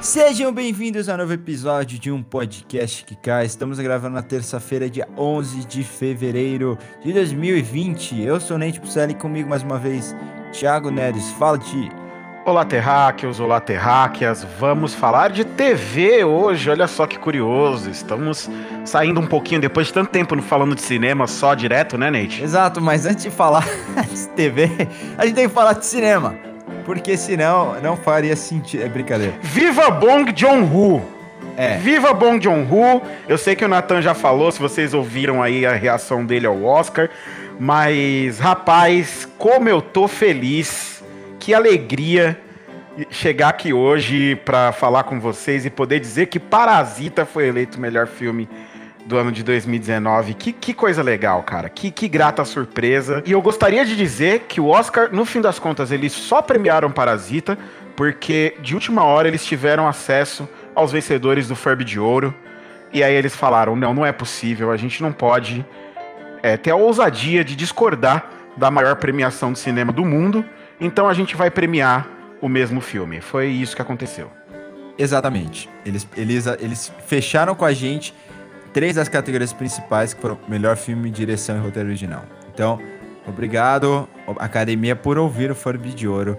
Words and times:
Sejam 0.00 0.50
bem-vindos 0.50 1.10
a 1.10 1.14
um 1.14 1.18
novo 1.18 1.34
episódio 1.34 1.98
de 1.98 2.10
um 2.10 2.22
podcast 2.22 3.04
que 3.04 3.14
cai. 3.14 3.44
Estamos 3.44 3.78
gravando 3.78 4.14
na 4.14 4.22
terça-feira, 4.22 4.88
dia 4.88 5.06
11 5.14 5.66
de 5.66 5.84
fevereiro 5.84 6.78
de 7.04 7.12
2020. 7.12 8.18
Eu 8.22 8.40
sou 8.40 8.56
o 8.56 8.58
Nate 8.58 8.80
Pucelli 8.80 9.12
e 9.12 9.14
comigo 9.14 9.50
mais 9.50 9.62
uma 9.62 9.78
vez, 9.78 10.16
Thiago 10.52 10.90
Neres. 10.90 11.30
Fala, 11.32 11.58
Ti. 11.58 11.90
Olá, 12.46 12.64
terráqueos, 12.64 13.40
olá, 13.40 13.60
terráqueas. 13.60 14.42
Vamos 14.58 14.94
falar 14.94 15.28
de 15.28 15.44
TV 15.44 16.24
hoje. 16.24 16.70
Olha 16.70 16.86
só 16.86 17.06
que 17.06 17.18
curioso. 17.18 17.90
Estamos 17.90 18.48
saindo 18.86 19.20
um 19.20 19.26
pouquinho 19.26 19.60
depois 19.60 19.88
de 19.88 19.92
tanto 19.92 20.10
tempo 20.10 20.40
falando 20.40 20.74
de 20.74 20.80
cinema 20.80 21.26
só 21.26 21.54
direto, 21.54 21.98
né, 21.98 22.10
Nate? 22.10 22.42
Exato, 22.42 22.80
mas 22.80 23.04
antes 23.04 23.24
de 23.24 23.30
falar 23.30 23.68
de 24.10 24.28
TV, 24.30 24.70
a 25.18 25.26
gente 25.26 25.34
tem 25.34 25.46
que 25.46 25.54
falar 25.54 25.74
de 25.74 25.84
cinema. 25.84 26.49
Porque 26.84 27.16
senão 27.16 27.80
não 27.80 27.96
faria 27.96 28.34
sentido. 28.36 28.82
É 28.82 28.88
brincadeira. 28.88 29.34
Viva 29.42 29.90
Bong 29.90 30.32
Joon-ho! 30.34 31.02
É. 31.56 31.76
Viva 31.76 32.12
Bong 32.12 32.42
Joon-ho! 32.42 33.02
Eu 33.28 33.36
sei 33.36 33.54
que 33.54 33.64
o 33.64 33.68
Nathan 33.68 34.00
já 34.00 34.14
falou, 34.14 34.50
se 34.50 34.58
vocês 34.58 34.94
ouviram 34.94 35.42
aí 35.42 35.66
a 35.66 35.72
reação 35.72 36.24
dele 36.24 36.46
ao 36.46 36.62
Oscar, 36.64 37.10
mas 37.58 38.38
rapaz, 38.38 39.28
como 39.36 39.68
eu 39.68 39.82
tô 39.82 40.08
feliz, 40.08 41.02
que 41.38 41.52
alegria 41.52 42.38
chegar 43.10 43.48
aqui 43.48 43.72
hoje 43.72 44.36
para 44.36 44.72
falar 44.72 45.04
com 45.04 45.20
vocês 45.20 45.64
e 45.64 45.70
poder 45.70 46.00
dizer 46.00 46.26
que 46.26 46.38
Parasita 46.38 47.24
foi 47.24 47.48
eleito 47.48 47.78
o 47.78 47.80
melhor 47.80 48.06
filme 48.06 48.48
do 49.10 49.18
ano 49.18 49.32
de 49.32 49.42
2019. 49.42 50.34
Que, 50.34 50.52
que 50.52 50.72
coisa 50.72 51.02
legal, 51.02 51.42
cara. 51.42 51.68
Que, 51.68 51.90
que 51.90 52.08
grata 52.08 52.44
surpresa. 52.44 53.22
E 53.26 53.32
eu 53.32 53.42
gostaria 53.42 53.84
de 53.84 53.96
dizer 53.96 54.46
que 54.48 54.60
o 54.60 54.68
Oscar, 54.68 55.12
no 55.12 55.24
fim 55.24 55.40
das 55.40 55.58
contas, 55.58 55.90
eles 55.90 56.12
só 56.12 56.40
premiaram 56.40 56.90
Parasita 56.90 57.58
porque 57.96 58.56
de 58.62 58.74
última 58.74 59.02
hora 59.04 59.28
eles 59.28 59.44
tiveram 59.44 59.86
acesso 59.86 60.48
aos 60.74 60.92
vencedores 60.92 61.48
do 61.48 61.56
Furby 61.56 61.84
de 61.84 61.98
Ouro. 61.98 62.32
E 62.92 63.02
aí 63.02 63.14
eles 63.14 63.34
falaram: 63.34 63.74
não, 63.74 63.92
não 63.92 64.06
é 64.06 64.12
possível, 64.12 64.70
a 64.70 64.76
gente 64.76 65.02
não 65.02 65.12
pode 65.12 65.66
é, 66.42 66.56
ter 66.56 66.70
a 66.70 66.76
ousadia 66.76 67.44
de 67.44 67.56
discordar 67.56 68.30
da 68.56 68.70
maior 68.70 68.96
premiação 68.96 69.52
de 69.52 69.58
cinema 69.58 69.92
do 69.92 70.04
mundo, 70.04 70.44
então 70.80 71.08
a 71.08 71.14
gente 71.14 71.36
vai 71.36 71.50
premiar 71.50 72.08
o 72.40 72.48
mesmo 72.48 72.80
filme. 72.80 73.20
Foi 73.20 73.48
isso 73.48 73.74
que 73.74 73.82
aconteceu. 73.82 74.30
Exatamente. 74.96 75.68
Eles, 75.84 76.06
eles, 76.16 76.46
eles 76.46 76.92
fecharam 77.06 77.54
com 77.54 77.64
a 77.64 77.72
gente 77.72 78.14
três 78.72 78.96
das 78.96 79.08
categorias 79.08 79.52
principais, 79.52 80.14
que 80.14 80.20
foram 80.20 80.38
melhor 80.48 80.76
filme, 80.76 81.10
direção 81.10 81.56
e 81.56 81.60
roteiro 81.60 81.88
original. 81.88 82.24
Então, 82.52 82.80
obrigado, 83.26 84.08
Academia, 84.38 84.94
por 84.94 85.18
ouvir 85.18 85.50
o 85.50 85.54
Furby 85.54 85.90
de 85.90 86.06
Ouro. 86.08 86.36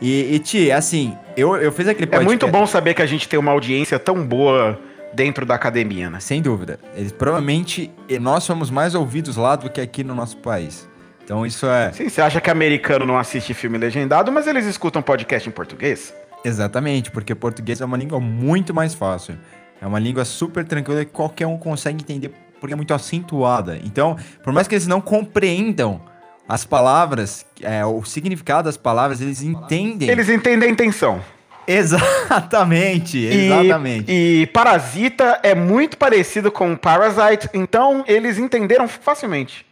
E, 0.00 0.34
e 0.34 0.38
Ti, 0.38 0.70
assim, 0.72 1.16
eu, 1.36 1.56
eu 1.56 1.72
fiz 1.72 1.88
aquele 1.88 2.14
É 2.14 2.20
muito 2.20 2.46
bom 2.48 2.66
saber 2.66 2.94
que 2.94 3.02
a 3.02 3.06
gente 3.06 3.28
tem 3.28 3.38
uma 3.38 3.52
audiência 3.52 3.98
tão 3.98 4.26
boa 4.26 4.78
dentro 5.14 5.46
da 5.46 5.54
academia, 5.54 6.10
né? 6.10 6.20
Sem 6.20 6.42
dúvida. 6.42 6.78
Eles 6.94 7.12
provavelmente 7.12 7.90
nós 8.20 8.42
somos 8.42 8.70
mais 8.70 8.94
ouvidos 8.94 9.36
lá 9.36 9.56
do 9.56 9.70
que 9.70 9.80
aqui 9.80 10.02
no 10.02 10.14
nosso 10.14 10.36
país. 10.38 10.88
Então 11.24 11.46
isso 11.46 11.66
é. 11.66 11.92
Sim, 11.92 12.08
você 12.08 12.20
acha 12.20 12.40
que 12.40 12.50
americano 12.50 13.06
não 13.06 13.16
assiste 13.16 13.54
filme 13.54 13.78
legendado, 13.78 14.30
mas 14.30 14.46
eles 14.46 14.66
escutam 14.66 15.00
podcast 15.00 15.48
em 15.48 15.52
português? 15.52 16.12
Exatamente, 16.44 17.10
porque 17.10 17.34
português 17.34 17.80
é 17.80 17.84
uma 17.84 17.96
língua 17.96 18.20
muito 18.20 18.74
mais 18.74 18.92
fácil. 18.92 19.36
É 19.84 19.86
uma 19.86 19.98
língua 19.98 20.24
super 20.24 20.64
tranquila 20.64 21.04
que 21.04 21.10
qualquer 21.10 21.46
um 21.46 21.58
consegue 21.58 22.02
entender 22.02 22.32
porque 22.58 22.72
é 22.72 22.76
muito 22.76 22.94
acentuada. 22.94 23.78
Então, 23.84 24.16
por 24.42 24.50
mais 24.50 24.66
que 24.66 24.74
eles 24.74 24.86
não 24.86 24.98
compreendam 24.98 26.00
as 26.48 26.64
palavras, 26.64 27.44
é, 27.60 27.84
o 27.84 28.02
significado 28.02 28.64
das 28.64 28.78
palavras, 28.78 29.20
eles 29.20 29.42
entendem. 29.42 30.08
Eles 30.08 30.30
entendem 30.30 30.70
a 30.70 30.72
intenção. 30.72 31.22
Exatamente, 31.66 33.18
exatamente. 33.28 34.10
E, 34.10 34.40
e 34.40 34.46
Parasita 34.46 35.40
é 35.42 35.54
muito 35.54 35.98
parecido 35.98 36.50
com 36.50 36.74
Parasite, 36.74 37.50
então 37.52 38.02
eles 38.08 38.38
entenderam 38.38 38.88
facilmente. 38.88 39.66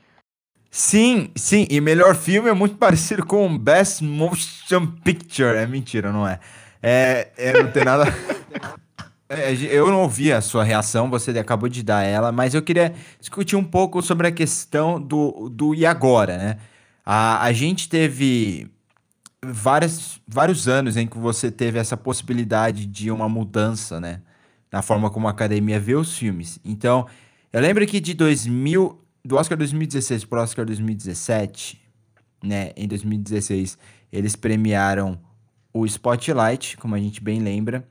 Sim, 0.70 1.30
sim, 1.34 1.66
e 1.70 1.80
melhor 1.80 2.14
filme 2.14 2.50
é 2.50 2.52
muito 2.52 2.76
parecido 2.76 3.24
com 3.24 3.56
Best 3.56 4.04
Motion 4.04 4.88
Picture. 5.02 5.56
É 5.56 5.66
mentira, 5.66 6.12
não 6.12 6.28
é? 6.28 6.38
É, 6.82 7.28
é 7.38 7.62
não 7.62 7.70
tem 7.70 7.82
nada. 7.82 8.04
É, 9.34 9.54
eu 9.54 9.90
não 9.90 10.02
ouvi 10.02 10.30
a 10.30 10.42
sua 10.42 10.62
reação, 10.62 11.08
você 11.08 11.30
acabou 11.38 11.66
de 11.66 11.82
dar 11.82 12.02
ela, 12.02 12.30
mas 12.30 12.52
eu 12.52 12.60
queria 12.60 12.94
discutir 13.18 13.56
um 13.56 13.64
pouco 13.64 14.02
sobre 14.02 14.26
a 14.26 14.30
questão 14.30 15.00
do, 15.00 15.48
do 15.48 15.74
e 15.74 15.86
agora, 15.86 16.36
né? 16.36 16.58
A, 17.02 17.42
a 17.42 17.50
gente 17.50 17.88
teve 17.88 18.70
várias, 19.42 20.20
vários 20.28 20.68
anos 20.68 20.98
em 20.98 21.06
que 21.06 21.16
você 21.16 21.50
teve 21.50 21.78
essa 21.78 21.96
possibilidade 21.96 22.84
de 22.84 23.10
uma 23.10 23.26
mudança, 23.26 23.98
né? 23.98 24.20
Na 24.70 24.82
forma 24.82 25.08
como 25.08 25.26
a 25.26 25.30
academia 25.30 25.80
vê 25.80 25.94
os 25.94 26.14
filmes. 26.14 26.58
Então, 26.62 27.06
eu 27.50 27.60
lembro 27.62 27.86
que 27.86 28.00
de 28.00 28.12
2000, 28.12 29.00
do 29.24 29.36
Oscar 29.36 29.56
2016 29.56 30.26
para 30.26 30.40
o 30.40 30.42
Oscar 30.42 30.66
2017, 30.66 31.80
né? 32.44 32.72
Em 32.76 32.86
2016, 32.86 33.78
eles 34.12 34.36
premiaram 34.36 35.18
o 35.72 35.86
Spotlight, 35.86 36.76
como 36.76 36.94
a 36.94 36.98
gente 36.98 37.22
bem 37.22 37.40
lembra, 37.40 37.82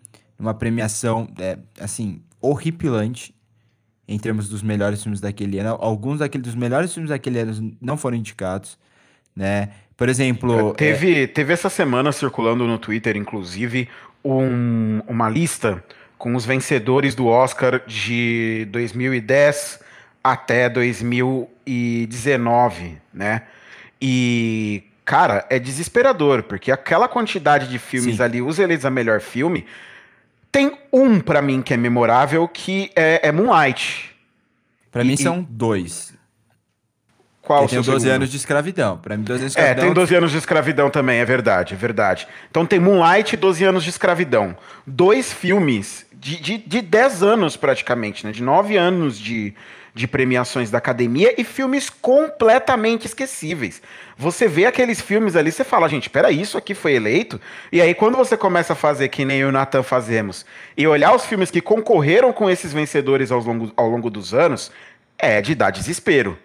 uma 0.41 0.53
premiação, 0.53 1.29
é, 1.39 1.57
assim, 1.79 2.21
horripilante 2.41 3.33
em 4.07 4.17
termos 4.17 4.47
dos 4.49 4.63
melhores 4.63 5.03
filmes 5.03 5.21
daquele 5.21 5.59
ano. 5.59 5.77
Alguns 5.79 6.17
daqueles 6.19 6.47
dos 6.47 6.55
melhores 6.55 6.93
filmes 6.93 7.11
daquele 7.11 7.39
ano 7.39 7.73
não 7.79 7.95
foram 7.95 8.17
indicados, 8.17 8.77
né? 9.35 9.69
Por 9.95 10.09
exemplo... 10.09 10.73
Teve, 10.73 11.23
é... 11.23 11.27
teve 11.27 11.53
essa 11.53 11.69
semana 11.69 12.11
circulando 12.11 12.65
no 12.65 12.79
Twitter, 12.79 13.15
inclusive, 13.15 13.87
um, 14.25 14.99
uma 15.07 15.29
lista 15.29 15.81
com 16.17 16.35
os 16.35 16.43
vencedores 16.43 17.15
do 17.15 17.27
Oscar 17.27 17.81
de 17.85 18.67
2010 18.71 19.79
até 20.23 20.69
2019, 20.69 22.97
né? 23.13 23.43
E, 24.01 24.83
cara, 25.05 25.45
é 25.49 25.59
desesperador, 25.59 26.43
porque 26.43 26.71
aquela 26.71 27.07
quantidade 27.07 27.67
de 27.67 27.77
filmes 27.77 28.15
Sim. 28.17 28.23
ali, 28.23 28.41
os 28.41 28.57
eleitos 28.59 28.85
a 28.85 28.89
melhor 28.89 29.21
filme, 29.21 29.65
tem 30.51 30.77
um 30.91 31.19
para 31.19 31.41
mim 31.41 31.61
que 31.61 31.73
é 31.73 31.77
memorável, 31.77 32.47
que 32.47 32.91
é, 32.95 33.27
é 33.27 33.31
Moonlight. 33.31 34.11
Para 34.91 35.03
mim 35.03 35.15
são 35.15 35.45
dois. 35.49 36.11
Qual 37.41 37.67
tem 37.67 37.81
12 37.81 38.01
segundo? 38.01 38.15
anos 38.15 38.29
de 38.29 38.37
escravidão. 38.37 38.97
Para 38.97 39.17
mim, 39.17 39.23
12 39.23 39.41
anos 39.41 39.53
de 39.53 39.59
É, 39.59 39.61
escravidão. 39.61 39.85
tem 39.85 39.93
12 39.93 40.15
anos 40.15 40.31
de 40.31 40.37
escravidão 40.37 40.89
também, 40.89 41.19
é 41.19 41.25
verdade, 41.25 41.73
é 41.73 41.77
verdade. 41.77 42.27
Então 42.49 42.65
tem 42.65 42.79
Moonlight 42.79 43.33
e 43.33 43.37
12 43.37 43.63
anos 43.63 43.83
de 43.83 43.89
escravidão. 43.89 44.55
Dois 44.85 45.33
filmes 45.33 46.05
de, 46.13 46.39
de, 46.39 46.57
de 46.59 46.81
10 46.81 47.23
anos 47.23 47.57
praticamente, 47.57 48.25
né? 48.25 48.31
De 48.31 48.43
9 48.43 48.77
anos 48.77 49.17
de, 49.17 49.55
de 49.93 50.07
premiações 50.07 50.71
da 50.71 50.77
academia 50.77 51.33
e 51.37 51.43
filmes 51.43 51.89
completamente 51.89 53.05
esquecíveis. 53.05 53.81
Você 54.17 54.47
vê 54.47 54.65
aqueles 54.65 55.01
filmes 55.01 55.35
ali, 55.35 55.51
você 55.51 55.63
fala, 55.63 55.89
gente, 55.89 56.09
peraí, 56.09 56.39
isso 56.39 56.57
aqui 56.57 56.73
foi 56.73 56.93
eleito? 56.93 57.39
E 57.71 57.81
aí, 57.81 57.93
quando 57.93 58.15
você 58.15 58.37
começa 58.37 58.73
a 58.73 58.75
fazer 58.75 59.09
que 59.09 59.25
nem 59.25 59.39
eu 59.39 59.47
e 59.47 59.49
o 59.49 59.51
Nathan 59.51 59.83
fazemos, 59.83 60.45
e 60.77 60.87
olhar 60.87 61.13
os 61.13 61.25
filmes 61.25 61.51
que 61.51 61.61
concorreram 61.61 62.31
com 62.31 62.49
esses 62.49 62.71
vencedores 62.71 63.31
ao 63.31 63.39
longo, 63.41 63.71
ao 63.75 63.89
longo 63.89 64.09
dos 64.09 64.33
anos, 64.33 64.71
é 65.17 65.41
de 65.41 65.55
dar 65.55 65.71
desespero. 65.71 66.37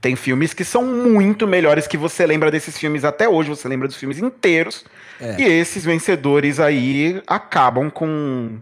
Tem 0.00 0.14
filmes 0.14 0.54
que 0.54 0.64
são 0.64 0.84
muito 0.84 1.46
melhores 1.46 1.86
que 1.86 1.96
você 1.96 2.24
lembra 2.24 2.50
desses 2.50 2.78
filmes 2.78 3.04
até 3.04 3.28
hoje, 3.28 3.48
você 3.48 3.66
lembra 3.66 3.88
dos 3.88 3.96
filmes 3.96 4.18
inteiros. 4.18 4.84
É. 5.20 5.40
E 5.40 5.44
esses 5.44 5.84
vencedores 5.84 6.60
aí 6.60 7.20
acabam 7.26 7.90
com, 7.90 8.58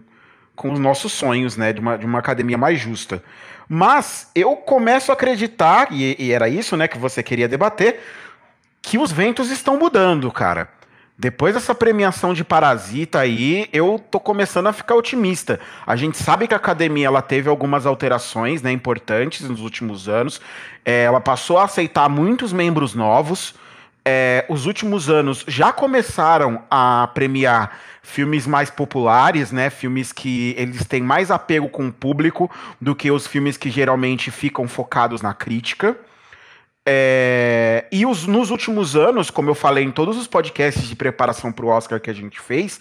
com 0.57 0.73
os 0.73 0.79
nossos 0.79 1.13
sonhos, 1.13 1.55
né? 1.55 1.71
De 1.71 1.79
uma, 1.79 1.97
de 1.97 2.05
uma 2.05 2.19
academia 2.19 2.57
mais 2.57 2.77
justa. 2.77 3.23
Mas 3.69 4.29
eu 4.35 4.55
começo 4.55 5.11
a 5.11 5.13
acreditar, 5.13 5.87
e, 5.91 6.15
e 6.19 6.31
era 6.31 6.49
isso 6.49 6.75
né, 6.75 6.87
que 6.87 6.97
você 6.97 7.21
queria 7.21 7.47
debater, 7.47 8.01
que 8.81 8.97
os 8.97 9.11
ventos 9.11 9.51
estão 9.51 9.77
mudando, 9.77 10.29
cara. 10.31 10.69
Depois 11.19 11.53
dessa 11.53 11.73
premiação 11.73 12.33
de 12.33 12.43
Parasita 12.43 13.19
aí, 13.19 13.67
eu 13.73 13.99
tô 14.11 14.19
começando 14.19 14.67
a 14.67 14.73
ficar 14.73 14.95
otimista. 14.95 15.59
A 15.85 15.95
gente 15.95 16.17
sabe 16.17 16.47
que 16.47 16.53
a 16.53 16.57
academia 16.57 17.07
ela 17.07 17.21
teve 17.21 17.49
algumas 17.49 17.85
alterações 17.85 18.61
né, 18.61 18.71
importantes 18.71 19.47
nos 19.47 19.61
últimos 19.61 20.07
anos. 20.07 20.39
É, 20.85 21.03
ela 21.03 21.19
passou 21.19 21.57
a 21.57 21.65
aceitar 21.65 22.07
muitos 22.07 22.53
membros 22.53 22.93
novos. 22.93 23.55
É, 24.09 24.45
os 24.47 24.65
últimos 24.65 25.09
anos 25.09 25.43
já 25.47 25.73
começaram 25.73 26.63
a 26.71 27.09
premiar 27.13 27.77
filmes 28.01 28.47
mais 28.47 28.69
populares, 28.69 29.51
né? 29.51 29.69
Filmes 29.69 30.13
que 30.13 30.55
eles 30.57 30.85
têm 30.85 31.01
mais 31.01 31.29
apego 31.29 31.67
com 31.67 31.87
o 31.87 31.91
público 31.91 32.49
do 32.79 32.95
que 32.95 33.11
os 33.11 33.27
filmes 33.27 33.57
que 33.57 33.69
geralmente 33.69 34.31
ficam 34.31 34.65
focados 34.65 35.21
na 35.21 35.33
crítica. 35.33 35.97
É, 36.87 37.85
e 37.91 38.05
os, 38.05 38.25
nos 38.25 38.49
últimos 38.49 38.95
anos, 38.95 39.29
como 39.29 39.49
eu 39.49 39.55
falei 39.55 39.83
em 39.83 39.91
todos 39.91 40.17
os 40.17 40.25
podcasts 40.25 40.87
de 40.87 40.95
preparação 40.95 41.51
para 41.51 41.65
o 41.65 41.67
Oscar 41.67 41.99
que 41.99 42.09
a 42.09 42.13
gente 42.13 42.39
fez, 42.39 42.79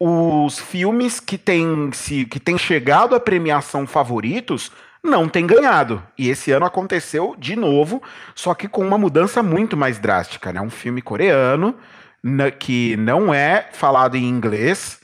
os 0.00 0.58
filmes 0.58 1.20
que 1.20 1.38
têm, 1.38 1.92
se, 1.92 2.24
que 2.24 2.40
têm 2.40 2.58
chegado 2.58 3.14
à 3.14 3.20
premiação 3.20 3.86
favoritos 3.86 4.72
não 5.06 5.28
têm 5.28 5.46
ganhado. 5.46 6.02
E 6.18 6.28
esse 6.28 6.50
ano 6.52 6.66
aconteceu 6.66 7.34
de 7.38 7.56
novo, 7.56 8.02
só 8.34 8.54
que 8.54 8.68
com 8.68 8.86
uma 8.86 8.98
mudança 8.98 9.42
muito 9.42 9.76
mais 9.76 9.98
drástica. 9.98 10.52
Né? 10.52 10.60
Um 10.60 10.70
filme 10.70 11.00
coreano 11.00 11.74
na, 12.22 12.50
que 12.50 12.96
não 12.96 13.32
é 13.32 13.68
falado 13.72 14.16
em 14.16 14.28
inglês 14.28 15.00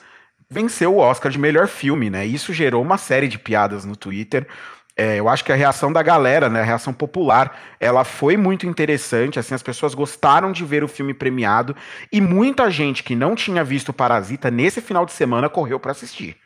venceu 0.52 0.94
o 0.94 0.98
Oscar 0.98 1.32
de 1.32 1.38
melhor 1.38 1.66
filme, 1.66 2.10
né? 2.10 2.26
Isso 2.26 2.52
gerou 2.52 2.82
uma 2.82 2.98
série 2.98 3.26
de 3.26 3.38
piadas 3.38 3.86
no 3.86 3.96
Twitter. 3.96 4.46
É, 4.94 5.18
eu 5.18 5.26
acho 5.26 5.42
que 5.42 5.50
a 5.50 5.56
reação 5.56 5.90
da 5.90 6.02
galera, 6.02 6.50
né, 6.50 6.60
a 6.60 6.64
reação 6.64 6.92
popular, 6.92 7.58
ela 7.80 8.04
foi 8.04 8.36
muito 8.36 8.66
interessante. 8.66 9.38
Assim, 9.38 9.54
as 9.54 9.62
pessoas 9.62 9.94
gostaram 9.94 10.52
de 10.52 10.64
ver 10.64 10.84
o 10.84 10.88
filme 10.88 11.14
premiado 11.14 11.74
e 12.12 12.20
muita 12.20 12.70
gente 12.70 13.02
que 13.02 13.16
não 13.16 13.34
tinha 13.34 13.64
visto 13.64 13.92
Parasita 13.92 14.50
nesse 14.50 14.82
final 14.82 15.06
de 15.06 15.12
semana 15.12 15.48
correu 15.48 15.80
para 15.80 15.92
assistir. 15.92 16.36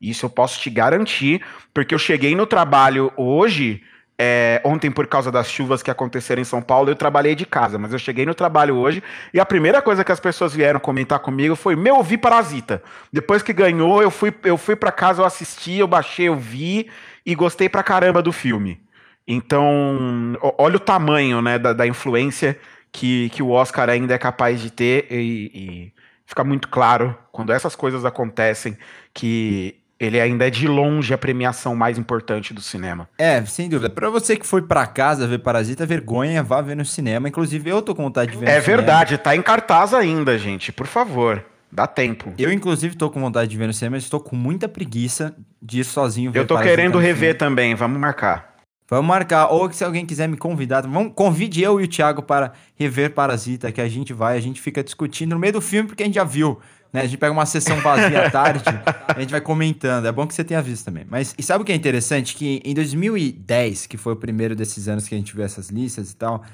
Isso 0.00 0.26
eu 0.26 0.30
posso 0.30 0.60
te 0.60 0.70
garantir, 0.70 1.42
porque 1.72 1.94
eu 1.94 1.98
cheguei 1.98 2.34
no 2.34 2.46
trabalho 2.46 3.12
hoje 3.16 3.82
é, 4.18 4.62
ontem, 4.64 4.90
por 4.90 5.06
causa 5.06 5.30
das 5.30 5.50
chuvas 5.50 5.82
que 5.82 5.90
aconteceram 5.90 6.40
em 6.40 6.44
São 6.44 6.62
Paulo, 6.62 6.90
eu 6.90 6.96
trabalhei 6.96 7.34
de 7.34 7.44
casa, 7.44 7.76
mas 7.76 7.92
eu 7.92 7.98
cheguei 7.98 8.24
no 8.24 8.34
trabalho 8.34 8.74
hoje 8.76 9.02
e 9.32 9.38
a 9.38 9.44
primeira 9.44 9.82
coisa 9.82 10.02
que 10.02 10.12
as 10.12 10.20
pessoas 10.20 10.54
vieram 10.54 10.80
comentar 10.80 11.18
comigo 11.18 11.54
foi: 11.54 11.76
Meu, 11.76 11.96
eu 11.96 12.02
vi 12.02 12.16
Parasita. 12.16 12.82
Depois 13.12 13.42
que 13.42 13.52
ganhou, 13.52 14.02
eu 14.02 14.10
fui, 14.10 14.32
eu 14.44 14.56
fui 14.56 14.74
para 14.74 14.90
casa, 14.90 15.20
eu 15.20 15.26
assisti, 15.26 15.74
eu 15.76 15.86
baixei, 15.86 16.28
eu 16.28 16.36
vi 16.36 16.88
e 17.26 17.34
gostei 17.34 17.68
pra 17.68 17.82
caramba 17.82 18.22
do 18.22 18.32
filme. 18.32 18.80
Então, 19.28 20.38
olha 20.56 20.76
o 20.76 20.80
tamanho 20.80 21.42
né, 21.42 21.58
da, 21.58 21.72
da 21.72 21.86
influência 21.86 22.58
que, 22.90 23.28
que 23.30 23.42
o 23.42 23.50
Oscar 23.50 23.90
ainda 23.90 24.14
é 24.14 24.18
capaz 24.18 24.60
de 24.60 24.70
ter 24.70 25.08
e, 25.10 25.50
e 25.52 25.92
fica 26.24 26.44
muito 26.44 26.68
claro 26.68 27.16
quando 27.32 27.52
essas 27.52 27.74
coisas 27.76 28.04
acontecem 28.04 28.78
que 29.12 29.76
ele 29.98 30.20
ainda 30.20 30.46
é 30.46 30.50
de 30.50 30.68
longe 30.68 31.12
a 31.14 31.18
premiação 31.18 31.74
mais 31.74 31.98
importante 31.98 32.52
do 32.52 32.60
cinema. 32.60 33.08
É, 33.18 33.44
sem 33.44 33.68
dúvida. 33.68 33.88
Para 33.88 34.10
você 34.10 34.36
que 34.36 34.46
foi 34.46 34.62
para 34.62 34.86
casa 34.86 35.26
ver 35.26 35.38
Parasita, 35.38 35.86
vergonha, 35.86 36.42
vá 36.42 36.60
ver 36.60 36.76
no 36.76 36.84
cinema. 36.84 37.28
Inclusive, 37.28 37.70
eu 37.70 37.80
tô 37.80 37.94
com 37.94 38.02
vontade 38.02 38.32
de 38.32 38.38
ver 38.38 38.48
É 38.48 38.60
verdade, 38.60 39.10
cinema. 39.10 39.24
tá 39.24 39.36
em 39.36 39.42
cartaz 39.42 39.94
ainda, 39.94 40.38
gente. 40.38 40.70
Por 40.70 40.86
favor, 40.86 41.42
dá 41.72 41.86
tempo. 41.86 42.32
Eu, 42.38 42.52
inclusive, 42.52 42.94
tô 42.94 43.08
com 43.10 43.20
vontade 43.20 43.50
de 43.50 43.56
ver 43.56 43.66
no 43.66 43.72
cinema, 43.72 43.96
mas 43.96 44.04
estou 44.04 44.20
com 44.20 44.36
muita 44.36 44.68
preguiça 44.68 45.34
de 45.62 45.80
ir 45.80 45.84
sozinho 45.84 46.30
ver 46.30 46.40
Eu 46.40 46.46
tô 46.46 46.54
Parasita 46.54 46.76
querendo 46.76 46.98
rever 46.98 47.36
também, 47.38 47.74
vamos 47.74 47.98
marcar. 47.98 48.55
Vamos 48.88 49.06
marcar. 49.06 49.48
Ou 49.48 49.72
se 49.72 49.84
alguém 49.84 50.06
quiser 50.06 50.28
me 50.28 50.36
convidar, 50.36 50.82
vamos, 50.82 51.12
convide 51.14 51.62
eu 51.62 51.80
e 51.80 51.84
o 51.84 51.88
Thiago 51.88 52.22
para 52.22 52.52
rever 52.76 53.12
Parasita, 53.12 53.72
que 53.72 53.80
a 53.80 53.88
gente 53.88 54.12
vai, 54.12 54.36
a 54.36 54.40
gente 54.40 54.60
fica 54.60 54.82
discutindo 54.82 55.30
no 55.30 55.38
meio 55.38 55.54
do 55.54 55.60
filme, 55.60 55.88
porque 55.88 56.02
a 56.02 56.06
gente 56.06 56.14
já 56.14 56.24
viu. 56.24 56.58
Né? 56.92 57.02
A 57.02 57.04
gente 57.04 57.18
pega 57.18 57.32
uma 57.32 57.46
sessão 57.46 57.76
vazia 57.80 58.26
à 58.26 58.30
tarde, 58.30 58.64
a 59.08 59.20
gente 59.20 59.30
vai 59.30 59.40
comentando. 59.40 60.06
É 60.06 60.12
bom 60.12 60.26
que 60.26 60.34
você 60.34 60.44
tenha 60.44 60.62
visto 60.62 60.84
também. 60.84 61.04
Mas 61.10 61.34
e 61.36 61.42
sabe 61.42 61.62
o 61.62 61.64
que 61.64 61.72
é 61.72 61.74
interessante? 61.74 62.34
Que 62.36 62.62
em 62.64 62.74
2010, 62.74 63.86
que 63.86 63.96
foi 63.96 64.12
o 64.12 64.16
primeiro 64.16 64.54
desses 64.54 64.88
anos 64.88 65.08
que 65.08 65.14
a 65.14 65.18
gente 65.18 65.34
viu 65.34 65.44
essas 65.44 65.68
listas 65.68 66.12
e 66.12 66.16
tal, 66.16 66.44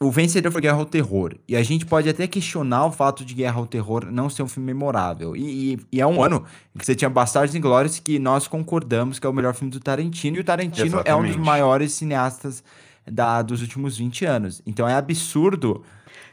o 0.00 0.10
vencedor 0.10 0.52
foi 0.52 0.60
Guerra 0.60 0.76
ao 0.76 0.84
Terror. 0.84 1.34
E 1.48 1.56
a 1.56 1.62
gente 1.62 1.84
pode 1.84 2.08
até 2.08 2.26
questionar 2.26 2.86
o 2.86 2.92
fato 2.92 3.24
de 3.24 3.34
Guerra 3.34 3.58
ao 3.58 3.66
Terror 3.66 4.06
não 4.10 4.30
ser 4.30 4.42
um 4.42 4.48
filme 4.48 4.66
memorável. 4.66 5.36
E, 5.36 5.74
e, 5.74 5.78
e 5.92 6.00
é 6.00 6.06
um 6.06 6.22
ano 6.22 6.44
em 6.74 6.78
que 6.78 6.86
você 6.86 6.94
tinha 6.94 7.10
Bastardos 7.10 7.54
Inglórios 7.54 7.98
que 7.98 8.18
nós 8.18 8.46
concordamos 8.46 9.18
que 9.18 9.26
é 9.26 9.30
o 9.30 9.32
melhor 9.32 9.54
filme 9.54 9.72
do 9.72 9.80
Tarantino. 9.80 10.36
E 10.36 10.40
o 10.40 10.44
Tarantino 10.44 10.86
Exatamente. 10.86 11.08
é 11.08 11.16
um 11.16 11.26
dos 11.26 11.36
maiores 11.36 11.92
cineastas 11.92 12.62
da, 13.10 13.42
dos 13.42 13.60
últimos 13.60 13.98
20 13.98 14.24
anos. 14.24 14.62
Então 14.66 14.88
é 14.88 14.94
absurdo. 14.94 15.82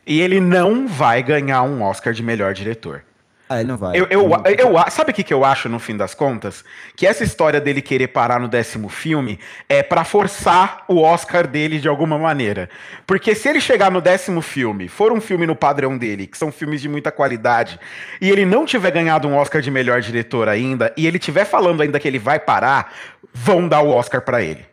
E 0.05 0.21
ele 0.21 0.39
não 0.39 0.87
vai 0.87 1.23
ganhar 1.23 1.63
um 1.63 1.81
Oscar 1.81 2.13
de 2.13 2.21
melhor 2.21 2.53
diretor. 2.53 3.03
Ah, 3.47 3.59
ele 3.59 3.67
não 3.67 3.77
vai. 3.77 3.95
Eu, 3.95 4.07
eu, 4.09 4.27
eu, 4.57 4.75
eu 4.75 4.91
sabe 4.91 5.11
o 5.11 5.13
que, 5.13 5.23
que 5.23 5.33
eu 5.33 5.45
acho, 5.45 5.69
no 5.69 5.77
fim 5.77 5.95
das 5.95 6.15
contas? 6.15 6.65
Que 6.95 7.05
essa 7.05 7.23
história 7.23 7.61
dele 7.61 7.79
querer 7.79 8.07
parar 8.07 8.39
no 8.39 8.47
décimo 8.47 8.89
filme 8.89 9.39
é 9.69 9.83
para 9.83 10.03
forçar 10.03 10.83
o 10.87 10.99
Oscar 11.01 11.45
dele 11.45 11.79
de 11.79 11.87
alguma 11.87 12.17
maneira. 12.17 12.67
Porque 13.05 13.35
se 13.35 13.47
ele 13.47 13.61
chegar 13.61 13.91
no 13.91 14.01
décimo 14.01 14.41
filme, 14.41 14.87
for 14.87 15.11
um 15.11 15.21
filme 15.21 15.45
no 15.45 15.55
padrão 15.55 15.95
dele, 15.95 16.25
que 16.25 16.37
são 16.37 16.51
filmes 16.51 16.81
de 16.81 16.89
muita 16.89 17.11
qualidade, 17.11 17.79
e 18.19 18.31
ele 18.31 18.45
não 18.45 18.65
tiver 18.65 18.89
ganhado 18.89 19.27
um 19.27 19.35
Oscar 19.35 19.61
de 19.61 19.69
melhor 19.69 20.01
diretor 20.01 20.49
ainda, 20.49 20.91
e 20.97 21.05
ele 21.05 21.19
tiver 21.19 21.45
falando 21.45 21.81
ainda 21.81 21.99
que 21.99 22.07
ele 22.07 22.19
vai 22.19 22.39
parar, 22.39 22.93
vão 23.31 23.67
dar 23.67 23.81
o 23.81 23.89
Oscar 23.89 24.21
para 24.21 24.41
ele. 24.41 24.65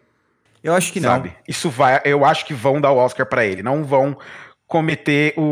Eu 0.64 0.74
acho 0.74 0.92
que 0.92 1.00
Sabe? 1.00 1.28
não. 1.28 1.36
Isso 1.46 1.68
vai, 1.68 2.00
eu 2.04 2.24
acho 2.24 2.46
que 2.46 2.54
vão 2.54 2.80
dar 2.80 2.92
o 2.92 2.96
Oscar 2.96 3.26
para 3.26 3.44
ele. 3.44 3.62
Não 3.62 3.84
vão 3.84 4.16
cometer 4.72 5.34
o, 5.36 5.42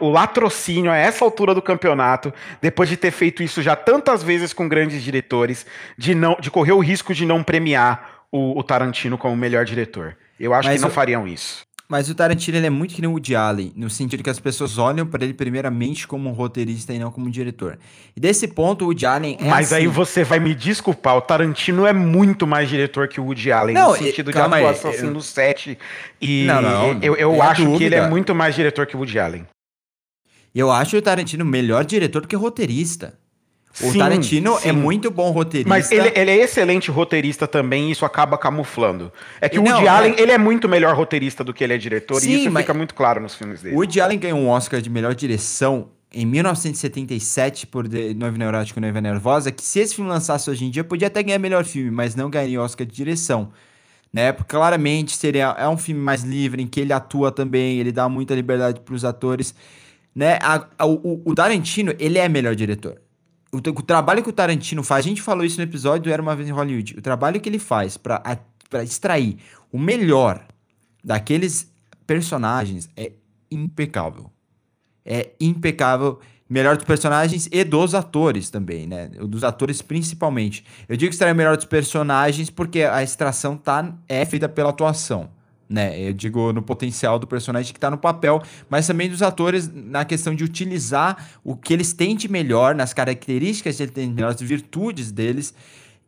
o, 0.00 0.06
o, 0.06 0.10
latrocínio 0.10 0.90
a 0.90 0.96
essa 0.96 1.24
altura 1.24 1.54
do 1.54 1.62
campeonato, 1.62 2.34
depois 2.60 2.88
de 2.88 2.96
ter 2.96 3.12
feito 3.12 3.40
isso 3.40 3.62
já 3.62 3.76
tantas 3.76 4.24
vezes 4.24 4.52
com 4.52 4.68
grandes 4.68 5.04
diretores, 5.04 5.64
de 5.96 6.16
não 6.16 6.36
de 6.40 6.50
correr 6.50 6.72
o 6.72 6.80
risco 6.80 7.14
de 7.14 7.24
não 7.24 7.44
premiar 7.44 8.24
o, 8.32 8.58
o 8.58 8.64
Tarantino 8.64 9.16
como 9.16 9.36
melhor 9.36 9.64
diretor. 9.64 10.16
Eu 10.38 10.52
acho 10.52 10.68
Mas 10.68 10.80
que 10.80 10.82
não 10.82 10.90
fariam 10.90 11.28
isso. 11.28 11.65
Mas 11.88 12.10
o 12.10 12.14
Tarantino 12.14 12.58
é 12.58 12.68
muito 12.68 12.94
que 12.94 13.00
nem 13.00 13.08
o 13.08 13.12
Woody 13.12 13.36
Allen, 13.36 13.72
no 13.76 13.88
sentido 13.88 14.22
que 14.22 14.30
as 14.30 14.40
pessoas 14.40 14.76
olham 14.76 15.06
para 15.06 15.22
ele 15.24 15.32
primeiramente 15.32 16.06
como 16.08 16.28
um 16.28 16.32
roteirista 16.32 16.92
e 16.92 16.98
não 16.98 17.12
como 17.12 17.26
um 17.26 17.30
diretor. 17.30 17.78
E 18.16 18.18
desse 18.20 18.48
ponto, 18.48 18.82
o 18.82 18.88
Woody 18.88 19.06
Allen 19.06 19.36
é 19.40 19.44
Mas 19.44 19.72
assim. 19.72 19.82
aí 19.82 19.86
você 19.86 20.24
vai 20.24 20.40
me 20.40 20.52
desculpar, 20.52 21.16
o 21.16 21.20
Tarantino 21.20 21.86
é 21.86 21.92
muito 21.92 22.44
mais 22.44 22.68
diretor 22.68 23.06
que 23.06 23.20
o 23.20 23.24
Woody 23.24 23.52
Allen, 23.52 23.74
não, 23.74 23.90
no 23.90 23.96
sentido 23.96 24.32
de 24.32 24.38
atuação 24.38 24.90
assim, 24.90 25.06
eu... 25.06 25.12
no 25.12 25.22
set. 25.22 25.78
E 26.20 26.44
não, 26.44 26.60
não, 26.60 26.98
eu, 27.00 27.14
eu 27.14 27.40
acho 27.40 27.62
dúvida. 27.62 27.78
que 27.78 27.84
ele 27.84 27.94
é 27.94 28.08
muito 28.08 28.34
mais 28.34 28.54
diretor 28.54 28.84
que 28.86 28.96
o 28.96 28.98
Woody 28.98 29.18
Allen. 29.20 29.46
Eu 30.52 30.72
acho 30.72 30.96
o 30.96 31.02
Tarantino 31.02 31.44
melhor 31.44 31.84
diretor 31.84 32.22
do 32.22 32.28
que 32.28 32.34
roteirista. 32.34 33.16
O 33.82 33.92
sim, 33.92 33.98
Tarantino 33.98 34.58
sim. 34.58 34.68
é 34.70 34.72
muito 34.72 35.10
bom 35.10 35.30
roteirista. 35.30 35.68
Mas 35.68 35.90
ele, 35.90 36.10
ele, 36.14 36.30
é 36.30 36.36
excelente 36.36 36.90
roteirista 36.90 37.46
também 37.46 37.88
e 37.88 37.90
isso 37.90 38.06
acaba 38.06 38.38
camuflando. 38.38 39.12
É 39.40 39.48
que 39.48 39.58
o 39.58 39.62
Woody 39.62 39.86
Allen, 39.86 40.14
é... 40.16 40.22
ele 40.22 40.32
é 40.32 40.38
muito 40.38 40.68
melhor 40.68 40.96
roteirista 40.96 41.44
do 41.44 41.52
que 41.52 41.62
ele 41.62 41.74
é 41.74 41.78
diretor 41.78 42.20
sim, 42.20 42.30
e 42.30 42.46
isso 42.46 42.56
fica 42.56 42.72
muito 42.72 42.94
claro 42.94 43.20
nos 43.20 43.34
filmes 43.34 43.60
dele. 43.60 43.74
O 43.74 43.78
Woody 43.78 44.00
Allen 44.00 44.18
ganhou 44.18 44.38
um 44.38 44.48
Oscar 44.48 44.80
de 44.80 44.88
melhor 44.88 45.14
direção 45.14 45.88
em 46.12 46.24
1977 46.24 47.66
por 47.66 47.86
Noiva 47.86 48.38
Neurótica 48.38 48.80
e 48.80 48.82
Noiva 48.82 49.00
Nervosa, 49.00 49.52
que 49.52 49.62
se 49.62 49.80
esse 49.80 49.94
filme 49.94 50.10
lançasse 50.10 50.48
hoje 50.48 50.64
em 50.64 50.70
dia, 50.70 50.82
podia 50.82 51.08
até 51.08 51.22
ganhar 51.22 51.38
melhor 51.38 51.64
filme, 51.64 51.90
mas 51.90 52.14
não 52.14 52.30
ganharia 52.30 52.62
Oscar 52.62 52.86
de 52.86 52.94
direção. 52.94 53.50
Né? 54.10 54.32
Porque 54.32 54.56
claramente 54.56 55.14
seria, 55.14 55.54
é 55.58 55.68
um 55.68 55.76
filme 55.76 56.00
mais 56.00 56.22
livre, 56.22 56.62
em 56.62 56.66
que 56.66 56.80
ele 56.80 56.94
atua 56.94 57.30
também, 57.30 57.78
ele 57.78 57.92
dá 57.92 58.08
muita 58.08 58.34
liberdade 58.34 58.80
para 58.80 58.94
os 58.94 59.04
atores. 59.04 59.54
Né? 60.14 60.38
A, 60.40 60.64
a, 60.78 60.86
o, 60.86 61.20
o 61.26 61.34
Tarantino, 61.34 61.92
ele 61.98 62.16
é 62.16 62.26
melhor 62.26 62.54
diretor 62.54 62.98
o, 63.52 63.58
o, 63.58 63.82
trabalho 63.82 64.22
que 64.22 64.28
o 64.28 64.32
Tarantino 64.32 64.82
faz, 64.82 65.04
a 65.04 65.08
gente 65.08 65.22
falou 65.22 65.44
isso 65.44 65.56
no 65.58 65.64
episódio 65.64 66.12
Era 66.12 66.20
Uma 66.20 66.36
Vez 66.36 66.48
em 66.48 66.52
Hollywood, 66.52 66.96
o 66.98 67.02
trabalho 67.02 67.40
que 67.40 67.48
ele 67.48 67.58
faz 67.58 67.96
para 67.96 68.20
extrair 68.82 69.38
o 69.72 69.78
melhor 69.78 70.44
daqueles 71.02 71.72
personagens 72.06 72.88
é 72.96 73.12
impecável. 73.50 74.30
É 75.04 75.30
impecável. 75.40 76.18
Melhor 76.48 76.76
dos 76.76 76.84
personagens 76.84 77.48
e 77.50 77.64
dos 77.64 77.92
atores 77.92 78.50
também, 78.50 78.86
né? 78.86 79.08
Dos 79.08 79.42
atores 79.42 79.82
principalmente. 79.82 80.64
Eu 80.88 80.96
digo 80.96 81.10
extrair 81.10 81.32
o 81.32 81.34
melhor 81.34 81.56
dos 81.56 81.66
personagens 81.66 82.50
porque 82.50 82.82
a 82.82 83.02
extração 83.02 83.56
tá, 83.56 83.92
é 84.08 84.24
feita 84.24 84.48
pela 84.48 84.70
atuação 84.70 85.35
né? 85.68 85.98
Eu 86.00 86.12
digo 86.12 86.52
no 86.52 86.62
potencial 86.62 87.18
do 87.18 87.26
personagem 87.26 87.72
que 87.72 87.78
está 87.78 87.90
no 87.90 87.98
papel, 87.98 88.42
mas 88.68 88.86
também 88.86 89.08
dos 89.08 89.22
atores 89.22 89.70
na 89.72 90.04
questão 90.04 90.34
de 90.34 90.44
utilizar 90.44 91.30
o 91.42 91.56
que 91.56 91.72
eles 91.72 91.92
têm 91.92 92.16
de 92.16 92.28
melhor, 92.28 92.74
nas 92.74 92.92
características 92.92 93.76
que 93.76 93.82
eles 93.82 93.92
têm, 93.92 94.12
nas 94.12 94.40
virtudes 94.40 95.10
deles, 95.10 95.54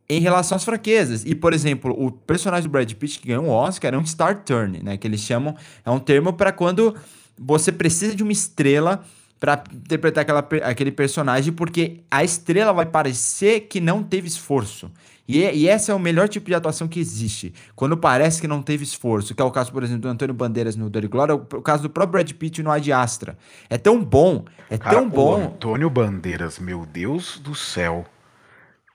em 0.09 0.21
relação 0.21 0.57
às 0.57 0.65
fraquezas. 0.65 1.25
E, 1.25 1.35
por 1.35 1.53
exemplo, 1.53 1.95
o 1.99 2.11
personagem 2.11 2.69
do 2.69 2.73
Brad 2.73 2.91
Pitt 2.93 3.19
que 3.19 3.29
ganhou 3.29 3.45
um 3.45 3.50
Oscar 3.50 3.93
é 3.93 3.99
um 3.99 4.07
star 4.07 4.43
turn, 4.45 4.81
né? 4.83 4.97
Que 4.97 5.07
eles 5.07 5.21
chamam, 5.21 5.55
é 5.85 5.91
um 5.91 5.99
termo 5.99 6.33
para 6.33 6.53
quando 6.53 6.95
você 7.38 7.71
precisa 7.71 8.15
de 8.15 8.23
uma 8.23 8.33
estrela 8.33 9.05
para 9.38 9.62
interpretar 9.73 10.23
aquela, 10.23 10.41
aquele 10.69 10.91
personagem, 10.91 11.53
porque 11.53 12.00
a 12.11 12.25
estrela 12.25 12.73
vai 12.73 12.87
parecer 12.87 13.61
que 13.61 13.81
não 13.81 14.03
teve 14.03 14.27
esforço. 14.27 14.91
E, 15.29 15.41
e 15.41 15.69
esse 15.69 15.91
é 15.91 15.95
o 15.95 15.99
melhor 15.99 16.27
tipo 16.27 16.47
de 16.47 16.55
atuação 16.55 16.89
que 16.89 16.99
existe. 16.99 17.53
Quando 17.77 17.99
parece 17.99 18.41
que 18.41 18.49
não 18.49 18.63
teve 18.63 18.83
esforço, 18.83 19.35
que 19.35 19.43
é 19.43 19.45
o 19.45 19.51
caso, 19.51 19.71
por 19.71 19.83
exemplo, 19.83 20.03
do 20.03 20.09
Antônio 20.09 20.35
Bandeiras 20.35 20.75
no 20.75 20.89
Dirty 20.89 21.07
Glória, 21.07 21.35
o 21.35 21.63
caso 21.63 21.83
do 21.83 21.91
próprio 21.91 22.13
Brad 22.13 22.33
Pitt 22.33 22.63
no 22.63 22.71
Ad 22.71 22.91
Astra. 22.91 23.37
É 23.69 23.77
tão 23.77 24.03
bom, 24.03 24.47
é 24.71 24.79
Cara, 24.79 24.97
tão 24.97 25.09
bom. 25.09 25.45
Antônio 25.45 25.91
Bandeiras, 25.91 26.59
meu 26.59 26.87
Deus 26.87 27.39
do 27.39 27.55
céu. 27.55 28.07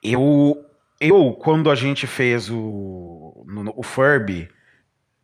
Eu, 0.02 0.58
eu 1.00 1.34
quando 1.34 1.70
a 1.70 1.75
gente 1.75 2.08
fez 2.08 2.50
o, 2.50 3.46
no, 3.46 3.72
o 3.75 3.84
Furby, 3.84 4.50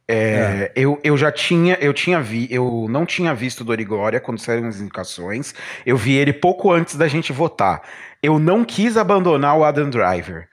é, 0.07 0.15
é. 0.15 0.71
Eu, 0.75 0.99
eu 1.03 1.15
já 1.15 1.31
tinha, 1.31 1.75
eu 1.81 1.93
tinha 1.93 2.19
vi, 2.19 2.47
eu 2.51 2.87
não 2.89 3.05
tinha 3.05 3.33
visto 3.33 3.63
Dori 3.63 3.83
Glória 3.83 4.19
quando 4.19 4.39
saíram 4.39 4.67
as 4.67 4.79
indicações. 4.81 5.53
Eu 5.85 5.97
vi 5.97 6.13
ele 6.13 6.33
pouco 6.33 6.71
antes 6.71 6.95
da 6.95 7.07
gente 7.07 7.31
votar. 7.31 7.81
Eu 8.21 8.37
não 8.37 8.65
quis 8.65 8.97
abandonar 8.97 9.57
o 9.57 9.63
Adam 9.63 9.89
Driver. 9.89 10.48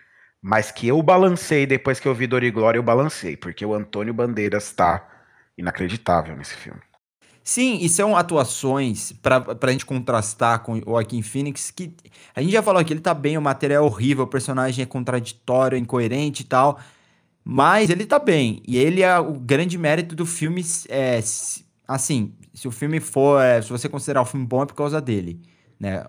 Mas 0.49 0.71
que 0.71 0.87
eu 0.87 1.03
balancei 1.03 1.67
depois 1.67 1.99
que 1.99 2.07
eu 2.07 2.15
vi 2.15 2.29
Dor 2.29 2.45
e 2.45 2.53
Glória, 2.53 2.79
eu 2.79 2.83
balancei, 2.83 3.37
porque 3.37 3.67
o 3.67 3.75
Antônio 3.75 4.15
Bandeiras 4.15 4.71
tá 4.71 5.05
inacreditável 5.59 6.37
nesse 6.37 6.55
filme. 6.55 6.79
Sim, 7.43 7.79
e 7.81 7.89
são 7.89 8.17
atuações 8.17 9.11
pra, 9.11 9.41
pra 9.41 9.73
gente 9.73 9.85
contrastar 9.85 10.61
com 10.61 10.75
o 10.75 10.83
Joaquin 10.85 11.21
Phoenix, 11.21 11.73
que 11.73 11.97
a 12.33 12.41
gente 12.41 12.53
já 12.53 12.63
falou 12.63 12.85
que 12.85 12.93
ele 12.93 13.01
tá 13.01 13.13
bem, 13.13 13.37
o 13.37 13.43
material 13.43 13.85
é 13.85 13.87
horrível, 13.89 14.23
o 14.23 14.29
personagem 14.29 14.85
é 14.85 14.87
contraditório, 14.87 15.77
incoerente 15.77 16.43
e 16.43 16.47
tal, 16.47 16.79
mas 17.45 17.91
ele 17.91 18.07
tá 18.07 18.21
bem. 18.21 18.63
E 18.69 18.77
ele 18.77 19.03
é 19.03 19.19
o 19.19 19.33
grande 19.33 19.77
mérito 19.77 20.15
do 20.15 20.25
filme, 20.25 20.65
é, 20.89 21.19
assim, 21.89 22.33
se 22.55 22.69
o 22.69 22.71
filme 22.71 23.01
for, 23.01 23.43
é, 23.43 23.61
se 23.61 23.69
você 23.69 23.89
considerar 23.89 24.23
o 24.23 24.25
filme 24.25 24.47
bom 24.47 24.63
é 24.63 24.67
por 24.67 24.77
causa 24.77 25.01
dele, 25.01 25.43
né? 25.81 26.07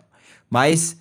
Mas 0.48 0.96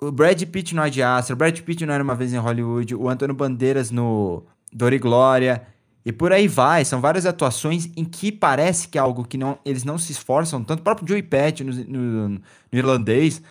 o 0.00 0.12
Brad 0.12 0.40
Pitt 0.44 0.74
no 0.74 0.82
Ad 0.82 1.02
Astra, 1.02 1.34
o 1.34 1.36
Brad 1.36 1.58
Pitt 1.60 1.84
não 1.84 1.92
era 1.92 2.02
uma 2.02 2.14
vez 2.14 2.32
em 2.32 2.38
Hollywood, 2.38 2.94
o 2.94 3.08
Antônio 3.08 3.34
Bandeiras 3.34 3.90
no 3.90 4.44
Dor 4.72 4.92
e 4.92 4.98
Glória, 4.98 5.66
e 6.04 6.12
por 6.12 6.32
aí 6.32 6.46
vai, 6.48 6.84
são 6.84 7.00
várias 7.00 7.26
atuações 7.26 7.90
em 7.96 8.04
que 8.04 8.30
parece 8.30 8.88
que 8.88 8.96
é 8.96 9.00
algo 9.00 9.24
que 9.24 9.36
não, 9.36 9.58
eles 9.64 9.84
não 9.84 9.98
se 9.98 10.12
esforçam 10.12 10.62
tanto, 10.62 10.80
o 10.80 10.82
próprio 10.82 11.06
Joey 11.06 11.22
Patch 11.22 11.60
no, 11.60 11.72
no, 11.72 12.28
no, 12.28 12.40
irlandês, 12.72 13.42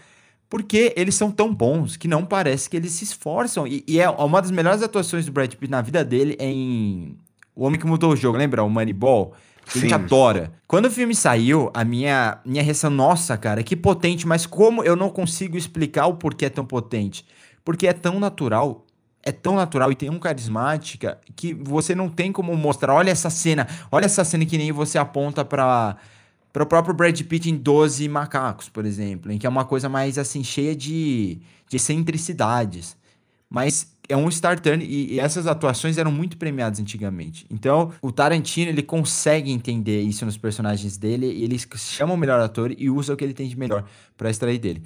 porque 0.50 0.94
eles 0.96 1.14
são 1.14 1.30
tão 1.30 1.54
bons 1.54 1.98
que 1.98 2.08
não 2.08 2.26
parece 2.26 2.70
que 2.70 2.78
eles 2.78 2.94
se 2.94 3.04
esforçam. 3.04 3.68
E, 3.68 3.84
e, 3.86 4.00
é 4.00 4.10
uma 4.10 4.42
das 4.42 4.50
melhores 4.50 4.82
atuações 4.82 5.26
do 5.26 5.32
Brad 5.32 5.54
Pitt 5.54 5.70
na 5.70 5.82
vida 5.82 6.04
dele 6.06 6.38
é 6.40 6.46
em 6.46 7.18
O 7.54 7.66
Homem 7.66 7.80
que 7.80 7.86
Mudou 7.86 8.14
o 8.14 8.16
Jogo, 8.16 8.38
lembra? 8.38 8.64
O 8.64 8.70
Moneyball. 8.70 9.34
A 9.76 9.80
gente 9.80 9.94
adora. 9.94 10.52
Quando 10.68 10.86
o 10.86 10.92
filme 10.92 11.14
saiu, 11.14 11.70
a 11.74 11.84
minha, 11.84 12.40
minha 12.46 12.64
reação, 12.64 12.90
nossa, 12.90 13.38
cara, 13.38 13.64
que 13.64 13.76
potente, 13.76 14.28
mas 14.28 14.46
como 14.46 14.84
eu 14.84 14.96
não 14.96 15.10
consigo 15.10 15.58
explicar 15.58 16.08
o 16.08 16.16
porquê 16.16 16.46
é 16.46 16.50
tão 16.50 16.66
potente? 16.66 17.26
Porque 17.64 17.88
é 17.88 17.94
tão 17.94 18.20
natural 18.20 18.86
é 19.24 19.32
tão 19.32 19.58
natural 19.58 19.92
e 19.92 19.96
tão 19.96 20.18
carismática 20.20 21.20
que 21.36 21.54
você 21.54 21.94
não 21.94 22.08
tem 22.08 22.32
como 22.32 22.56
mostrar. 22.56 22.94
Olha 22.94 23.12
essa 23.12 23.30
cena, 23.30 23.68
olha 23.92 24.06
essa 24.06 24.24
cena 24.24 24.46
que 24.46 24.58
nem 24.58 24.72
você 24.72 24.98
aponta 24.98 25.44
para 25.44 25.98
para 26.54 26.64
o 26.64 26.66
próprio 26.66 26.96
Brad 26.96 27.22
Pitt 27.22 27.52
em 27.52 27.56
12 27.56 28.08
Macacos, 28.08 28.68
por 28.68 28.84
exemplo, 28.84 29.32
em 29.32 29.38
que 29.38 29.46
é 29.46 29.50
uma 29.50 29.64
coisa 29.64 29.88
mais 29.88 30.18
assim 30.18 30.44
cheia 30.44 30.76
de, 30.76 31.40
de 31.70 31.76
excentricidades. 31.76 32.98
Mas 33.48 33.94
é 34.10 34.16
um 34.16 34.30
star 34.32 34.60
turn 34.60 34.84
e, 34.84 35.16
e, 35.16 35.20
essas 35.20 35.48
atuações 35.48 35.98
eram 35.98 36.12
muito 36.12 36.38
premiadas 36.38 36.80
antigamente. 36.80 37.46
Então, 37.50 37.92
o 38.02 38.12
Tarantino, 38.12 38.70
ele 38.70 38.82
consegue 38.82 39.52
entender 39.52 40.02
isso 40.02 40.26
nos 40.26 40.38
personagens 40.38 40.98
dele, 40.98 41.28
e 41.28 41.44
ele 41.44 41.60
chama 41.76 42.14
o 42.14 42.18
melhor 42.18 42.40
ator 42.40 42.74
e 42.78 42.90
usa 42.90 43.14
o 43.14 43.18
que 43.18 43.24
ele 43.24 43.34
tem 43.34 43.48
de 43.48 43.58
melhor 43.58 43.84
para 44.16 44.30
extrair 44.30 44.58
dele. 44.58 44.82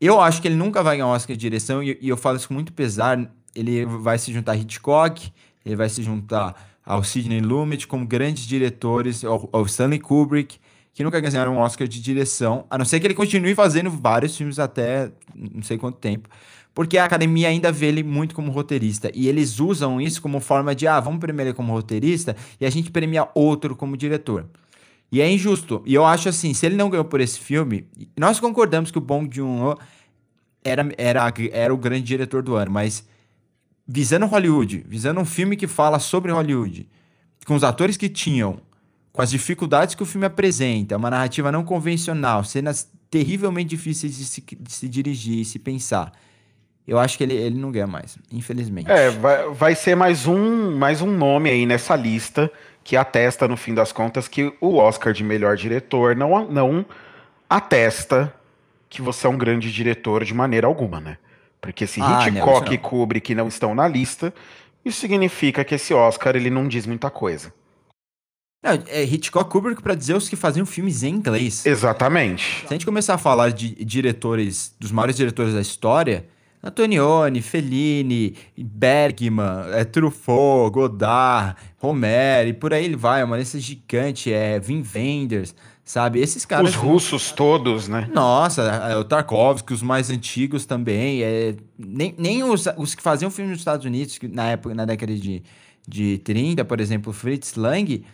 Eu 0.00 0.20
acho 0.20 0.42
que 0.42 0.48
ele 0.48 0.56
nunca 0.56 0.82
vai 0.82 0.96
ganhar 0.96 1.06
um 1.06 1.10
Oscar 1.10 1.36
de 1.36 1.40
direção 1.40 1.82
e, 1.82 1.96
e 2.00 2.08
eu 2.08 2.16
falo 2.16 2.36
isso 2.36 2.48
com 2.48 2.54
muito 2.54 2.72
pesar, 2.72 3.30
ele 3.54 3.84
vai 3.84 4.18
se 4.18 4.32
juntar 4.32 4.52
a 4.52 4.56
Hitchcock, 4.56 5.32
ele 5.64 5.76
vai 5.76 5.88
se 5.88 6.02
juntar 6.02 6.70
ao 6.84 7.04
Sidney 7.04 7.40
Lumet 7.40 7.86
como 7.86 8.06
grandes 8.06 8.44
diretores, 8.44 9.24
ao, 9.24 9.48
ao 9.52 9.64
Stanley 9.66 10.00
Kubrick, 10.00 10.58
que 10.92 11.02
nunca 11.04 11.20
ganharam 11.20 11.54
um 11.54 11.58
Oscar 11.58 11.86
de 11.86 12.00
direção, 12.00 12.66
a 12.68 12.76
não 12.76 12.84
ser 12.84 13.00
que 13.00 13.06
ele 13.06 13.14
continue 13.14 13.54
fazendo 13.54 13.90
vários 13.90 14.36
filmes 14.36 14.58
até 14.58 15.10
não 15.34 15.62
sei 15.62 15.78
quanto 15.78 15.98
tempo, 15.98 16.28
porque 16.74 16.98
a 16.98 17.04
academia 17.04 17.48
ainda 17.48 17.70
vê 17.70 17.86
ele 17.86 18.02
muito 18.02 18.34
como 18.34 18.50
roteirista, 18.50 19.10
e 19.14 19.28
eles 19.28 19.60
usam 19.60 20.00
isso 20.00 20.22
como 20.22 20.40
forma 20.40 20.74
de, 20.74 20.86
ah, 20.86 21.00
vamos 21.00 21.20
premiar 21.20 21.46
ele 21.46 21.54
como 21.54 21.72
roteirista 21.72 22.36
e 22.60 22.64
a 22.64 22.70
gente 22.70 22.90
premia 22.90 23.28
outro 23.34 23.76
como 23.76 23.96
diretor. 23.96 24.46
E 25.10 25.20
é 25.20 25.30
injusto. 25.30 25.82
E 25.84 25.92
eu 25.92 26.06
acho 26.06 26.30
assim, 26.30 26.54
se 26.54 26.64
ele 26.64 26.74
não 26.74 26.88
ganhou 26.88 27.04
por 27.04 27.20
esse 27.20 27.38
filme, 27.38 27.86
nós 28.18 28.40
concordamos 28.40 28.90
que 28.90 28.96
o 28.96 29.00
Bong 29.00 29.28
Joon-ho 29.30 29.76
era, 30.64 30.90
era, 30.96 31.34
era 31.52 31.74
o 31.74 31.76
grande 31.76 32.04
diretor 32.04 32.42
do 32.42 32.54
ano, 32.54 32.70
mas 32.70 33.06
visando 33.86 34.24
Hollywood, 34.24 34.84
visando 34.88 35.20
um 35.20 35.24
filme 35.26 35.54
que 35.54 35.66
fala 35.66 35.98
sobre 35.98 36.32
Hollywood, 36.32 36.88
com 37.44 37.54
os 37.54 37.62
atores 37.62 37.98
que 37.98 38.08
tinham, 38.08 38.60
com 39.12 39.20
as 39.20 39.30
dificuldades 39.30 39.94
que 39.94 40.02
o 40.02 40.06
filme 40.06 40.26
apresenta, 40.26 40.96
uma 40.96 41.10
narrativa 41.10 41.52
não 41.52 41.62
convencional, 41.62 42.42
cenas 42.42 42.90
terrivelmente 43.10 43.68
difíceis 43.68 44.16
de 44.16 44.24
se, 44.24 44.40
de 44.40 44.72
se 44.72 44.88
dirigir 44.88 45.40
e 45.40 45.44
se 45.44 45.58
pensar. 45.58 46.12
Eu 46.86 46.98
acho 46.98 47.16
que 47.16 47.24
ele, 47.24 47.34
ele 47.34 47.58
não 47.58 47.70
ganha 47.70 47.86
mais, 47.86 48.18
infelizmente. 48.30 48.90
É, 48.90 49.10
vai, 49.10 49.50
vai 49.50 49.74
ser 49.74 49.94
mais 49.94 50.26
um, 50.26 50.76
mais 50.76 51.00
um 51.00 51.10
nome 51.10 51.48
aí 51.48 51.64
nessa 51.64 51.94
lista 51.94 52.50
que 52.82 52.96
atesta, 52.96 53.46
no 53.46 53.56
fim 53.56 53.72
das 53.72 53.92
contas, 53.92 54.26
que 54.26 54.52
o 54.60 54.76
Oscar 54.76 55.12
de 55.12 55.22
melhor 55.22 55.56
diretor 55.56 56.16
não, 56.16 56.48
não 56.50 56.84
atesta 57.48 58.34
que 58.88 59.00
você 59.00 59.26
é 59.26 59.30
um 59.30 59.38
grande 59.38 59.72
diretor 59.72 60.24
de 60.24 60.34
maneira 60.34 60.66
alguma, 60.66 61.00
né? 61.00 61.18
Porque 61.60 61.86
se 61.86 62.00
ah, 62.02 62.26
Hitchcock 62.26 62.66
não, 62.66 62.74
e 62.74 62.78
Kubrick 62.78 63.34
não 63.34 63.46
estão 63.46 63.74
na 63.74 63.86
lista, 63.86 64.34
isso 64.84 65.00
significa 65.00 65.64
que 65.64 65.76
esse 65.76 65.94
Oscar 65.94 66.34
ele 66.34 66.50
não 66.50 66.66
diz 66.66 66.84
muita 66.86 67.08
coisa. 67.08 67.54
Não, 68.62 68.72
é 68.88 69.02
Hitchcock 69.02 69.50
Kubrick 69.50 69.80
para 69.80 69.94
dizer 69.94 70.14
os 70.14 70.28
que 70.28 70.36
faziam 70.36 70.66
filmes 70.66 71.02
em 71.02 71.14
inglês. 71.14 71.64
Exatamente. 71.64 72.60
Se 72.60 72.66
a 72.66 72.72
gente 72.72 72.84
começar 72.84 73.14
a 73.14 73.18
falar 73.18 73.50
de 73.50 73.84
diretores, 73.84 74.74
dos 74.78 74.90
maiores 74.92 75.16
diretores 75.16 75.54
da 75.54 75.60
história, 75.60 76.26
Antonioni, 76.64 77.42
Fellini, 77.42 78.36
Bergman, 78.56 79.72
é, 79.72 79.84
Truffaut, 79.84 80.72
Godard, 80.72 81.56
Romero, 81.78 82.50
e 82.50 82.52
por 82.52 82.72
aí 82.72 82.84
ele 82.84 82.94
vai, 82.94 83.20
é 83.20 83.24
uma 83.24 83.36
lista 83.36 83.58
gigante, 83.58 84.32
é 84.32 84.60
Vin 84.60 84.84
Wenders, 84.94 85.56
sabe? 85.84 86.20
Esses 86.20 86.44
caras. 86.44 86.70
Os 86.70 86.76
russos 86.76 87.32
todos, 87.32 87.88
né? 87.88 88.08
Nossa, 88.14 88.62
é, 88.62 88.96
o 88.96 89.02
Tarkovsky, 89.02 89.74
os 89.74 89.82
mais 89.82 90.08
antigos 90.08 90.64
também. 90.64 91.24
É, 91.24 91.56
nem 91.76 92.14
nem 92.16 92.44
os, 92.44 92.64
os 92.76 92.94
que 92.94 93.02
faziam 93.02 93.28
filme 93.28 93.50
nos 93.50 93.58
Estados 93.58 93.84
Unidos, 93.84 94.16
na 94.30 94.50
época, 94.50 94.72
na 94.72 94.84
década 94.84 95.16
de, 95.16 95.42
de 95.86 96.18
30, 96.18 96.64
por 96.64 96.80
exemplo, 96.80 97.12
Fritz 97.12 97.56
Lang, 97.56 98.04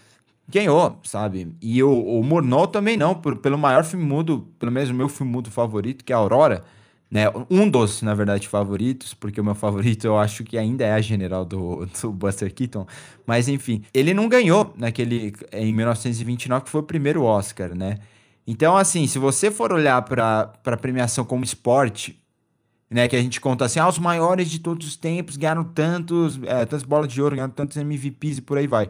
ganhou, 0.49 0.99
sabe? 1.03 1.55
E 1.61 1.83
o, 1.83 1.93
o 1.93 2.25
Murnau 2.25 2.67
também 2.67 2.97
não, 2.97 3.15
por, 3.15 3.37
pelo 3.37 3.59
maior 3.59 3.85
filme 3.85 4.07
mudo, 4.07 4.49
pelo 4.59 4.73
menos 4.73 4.89
o 4.89 4.95
meu 4.95 5.11
filme 5.11 5.31
mudo 5.31 5.51
favorito, 5.51 6.03
que 6.03 6.15
é 6.15 6.17
Aurora 6.17 6.65
né? 7.11 7.25
Um 7.51 7.69
dos, 7.69 8.03
na 8.03 8.15
verdade, 8.15 8.47
favoritos, 8.49 9.15
porque 9.15 9.41
o 9.41 9.45
meu 9.45 9.55
favorito 9.55 10.07
eu 10.07 10.19
acho 10.19 10.45
que 10.45 10.59
ainda 10.59 10.85
é 10.85 10.93
a 10.93 11.01
General 11.01 11.45
do, 11.45 11.87
do 11.87 12.13
Buster 12.13 12.53
Keaton. 12.53 12.87
Mas 13.27 13.49
enfim, 13.49 13.83
ele 13.95 14.13
não 14.13 14.29
ganhou 14.29 14.75
naquele 14.77 15.33
em 15.53 15.73
1929, 15.73 16.65
que 16.65 16.71
foi 16.71 16.81
o 16.81 16.85
primeiro 16.85 17.23
Oscar, 17.23 17.75
né? 17.75 17.99
Então, 18.47 18.77
assim, 18.77 19.07
se 19.07 19.19
você 19.19 19.51
for 19.51 19.73
olhar 19.73 20.01
para 20.03 20.53
a 20.65 20.77
premiação 20.77 21.25
como 21.25 21.45
esporte, 21.45 22.19
né, 22.91 23.07
que 23.07 23.15
a 23.15 23.21
gente 23.21 23.41
conta 23.41 23.67
assim, 23.67 23.79
ah, 23.79 23.87
os 23.87 23.99
maiores 23.99 24.51
de 24.51 24.59
todos 24.59 24.87
os 24.87 24.97
tempos 24.97 25.37
ganharam 25.37 25.63
tantos, 25.63 26.41
é, 26.45 26.61
tantas 26.65 26.83
bolas 26.83 27.13
de 27.13 27.21
ouro, 27.21 27.37
ganharam 27.37 27.53
tantos 27.53 27.77
MVPs 27.77 28.39
e 28.39 28.43
por 28.43 28.57
aí 28.57 28.67
vai. 28.67 28.89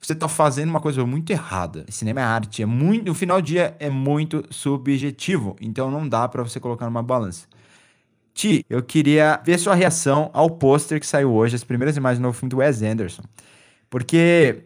Você 0.00 0.14
tá 0.14 0.28
fazendo 0.28 0.70
uma 0.70 0.80
coisa 0.80 1.06
muito 1.06 1.30
errada. 1.30 1.84
Cinema 1.88 2.20
é 2.20 2.24
arte, 2.24 2.62
é 2.62 2.66
muito, 2.66 3.06
no 3.06 3.14
final 3.14 3.40
do 3.40 3.44
dia 3.44 3.76
é 3.78 3.88
muito 3.88 4.44
subjetivo, 4.50 5.56
então 5.60 5.90
não 5.90 6.08
dá 6.08 6.28
para 6.28 6.42
você 6.42 6.58
colocar 6.58 6.86
numa 6.86 7.02
balança. 7.02 7.46
Ti, 8.36 8.66
eu 8.68 8.82
queria 8.82 9.40
ver 9.42 9.58
sua 9.58 9.74
reação 9.74 10.28
ao 10.34 10.50
pôster 10.50 11.00
que 11.00 11.06
saiu 11.06 11.32
hoje, 11.32 11.56
as 11.56 11.64
primeiras 11.64 11.96
imagens 11.96 12.18
do 12.18 12.22
novo 12.22 12.36
filme 12.36 12.50
do 12.50 12.58
Wes 12.58 12.82
Anderson. 12.82 13.22
Porque, 13.88 14.64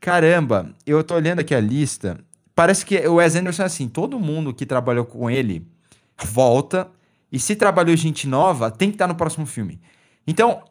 caramba, 0.00 0.74
eu 0.86 1.04
tô 1.04 1.14
olhando 1.14 1.40
aqui 1.40 1.54
a 1.54 1.60
lista, 1.60 2.18
parece 2.54 2.86
que 2.86 2.96
o 3.06 3.16
Wes 3.16 3.36
Anderson 3.36 3.64
é 3.64 3.66
assim, 3.66 3.86
todo 3.86 4.18
mundo 4.18 4.54
que 4.54 4.64
trabalhou 4.64 5.04
com 5.04 5.28
ele 5.28 5.66
volta, 6.18 6.88
e 7.30 7.38
se 7.38 7.54
trabalhou 7.54 7.94
gente 7.96 8.26
nova, 8.26 8.70
tem 8.70 8.88
que 8.88 8.94
estar 8.94 9.06
no 9.06 9.14
próximo 9.14 9.44
filme. 9.44 9.78
Então, 10.26 10.62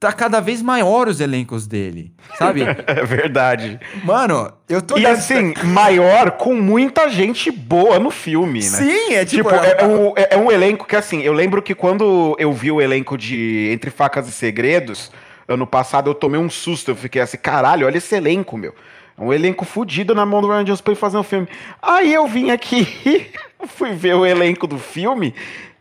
tá 0.00 0.10
cada 0.14 0.40
vez 0.40 0.62
maior 0.62 1.08
os 1.08 1.20
elencos 1.20 1.66
dele, 1.66 2.10
sabe? 2.38 2.62
é 2.88 3.04
verdade. 3.04 3.78
Mano, 4.02 4.50
eu 4.66 4.80
tô... 4.80 4.96
E 4.96 5.04
assim, 5.04 5.52
maior 5.62 6.30
com 6.32 6.54
muita 6.54 7.10
gente 7.10 7.50
boa 7.50 7.98
no 7.98 8.10
filme, 8.10 8.60
né? 8.60 8.78
Sim, 8.78 9.12
é 9.12 9.26
tipo... 9.26 9.50
tipo 9.50 9.62
é, 9.62 9.76
é, 9.78 9.86
um, 9.86 10.12
é, 10.16 10.28
é, 10.30 10.36
um, 10.38 10.50
elenco 10.50 10.86
que, 10.86 10.96
assim, 10.96 11.20
eu 11.20 11.34
lembro 11.34 11.60
que 11.60 11.74
quando 11.74 12.34
eu 12.38 12.50
vi 12.50 12.72
o 12.72 12.80
elenco 12.80 13.18
de 13.18 13.68
Entre 13.70 13.90
Facas 13.90 14.26
e 14.26 14.32
Segredos, 14.32 15.12
ano 15.46 15.66
passado, 15.66 16.08
eu 16.08 16.14
tomei 16.14 16.40
um 16.40 16.48
susto. 16.48 16.92
Eu 16.92 16.96
fiquei 16.96 17.20
assim, 17.20 17.36
caralho, 17.36 17.86
olha 17.86 17.98
esse 17.98 18.14
elenco, 18.14 18.56
meu. 18.56 18.74
É 19.18 19.22
um 19.22 19.30
elenco 19.34 19.66
fudido 19.66 20.14
na 20.14 20.24
mão 20.24 20.40
do 20.40 20.48
Ryan 20.48 20.64
Johnson 20.64 20.82
pra 20.82 20.96
fazer 20.96 21.18
um 21.18 21.22
filme. 21.22 21.46
Aí 21.82 22.14
eu 22.14 22.26
vim 22.26 22.50
aqui, 22.50 23.30
fui 23.68 23.92
ver 23.92 24.14
o 24.14 24.24
elenco 24.24 24.66
do 24.66 24.78
filme, 24.78 25.34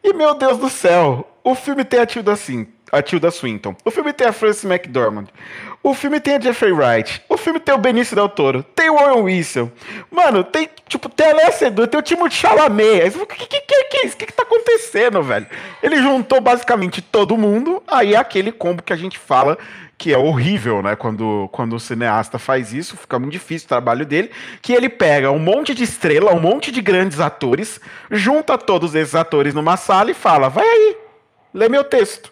e 0.03 0.11
meu 0.11 0.35
Deus 0.35 0.57
do 0.57 0.69
céu, 0.69 1.25
o 1.41 1.55
filme 1.55 1.85
tem 1.85 2.01
ativo 2.01 2.29
assim 2.31 2.67
a 2.91 3.01
Tilda 3.01 3.31
Swinton. 3.31 3.75
O 3.83 3.91
filme 3.91 4.13
tem 4.13 4.27
a 4.27 4.33
Frances 4.33 4.63
McDormand. 4.63 5.27
O 5.81 5.93
filme 5.93 6.19
tem 6.19 6.35
a 6.35 6.39
Jeffrey 6.39 6.73
Wright. 6.73 7.23
O 7.29 7.37
filme 7.37 7.59
tem 7.59 7.73
o 7.73 7.77
Benício 7.77 8.15
Del 8.15 8.27
Toro. 8.27 8.63
Tem 8.63 8.89
o 8.89 8.95
Owen 8.95 9.23
Wilson. 9.23 9.71
Mano, 10.11 10.43
tem, 10.43 10.69
tipo, 10.87 11.07
tem 11.07 11.27
a 11.27 11.31
Alessia 11.31 11.71
tem 11.71 11.99
o 11.99 12.03
Timothée 12.03 12.37
Chalamet. 12.37 13.17
O 13.17 13.25
que, 13.25 13.47
que, 13.47 13.61
que, 13.61 13.83
que 13.85 13.97
é 13.97 14.05
isso? 14.05 14.15
O 14.15 14.17
que, 14.17 14.25
que 14.25 14.33
tá 14.33 14.43
acontecendo, 14.43 15.23
velho? 15.23 15.47
Ele 15.81 16.01
juntou 16.01 16.41
basicamente 16.41 17.01
todo 17.01 17.37
mundo. 17.37 17.81
Aí 17.87 18.13
é 18.13 18.17
aquele 18.17 18.51
combo 18.51 18.83
que 18.83 18.91
a 18.91 18.97
gente 18.97 19.17
fala 19.17 19.57
que 19.97 20.13
é 20.13 20.17
horrível, 20.17 20.81
né? 20.81 20.95
Quando, 20.95 21.49
quando 21.51 21.75
o 21.75 21.79
cineasta 21.79 22.39
faz 22.39 22.73
isso, 22.73 22.95
fica 22.95 23.19
muito 23.19 23.33
difícil 23.33 23.65
o 23.65 23.69
trabalho 23.69 24.05
dele. 24.05 24.31
Que 24.61 24.73
ele 24.73 24.89
pega 24.89 25.29
um 25.29 25.39
monte 25.39 25.73
de 25.73 25.83
estrela, 25.83 26.33
um 26.33 26.39
monte 26.39 26.71
de 26.71 26.81
grandes 26.81 27.19
atores, 27.19 27.79
junta 28.09 28.57
todos 28.57 28.95
esses 28.95 29.13
atores 29.15 29.53
numa 29.53 29.77
sala 29.77 30.11
e 30.11 30.13
fala: 30.13 30.49
vai 30.49 30.65
aí, 30.65 30.97
lê 31.53 31.67
meu 31.69 31.83
texto. 31.83 32.31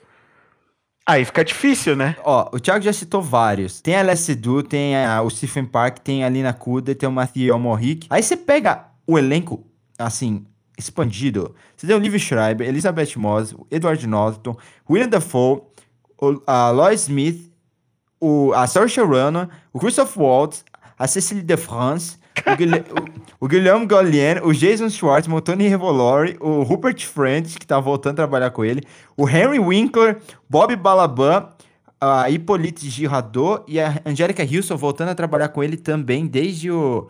Aí 1.09 1.23
fica 1.23 1.45
difícil, 1.45 1.95
né? 1.95 2.17
Ó, 2.21 2.49
o 2.51 2.59
Thiago 2.59 2.83
já 2.83 2.91
citou 2.91 3.21
vários. 3.21 3.79
Tem 3.79 3.95
a 3.95 4.01
Alessia 4.01 4.35
Du, 4.35 4.61
tem 4.61 4.93
a, 4.93 5.21
o 5.21 5.29
Stephen 5.29 5.63
Park, 5.63 5.99
tem 5.99 6.25
a 6.25 6.27
Lina 6.27 6.51
Kuda, 6.51 6.93
tem 6.93 7.07
o 7.07 7.11
Matthew 7.13 7.57
Morrick. 7.57 8.07
Aí 8.09 8.21
você 8.21 8.35
pega 8.35 8.87
o 9.07 9.17
elenco, 9.17 9.65
assim, 9.97 10.45
expandido. 10.77 11.55
Você 11.77 11.87
tem 11.87 11.95
o 11.95 11.99
Liv 11.99 12.19
Schreiber, 12.19 12.67
Elizabeth 12.67 13.15
Moss, 13.15 13.55
Edward 13.71 14.05
Norton, 14.05 14.57
William 14.89 15.07
Dafoe, 15.07 15.61
o, 16.21 16.41
a 16.45 16.71
Lois 16.71 17.03
Smith, 17.03 17.49
o, 18.19 18.51
a 18.53 18.67
Saoirse 18.67 18.99
Ronan, 18.99 19.47
o 19.71 19.79
Christoph 19.79 20.17
Waltz, 20.17 20.65
a 20.99 21.07
Cecily 21.07 21.41
de 21.41 21.55
France, 21.55 22.17
o, 22.45 22.51
Guilherme, 22.57 22.89
o, 23.39 23.47
Guilherme 23.47 23.85
Gallienne, 23.85 24.41
o 24.41 24.53
Jason 24.53 24.89
Schwartzman, 24.89 25.37
o 25.37 25.41
Tony 25.41 25.67
Revolori, 25.67 26.37
o 26.39 26.63
Rupert 26.63 27.05
Friend, 27.05 27.57
que 27.57 27.65
tá 27.65 27.79
voltando 27.79 28.13
a 28.13 28.15
trabalhar 28.15 28.51
com 28.51 28.63
ele, 28.65 28.81
o 29.15 29.27
Henry 29.27 29.59
Winkler, 29.59 30.19
Bob 30.49 30.75
Balaban, 30.75 31.49
a 31.99 32.29
Hippolyte 32.29 32.89
Girardot 32.89 33.63
e 33.67 33.79
a 33.79 34.01
Angélica 34.05 34.43
Houston 34.43 34.77
voltando 34.77 35.09
a 35.09 35.15
trabalhar 35.15 35.49
com 35.49 35.63
ele 35.63 35.77
também 35.77 36.27
desde 36.27 36.71
o, 36.71 37.09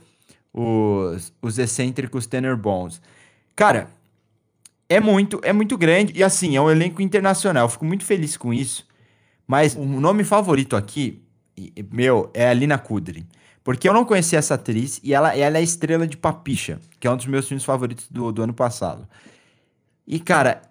os, 0.53 1.33
os 1.41 1.59
excêntricos 1.59 2.25
Tanner 2.25 2.55
Bones. 2.55 3.01
Cara, 3.55 3.89
é 4.89 4.99
muito, 4.99 5.39
é 5.43 5.51
muito 5.51 5.77
grande 5.77 6.13
e 6.15 6.23
assim, 6.23 6.55
é 6.55 6.61
um 6.61 6.71
elenco 6.71 7.01
internacional. 7.01 7.65
Eu 7.65 7.69
fico 7.69 7.85
muito 7.85 8.05
feliz 8.05 8.37
com 8.37 8.53
isso. 8.53 8.87
Mas 9.45 9.75
o 9.75 9.83
nome 9.83 10.23
favorito 10.23 10.75
aqui, 10.75 11.21
meu, 11.91 12.29
é 12.33 12.49
a 12.49 12.53
Lina 12.53 12.77
Kudry. 12.77 13.25
Porque 13.67 13.89
eu 13.89 13.93
não 13.93 14.05
conhecia 14.05 14.39
essa 14.39 14.53
atriz 14.53 14.97
e 15.03 15.13
ela, 15.13 15.37
ela 15.37 15.57
é 15.57 15.61
estrela 15.61 16.07
de 16.07 16.15
Papicha, 16.15 16.79
que 17.01 17.05
é 17.05 17.11
um 17.11 17.17
dos 17.17 17.25
meus 17.25 17.49
filmes 17.49 17.65
favoritos 17.65 18.07
do, 18.09 18.31
do 18.31 18.41
ano 18.41 18.53
passado. 18.53 19.05
E, 20.07 20.21
cara, 20.21 20.61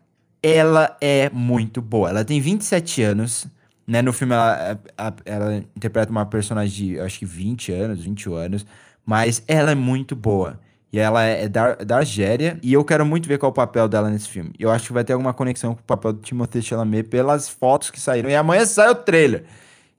ela 0.42 0.96
é 0.98 1.28
muito 1.28 1.82
boa. 1.82 2.08
Ela 2.08 2.24
tem 2.24 2.40
27 2.40 3.02
anos, 3.02 3.46
né? 3.86 4.00
No 4.00 4.14
filme 4.14 4.32
ela, 4.32 4.80
ela, 4.96 5.16
ela 5.26 5.56
interpreta 5.76 6.10
uma 6.10 6.24
personagem 6.24 6.94
de, 6.94 6.98
acho 6.98 7.18
que 7.18 7.26
20 7.26 7.70
anos, 7.70 8.02
21 8.02 8.34
anos. 8.34 8.66
Mas 9.04 9.42
ela 9.46 9.72
é 9.72 9.74
muito 9.74 10.16
boa. 10.16 10.58
E 10.90 10.98
ela 10.98 11.22
é 11.22 11.50
da, 11.50 11.74
da 11.74 11.98
Argéria. 11.98 12.58
E 12.62 12.72
eu 12.72 12.82
quero 12.82 13.04
muito 13.04 13.28
ver 13.28 13.36
qual 13.36 13.50
é 13.50 13.52
o 13.52 13.54
papel 13.54 13.88
dela 13.88 14.08
nesse 14.08 14.30
filme. 14.30 14.54
Eu 14.58 14.70
acho 14.70 14.86
que 14.86 14.94
vai 14.94 15.04
ter 15.04 15.12
alguma 15.12 15.34
conexão 15.34 15.74
com 15.74 15.82
o 15.82 15.84
papel 15.84 16.14
do 16.14 16.20
Timothée 16.22 16.62
Chalamet 16.62 17.10
pelas 17.10 17.46
fotos 17.46 17.90
que 17.90 18.00
saíram. 18.00 18.30
E 18.30 18.34
amanhã 18.34 18.64
sai 18.64 18.88
o 18.88 18.94
trailer. 18.94 19.44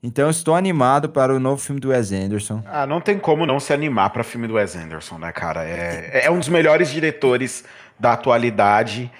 Então 0.02 0.30
estou 0.30 0.54
animado 0.54 1.08
para 1.08 1.34
o 1.34 1.40
novo 1.40 1.60
filme 1.60 1.80
do 1.80 1.88
Wes 1.88 2.12
Anderson. 2.12 2.62
Ah, 2.66 2.86
não 2.86 3.00
tem 3.00 3.18
como 3.18 3.44
não 3.44 3.58
se 3.58 3.72
animar 3.72 4.10
para 4.10 4.22
filme 4.22 4.46
do 4.46 4.54
Wes 4.54 4.76
Anderson, 4.76 5.18
né, 5.18 5.32
cara? 5.32 5.64
É, 5.64 6.26
é 6.26 6.30
um 6.30 6.38
dos 6.38 6.48
melhores 6.48 6.90
diretores 6.90 7.64
da 7.98 8.12
atualidade 8.12 9.10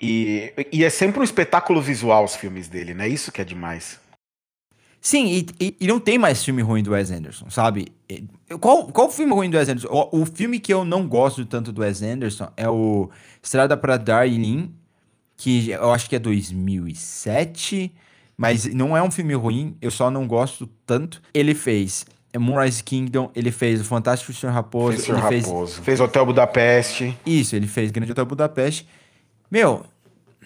e, 0.00 0.52
e 0.72 0.84
é 0.84 0.90
sempre 0.90 1.20
um 1.20 1.24
espetáculo 1.24 1.82
visual 1.82 2.24
os 2.24 2.36
filmes 2.36 2.68
dele, 2.68 2.94
né? 2.94 3.08
Isso 3.08 3.32
que 3.32 3.40
é 3.40 3.44
demais. 3.44 3.98
Sim, 5.00 5.26
e, 5.26 5.46
e, 5.60 5.76
e, 5.80 5.86
não 5.86 5.98
tem 5.98 6.18
mais 6.18 6.44
filme 6.44 6.62
ruim 6.62 6.82
do 6.82 6.92
Wes 6.92 7.10
Anderson, 7.10 7.50
sabe? 7.50 7.88
Qual, 8.60 8.86
qual 8.88 9.10
filme 9.10 9.32
ruim 9.32 9.50
do 9.50 9.56
Wes 9.56 9.68
Anderson? 9.68 9.88
O, 9.90 10.22
o 10.22 10.26
filme 10.26 10.60
que 10.60 10.72
eu 10.72 10.84
não 10.84 11.06
gosto 11.06 11.44
tanto 11.46 11.72
do 11.72 11.82
Wes 11.82 12.02
Anderson 12.02 12.48
é 12.56 12.68
o 12.68 13.10
Estrada 13.42 13.76
para 13.76 13.96
Darjeeling, 13.96 14.72
que 15.36 15.70
eu 15.70 15.92
acho 15.92 16.08
que 16.08 16.16
é 16.16 16.18
2007 16.18 17.92
mas 18.38 18.64
não 18.66 18.96
é 18.96 19.02
um 19.02 19.10
filme 19.10 19.34
ruim, 19.34 19.76
eu 19.82 19.90
só 19.90 20.10
não 20.10 20.26
gosto 20.26 20.68
tanto. 20.86 21.20
Ele 21.34 21.54
fez 21.54 22.06
Moonrise 22.38 22.82
Kingdom, 22.82 23.30
ele 23.34 23.50
fez 23.50 23.80
o 23.80 23.84
Fantástico 23.84 24.32
Sr. 24.32 24.50
Raposo, 24.50 24.96
fez 24.96 25.08
ele 25.08 25.18
Raposo. 25.18 25.74
fez... 25.74 25.84
fez 25.84 26.00
Hotel 26.00 26.24
Budapeste. 26.24 27.18
Isso, 27.26 27.56
ele 27.56 27.66
fez 27.66 27.90
Grande 27.90 28.12
Hotel 28.12 28.24
Budapeste. 28.24 28.88
Meu, 29.50 29.84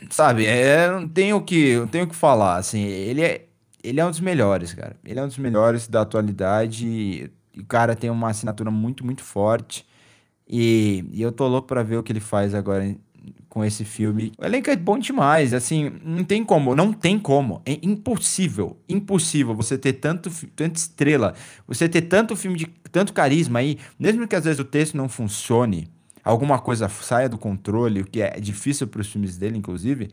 sabe, 0.08 0.46
é, 0.46 0.90
não 0.90 1.06
tenho 1.06 1.36
o 1.36 1.42
que, 1.42 1.76
não 1.76 1.86
tenho 1.86 2.04
o 2.04 2.08
que 2.08 2.16
falar, 2.16 2.56
assim, 2.56 2.80
ele 2.80 3.20
é 3.20 3.46
ele 3.82 4.00
é 4.00 4.06
um 4.06 4.10
dos 4.10 4.20
melhores, 4.20 4.72
cara. 4.72 4.96
Ele 5.04 5.18
é 5.18 5.22
um 5.22 5.26
dos 5.26 5.38
melhores 5.38 5.88
da 5.88 6.02
atualidade. 6.02 7.30
O 7.58 7.64
cara 7.64 7.96
tem 7.96 8.08
uma 8.10 8.30
assinatura 8.30 8.70
muito, 8.70 9.04
muito 9.04 9.24
forte. 9.24 9.84
E, 10.48 11.04
e 11.12 11.20
eu 11.20 11.32
tô 11.32 11.48
louco 11.48 11.66
para 11.66 11.82
ver 11.82 11.96
o 11.96 12.02
que 12.02 12.12
ele 12.12 12.20
faz 12.20 12.54
agora 12.54 12.94
com 13.52 13.62
esse 13.62 13.84
filme. 13.84 14.32
O 14.38 14.46
elenco 14.46 14.70
é 14.70 14.76
bom 14.76 14.98
demais, 14.98 15.52
assim, 15.52 15.92
não 16.02 16.24
tem 16.24 16.42
como, 16.42 16.74
não 16.74 16.90
tem 16.90 17.18
como. 17.18 17.60
É 17.66 17.78
impossível, 17.82 18.78
impossível 18.88 19.54
você 19.54 19.76
ter 19.76 19.92
tanto, 19.92 20.30
tanta 20.56 20.78
estrela, 20.78 21.34
você 21.68 21.86
ter 21.86 22.00
tanto 22.00 22.34
filme 22.34 22.56
de 22.56 22.64
tanto 22.90 23.12
carisma 23.12 23.58
aí, 23.58 23.76
mesmo 23.98 24.26
que 24.26 24.34
às 24.34 24.44
vezes 24.44 24.58
o 24.58 24.64
texto 24.64 24.96
não 24.96 25.06
funcione, 25.06 25.86
alguma 26.24 26.58
coisa 26.58 26.88
saia 26.88 27.28
do 27.28 27.36
controle, 27.36 28.00
o 28.00 28.06
que 28.06 28.22
é 28.22 28.40
difícil 28.40 28.86
para 28.86 29.02
os 29.02 29.12
filmes 29.12 29.36
dele, 29.36 29.58
inclusive, 29.58 30.08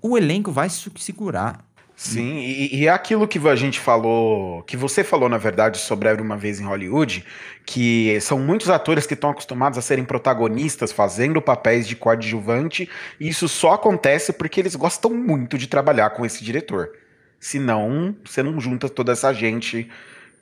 o 0.00 0.16
elenco 0.16 0.52
vai 0.52 0.70
se 0.70 0.88
segurar. 0.98 1.66
Sim, 1.96 2.38
e, 2.38 2.74
e, 2.74 2.86
é 2.88 2.90
aquilo 2.90 3.26
que 3.26 3.38
a 3.48 3.54
gente 3.54 3.78
falou, 3.78 4.62
que 4.64 4.76
você 4.76 5.04
falou, 5.04 5.28
na 5.28 5.38
verdade, 5.38 5.78
sobre 5.78 6.10
Uma 6.20 6.36
Vez 6.36 6.58
em 6.58 6.64
Hollywood, 6.64 7.24
que 7.64 8.18
são 8.20 8.38
muitos 8.38 8.68
atores 8.68 9.06
que 9.06 9.14
estão 9.14 9.30
acostumados 9.30 9.78
a 9.78 9.82
serem 9.82 10.04
protagonistas, 10.04 10.90
fazendo 10.90 11.40
papéis 11.40 11.86
de 11.86 11.94
coadjuvante, 11.94 12.90
e 13.20 13.28
isso 13.28 13.48
só 13.48 13.74
acontece 13.74 14.32
porque 14.32 14.60
eles 14.60 14.74
gostam 14.74 15.14
muito 15.14 15.56
de 15.56 15.68
trabalhar 15.68 16.10
com 16.10 16.26
esse 16.26 16.42
diretor. 16.42 16.90
Senão, 17.38 18.16
você 18.24 18.42
não 18.42 18.58
junta 18.58 18.88
toda 18.88 19.12
essa 19.12 19.32
gente 19.32 19.88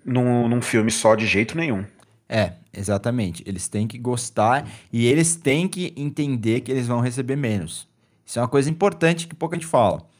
num, 0.05 0.49
num 0.49 0.63
filme 0.63 0.91
só 0.91 1.15
de 1.15 1.27
jeito 1.27 1.57
nenhum. 1.57 1.85
É, 2.29 2.53
exatamente. 2.73 3.43
Eles 3.47 3.69
têm 3.69 3.87
que 3.87 3.99
gostar 3.99 4.67
e 4.91 5.07
eles 5.07 5.37
têm 5.37 5.69
que 5.69 5.93
entender 5.97 6.63
que 6.63 6.73
eles 6.73 6.87
vão 6.87 7.01
receber 7.01 7.37
menos. 7.37 7.87
Isso 8.25 8.39
é 8.39 8.43
uma 8.43 8.49
coisa 8.49 8.71
importante 8.71 9.27
que 9.27 9.35
pouca 9.35 9.55
gente 9.55 9.67
fala. 9.67 10.11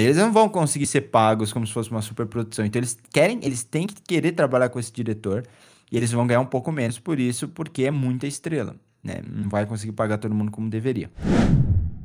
Eles 0.00 0.16
não 0.16 0.32
vão 0.32 0.48
conseguir 0.48 0.86
ser 0.86 1.02
pagos 1.02 1.52
como 1.52 1.66
se 1.66 1.72
fosse 1.72 1.90
uma 1.90 2.00
superprodução. 2.00 2.64
Então 2.64 2.80
eles 2.80 2.98
querem, 3.12 3.40
eles 3.42 3.62
têm 3.62 3.86
que 3.86 4.00
querer 4.00 4.32
trabalhar 4.32 4.70
com 4.70 4.78
esse 4.78 4.92
diretor 4.92 5.44
e 5.90 5.96
eles 5.96 6.10
vão 6.10 6.26
ganhar 6.26 6.40
um 6.40 6.46
pouco 6.46 6.72
menos 6.72 6.98
por 6.98 7.20
isso, 7.20 7.48
porque 7.48 7.84
é 7.84 7.90
muita 7.90 8.26
estrela, 8.26 8.74
né? 9.04 9.20
Não 9.28 9.50
vai 9.50 9.66
conseguir 9.66 9.92
pagar 9.92 10.16
todo 10.16 10.34
mundo 10.34 10.50
como 10.50 10.70
deveria. 10.70 11.10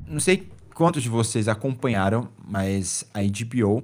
Não 0.05 0.19
sei 0.19 0.49
quantos 0.73 1.01
de 1.01 1.09
vocês 1.09 1.47
acompanharam, 1.47 2.29
mas 2.45 3.05
a 3.13 3.19
HBO, 3.21 3.83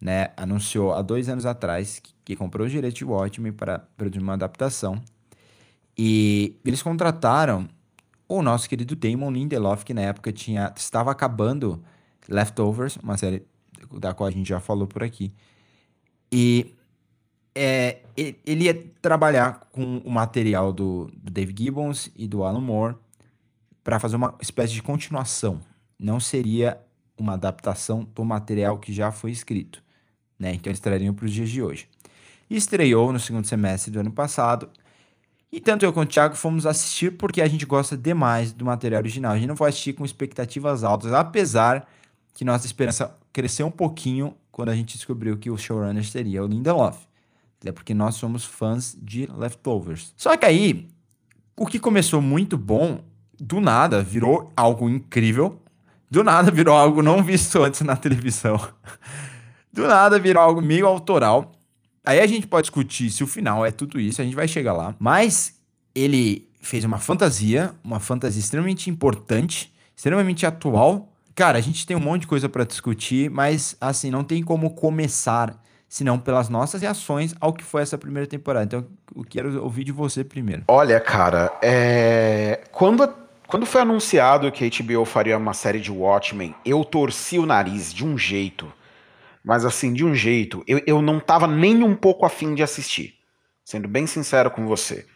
né, 0.00 0.30
anunciou 0.36 0.92
há 0.92 1.02
dois 1.02 1.28
anos 1.28 1.44
atrás 1.44 1.98
que, 1.98 2.12
que 2.24 2.36
comprou 2.36 2.66
o 2.66 2.70
direito 2.70 2.96
de 2.96 3.04
Watchmen 3.04 3.52
para 3.52 3.80
produzir 3.96 4.22
uma 4.22 4.34
adaptação 4.34 5.02
e 5.96 6.56
eles 6.64 6.82
contrataram 6.82 7.68
o 8.28 8.40
nosso 8.40 8.68
querido 8.68 8.96
Damon 8.96 9.30
Lindelof, 9.30 9.84
que 9.84 9.92
na 9.92 10.02
época 10.02 10.32
tinha 10.32 10.72
estava 10.76 11.10
acabando 11.10 11.82
Leftovers, 12.28 12.96
uma 12.96 13.16
série 13.16 13.42
da 13.98 14.14
qual 14.14 14.28
a 14.28 14.30
gente 14.30 14.48
já 14.48 14.60
falou 14.60 14.86
por 14.86 15.02
aqui. 15.02 15.32
E 16.30 16.74
é, 17.54 17.98
ele 18.16 18.64
ia 18.64 18.86
trabalhar 19.00 19.68
com 19.72 19.98
o 19.98 20.10
material 20.10 20.72
do, 20.72 21.10
do 21.14 21.30
Dave 21.30 21.54
Gibbons 21.56 22.10
e 22.16 22.26
do 22.26 22.44
Alan 22.44 22.60
Moore 22.60 22.96
para 23.84 23.98
fazer 23.98 24.16
uma 24.16 24.34
espécie 24.40 24.72
de 24.72 24.82
continuação. 24.82 25.60
Não 25.98 26.18
seria 26.18 26.80
uma 27.18 27.34
adaptação 27.34 28.06
do 28.14 28.24
material 28.24 28.78
que 28.78 28.92
já 28.92 29.12
foi 29.12 29.30
escrito. 29.30 29.82
Né? 30.38 30.54
Então 30.54 30.70
eles 30.70 30.80
trariam 30.80 31.14
para 31.14 31.26
os 31.26 31.32
dias 31.32 31.50
de 31.50 31.62
hoje. 31.62 31.88
Estreou 32.48 33.12
no 33.12 33.20
segundo 33.20 33.46
semestre 33.46 33.90
do 33.90 34.00
ano 34.00 34.10
passado. 34.10 34.68
E 35.50 35.60
tanto 35.60 35.84
eu 35.84 35.92
quanto 35.92 36.08
o 36.08 36.12
Thiago 36.12 36.34
fomos 36.34 36.64
assistir 36.64 37.12
porque 37.12 37.42
a 37.42 37.46
gente 37.46 37.66
gosta 37.66 37.96
demais 37.96 38.52
do 38.52 38.64
material 38.64 39.00
original. 39.00 39.32
A 39.32 39.36
gente 39.36 39.48
não 39.48 39.56
foi 39.56 39.68
assistir 39.68 39.92
com 39.92 40.04
expectativas 40.04 40.82
altas, 40.82 41.12
apesar 41.12 41.86
que 42.34 42.44
nossa 42.44 42.66
esperança 42.66 43.14
cresceu 43.32 43.66
um 43.66 43.70
pouquinho 43.70 44.34
quando 44.50 44.70
a 44.70 44.74
gente 44.74 44.96
descobriu 44.96 45.36
que 45.36 45.50
o 45.50 45.56
showrunner 45.56 46.04
seria 46.04 46.42
o 46.42 46.46
Lindelof. 46.46 46.98
É 47.64 47.72
porque 47.72 47.94
nós 47.94 48.16
somos 48.16 48.44
fãs 48.44 48.96
de 49.00 49.26
Leftovers. 49.26 50.12
Só 50.16 50.36
que 50.36 50.44
aí, 50.44 50.88
o 51.56 51.66
que 51.66 51.78
começou 51.78 52.20
muito 52.20 52.58
bom, 52.58 53.04
do 53.38 53.60
nada 53.60 54.02
virou 54.02 54.52
algo 54.56 54.88
incrível. 54.88 55.60
Do 56.10 56.24
nada 56.24 56.50
virou 56.50 56.74
algo 56.74 57.02
não 57.02 57.22
visto 57.22 57.62
antes 57.62 57.80
na 57.82 57.96
televisão. 57.96 58.60
Do 59.72 59.86
nada 59.86 60.18
virou 60.18 60.42
algo 60.42 60.60
meio 60.60 60.86
autoral. 60.86 61.52
Aí 62.04 62.20
a 62.20 62.26
gente 62.26 62.46
pode 62.46 62.64
discutir 62.64 63.10
se 63.10 63.24
o 63.24 63.26
final 63.26 63.64
é 63.64 63.70
tudo 63.70 63.98
isso, 63.98 64.20
a 64.20 64.24
gente 64.24 64.34
vai 64.34 64.46
chegar 64.46 64.74
lá. 64.74 64.94
Mas 64.98 65.58
ele 65.94 66.46
fez 66.60 66.84
uma 66.84 66.98
fantasia, 66.98 67.74
uma 67.82 67.98
fantasia 67.98 68.40
extremamente 68.40 68.90
importante, 68.90 69.72
extremamente 69.96 70.44
atual 70.44 71.11
Cara, 71.34 71.58
a 71.58 71.60
gente 71.60 71.86
tem 71.86 71.96
um 71.96 72.00
monte 72.00 72.22
de 72.22 72.26
coisa 72.26 72.48
para 72.48 72.64
discutir, 72.64 73.30
mas 73.30 73.76
assim, 73.80 74.10
não 74.10 74.22
tem 74.22 74.42
como 74.42 74.74
começar 74.74 75.58
senão 75.88 76.18
pelas 76.18 76.48
nossas 76.48 76.80
reações 76.80 77.34
ao 77.40 77.52
que 77.52 77.62
foi 77.62 77.82
essa 77.82 77.98
primeira 77.98 78.26
temporada. 78.26 78.64
Então, 78.64 78.86
eu 79.14 79.24
quero 79.24 79.62
ouvir 79.62 79.84
de 79.84 79.92
você 79.92 80.24
primeiro. 80.24 80.64
Olha, 80.68 80.98
cara, 80.98 81.52
é... 81.62 82.62
quando, 82.72 83.06
quando 83.46 83.66
foi 83.66 83.82
anunciado 83.82 84.50
que 84.50 84.64
a 84.64 84.68
HBO 84.68 85.04
faria 85.04 85.36
uma 85.36 85.52
série 85.52 85.80
de 85.80 85.90
Watchmen, 85.90 86.54
eu 86.64 86.84
torci 86.84 87.38
o 87.38 87.46
nariz 87.46 87.92
de 87.92 88.06
um 88.06 88.16
jeito. 88.16 88.72
Mas 89.44 89.64
assim, 89.64 89.92
de 89.92 90.04
um 90.04 90.14
jeito, 90.14 90.62
eu, 90.66 90.80
eu 90.86 91.02
não 91.02 91.18
tava 91.18 91.46
nem 91.46 91.82
um 91.82 91.94
pouco 91.94 92.24
afim 92.24 92.54
de 92.54 92.62
assistir. 92.62 93.14
Sendo 93.64 93.88
bem 93.88 94.06
sincero 94.06 94.50
com 94.50 94.66
você. 94.66 95.06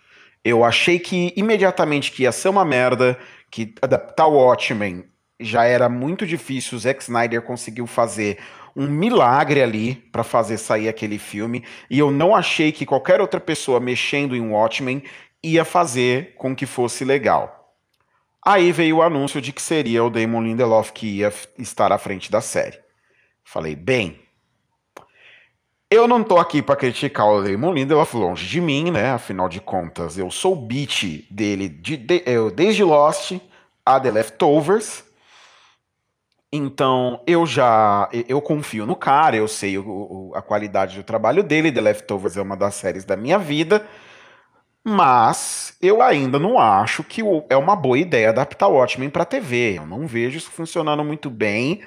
Eu 0.45 0.65
achei 0.65 0.99
que 0.99 1.33
imediatamente 1.37 2.13
que 2.13 2.25
ia 2.25 2.33
ser 2.33 2.49
uma 2.49 2.65
merda, 2.65 3.19
que 3.51 3.75
adaptar 3.83 4.27
o 4.27 4.35
Watchmen 4.35 5.05
já 5.38 5.64
era 5.64 5.88
muito 5.88 6.27
difícil, 6.27 6.77
o 6.77 6.81
Zack 6.81 7.03
Snyder 7.03 7.42
conseguiu 7.42 7.87
fazer 7.87 8.38
um 8.75 8.87
milagre 8.87 9.62
ali 9.62 9.94
para 9.94 10.22
fazer 10.22 10.59
sair 10.59 10.88
aquele 10.88 11.18
filme, 11.18 11.64
e 11.90 11.99
eu 11.99 12.11
não 12.11 12.35
achei 12.35 12.72
que 12.72 12.85
qualquer 12.85 13.20
outra 13.20 13.40
pessoa 13.40 13.81
mexendo 13.81 14.37
em 14.37 14.51
Watchmen 14.51 15.03
ia 15.42 15.64
fazer 15.64 16.35
com 16.37 16.55
que 16.55 16.66
fosse 16.66 17.05
legal. 17.05 17.75
Aí 18.44 18.70
veio 18.70 18.99
o 18.99 19.03
anúncio 19.03 19.40
de 19.40 19.53
que 19.53 19.62
seria 19.62 20.05
o 20.05 20.11
Damon 20.11 20.42
Lindelof 20.42 20.92
que 20.92 21.18
ia 21.18 21.33
estar 21.59 21.90
à 21.90 21.99
frente 21.99 22.31
da 22.31 22.40
série. 22.40 22.79
Falei, 23.42 23.75
bem, 23.75 24.20
eu 25.90 26.07
não 26.07 26.22
tô 26.22 26.37
aqui 26.37 26.61
para 26.61 26.77
criticar 26.77 27.27
o 27.27 27.42
Damon 27.42 27.72
Lindelof 27.72 28.14
longe 28.14 28.46
de 28.46 28.61
mim, 28.61 28.90
né? 28.90 29.11
Afinal 29.12 29.49
de 29.49 29.61
contas, 29.61 30.18
eu 30.18 30.31
sou 30.31 30.53
o 30.53 30.66
beat 30.66 31.27
dele 31.31 31.68
de, 31.68 31.96
de, 31.96 32.22
eu, 32.27 32.51
desde 32.51 32.85
Lost 32.85 33.33
a 33.85 33.99
The 33.99 34.11
Leftovers. 34.11 35.06
Então, 36.57 37.21
eu 37.27 37.47
já 37.47 38.09
eu 38.29 38.40
confio 38.40 38.87
no 38.87 38.97
cara, 38.97 39.37
eu 39.37 39.47
sei 39.49 39.79
o, 39.79 39.85
o, 39.87 40.33
a 40.35 40.42
qualidade 40.42 40.97
do 40.97 41.03
trabalho 41.05 41.42
dele. 41.42 41.73
The 41.73 41.81
Leftovers 41.81 42.37
é 42.37 42.42
uma 42.42 42.57
das 42.57 42.75
séries 42.75 43.05
da 43.05 43.16
minha 43.16 43.38
vida. 43.38 43.87
Mas 44.85 45.77
eu 45.83 46.01
ainda 46.01 46.38
não 46.38 46.59
acho 46.61 47.03
que 47.03 47.21
é 47.51 47.57
uma 47.57 47.75
boa 47.75 47.99
ideia 47.99 48.29
adaptar 48.29 48.69
Watchmen 48.69 49.11
para 49.11 49.25
TV. 49.25 49.79
Eu 49.79 49.87
não 49.87 50.07
vejo 50.07 50.38
isso 50.38 50.51
funcionando 50.51 51.05
muito 51.05 51.29
bem. 51.29 51.83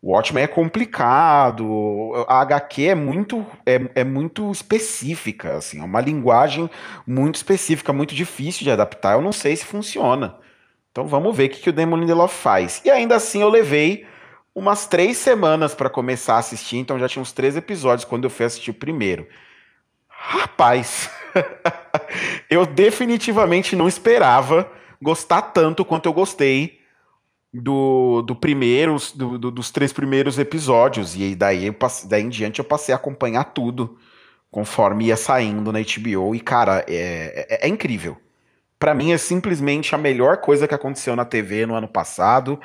O 0.00 0.12
Watchmen 0.12 0.44
é 0.44 0.46
complicado, 0.46 2.12
a 2.28 2.40
HQ 2.40 2.86
é 2.86 2.94
muito, 2.94 3.44
é, 3.66 3.80
é 3.96 4.04
muito 4.04 4.50
específica, 4.52 5.56
assim, 5.56 5.80
é 5.80 5.84
uma 5.84 6.00
linguagem 6.00 6.70
muito 7.04 7.34
específica, 7.34 7.92
muito 7.92 8.14
difícil 8.14 8.62
de 8.62 8.70
adaptar. 8.70 9.14
Eu 9.14 9.22
não 9.22 9.32
sei 9.32 9.56
se 9.56 9.64
funciona. 9.64 10.36
Então 10.90 11.06
vamos 11.06 11.36
ver 11.36 11.46
o 11.46 11.50
que, 11.50 11.60
que 11.60 11.70
o 11.70 11.72
Damon 11.72 11.96
Lindelof 11.96 12.34
faz. 12.34 12.80
E 12.84 12.90
ainda 12.90 13.16
assim 13.16 13.42
eu 13.42 13.48
levei 13.48 14.06
umas 14.54 14.86
três 14.86 15.16
semanas 15.16 15.74
para 15.74 15.88
começar 15.88 16.34
a 16.34 16.38
assistir, 16.38 16.78
então 16.78 16.98
já 16.98 17.08
tinha 17.08 17.22
uns 17.22 17.32
três 17.32 17.56
episódios 17.56 18.04
quando 18.04 18.24
eu 18.24 18.30
fui 18.30 18.44
assistir 18.44 18.70
o 18.70 18.74
primeiro. 18.74 19.26
Rapaz, 20.08 21.08
eu 22.50 22.66
definitivamente 22.66 23.76
não 23.76 23.86
esperava 23.86 24.70
gostar 25.00 25.42
tanto 25.42 25.84
quanto 25.84 26.06
eu 26.06 26.12
gostei 26.12 26.80
do, 27.52 28.22
do 28.22 28.34
do, 29.14 29.38
do, 29.38 29.50
dos 29.50 29.70
três 29.70 29.92
primeiros 29.92 30.38
episódios. 30.38 31.14
E 31.16 31.34
daí, 31.34 31.74
daí 32.06 32.22
em 32.22 32.28
diante 32.28 32.58
eu 32.58 32.64
passei 32.64 32.92
a 32.92 32.96
acompanhar 32.96 33.44
tudo 33.44 33.96
conforme 34.50 35.06
ia 35.06 35.16
saindo 35.16 35.72
na 35.72 35.78
HBO. 35.78 36.34
E, 36.34 36.40
cara, 36.40 36.84
é, 36.88 37.46
é, 37.48 37.66
é 37.66 37.68
incrível. 37.68 38.16
Para 38.78 38.94
mim 38.94 39.12
é 39.12 39.18
simplesmente 39.18 39.94
a 39.94 39.98
melhor 39.98 40.38
coisa 40.38 40.68
que 40.68 40.74
aconteceu 40.74 41.16
na 41.16 41.24
TV 41.24 41.66
no 41.66 41.74
ano 41.74 41.88
passado. 41.88 42.60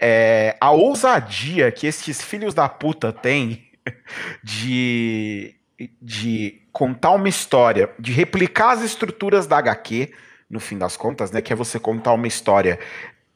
É, 0.00 0.56
a 0.60 0.70
ousadia 0.70 1.70
que 1.70 1.86
esses 1.86 2.22
filhos 2.22 2.54
da 2.54 2.68
puta 2.68 3.12
têm 3.12 3.70
de, 4.42 5.54
de 6.00 6.62
contar 6.72 7.10
uma 7.10 7.28
história, 7.28 7.90
de 7.98 8.12
replicar 8.12 8.70
as 8.70 8.82
estruturas 8.82 9.46
da 9.46 9.58
HQ, 9.58 10.12
no 10.48 10.58
fim 10.58 10.78
das 10.78 10.96
contas, 10.96 11.30
né? 11.30 11.42
Que 11.42 11.52
é 11.52 11.56
você 11.56 11.78
contar 11.78 12.12
uma 12.12 12.26
história 12.26 12.78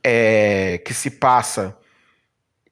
é, 0.03 0.79
que 0.79 0.95
se 0.95 1.11
passa 1.11 1.77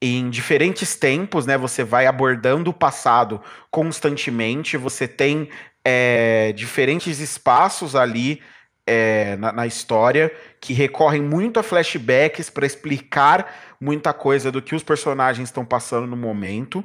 em 0.00 0.30
diferentes 0.30 0.96
tempos, 0.96 1.46
né? 1.46 1.56
Você 1.58 1.84
vai 1.84 2.06
abordando 2.06 2.70
o 2.70 2.74
passado 2.74 3.40
constantemente, 3.70 4.76
você 4.76 5.06
tem 5.06 5.48
é, 5.84 6.52
diferentes 6.52 7.20
espaços 7.20 7.94
ali 7.94 8.40
é, 8.86 9.36
na, 9.36 9.52
na, 9.52 9.66
história 9.66 10.32
que 10.60 10.72
recorrem 10.72 11.22
muito 11.22 11.60
a 11.60 11.62
flashbacks 11.62 12.50
para 12.50 12.66
explicar 12.66 13.74
muita 13.80 14.12
coisa 14.12 14.50
do 14.50 14.60
que 14.60 14.74
os 14.74 14.82
personagens 14.82 15.48
estão 15.48 15.64
passando 15.64 16.06
no 16.06 16.16
momento. 16.16 16.84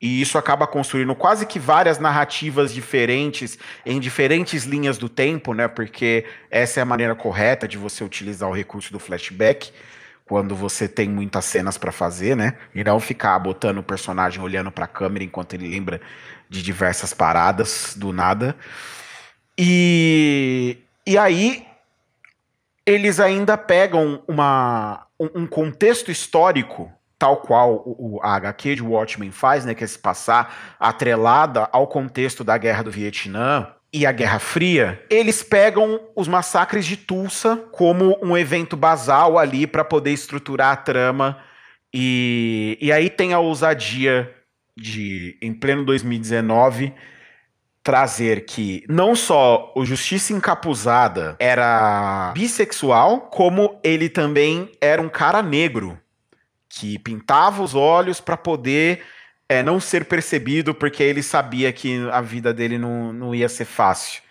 E 0.00 0.20
isso 0.20 0.36
acaba 0.36 0.66
construindo 0.66 1.14
quase 1.14 1.46
que 1.46 1.58
várias 1.58 1.98
narrativas 1.98 2.74
diferentes 2.74 3.58
em 3.86 4.00
diferentes 4.00 4.64
linhas 4.64 4.98
do 4.98 5.08
tempo, 5.08 5.54
né? 5.54 5.68
Porque 5.68 6.26
essa 6.50 6.80
é 6.80 6.82
a 6.82 6.86
maneira 6.86 7.14
correta 7.14 7.66
de 7.66 7.78
você 7.78 8.04
utilizar 8.04 8.48
o 8.48 8.52
recurso 8.52 8.92
do 8.92 8.98
flashback 8.98 9.72
quando 10.26 10.54
você 10.54 10.88
tem 10.88 11.08
muitas 11.08 11.44
cenas 11.44 11.78
para 11.78 11.92
fazer, 11.92 12.36
né? 12.36 12.56
E 12.74 12.82
não 12.82 12.98
ficar 12.98 13.38
botando 13.38 13.78
o 13.78 13.82
personagem 13.82 14.42
olhando 14.42 14.70
para 14.70 14.86
a 14.86 14.88
câmera 14.88 15.24
enquanto 15.24 15.54
ele 15.54 15.68
lembra 15.68 16.00
de 16.48 16.62
diversas 16.62 17.14
paradas 17.14 17.94
do 17.96 18.12
nada. 18.12 18.56
E, 19.56 20.78
e 21.06 21.18
aí 21.18 21.66
eles 22.86 23.18
ainda 23.20 23.56
pegam 23.56 24.22
uma, 24.28 25.06
um 25.18 25.46
contexto 25.46 26.10
histórico 26.10 26.92
tal 27.18 27.38
qual 27.38 27.82
o, 27.86 28.20
a 28.22 28.34
HQ 28.34 28.76
de 28.76 28.82
Watchmen 28.82 29.30
faz, 29.30 29.64
né, 29.64 29.74
que 29.74 29.82
é 29.82 29.86
se 29.86 29.98
passar 29.98 30.76
atrelada 30.78 31.68
ao 31.72 31.86
contexto 31.86 32.44
da 32.44 32.58
Guerra 32.58 32.82
do 32.82 32.90
Vietnã 32.90 33.68
e 33.94 34.04
a 34.04 34.12
Guerra 34.12 34.40
Fria, 34.40 35.02
eles 35.08 35.42
pegam 35.42 36.00
os 36.16 36.26
massacres 36.26 36.84
de 36.84 36.96
Tulsa 36.96 37.56
como 37.70 38.18
um 38.20 38.36
evento 38.36 38.76
basal 38.76 39.38
ali 39.38 39.66
para 39.66 39.84
poder 39.84 40.10
estruturar 40.10 40.72
a 40.72 40.76
trama. 40.76 41.38
E, 41.94 42.76
e 42.80 42.90
aí 42.90 43.08
tem 43.08 43.32
a 43.32 43.38
ousadia 43.38 44.34
de, 44.76 45.38
em 45.40 45.54
pleno 45.54 45.84
2019, 45.84 46.92
trazer 47.84 48.46
que 48.46 48.82
não 48.88 49.14
só 49.14 49.70
o 49.76 49.84
Justiça 49.84 50.32
Encapuzada 50.32 51.36
era 51.38 52.32
bissexual, 52.32 53.20
como 53.20 53.78
ele 53.84 54.08
também 54.08 54.72
era 54.80 55.02
um 55.02 55.08
cara 55.08 55.42
negro 55.42 56.00
que 56.66 56.98
pintava 56.98 57.62
os 57.62 57.74
olhos 57.74 58.22
para 58.22 58.38
poder 58.38 59.02
é, 59.46 59.62
não 59.62 59.78
ser 59.78 60.06
percebido, 60.06 60.74
porque 60.74 61.02
ele 61.02 61.22
sabia 61.22 61.70
que 61.72 62.08
a 62.10 62.22
vida 62.22 62.54
dele 62.54 62.78
não, 62.78 63.12
não 63.12 63.34
ia 63.34 63.50
ser 63.50 63.66
fácil. 63.66 64.22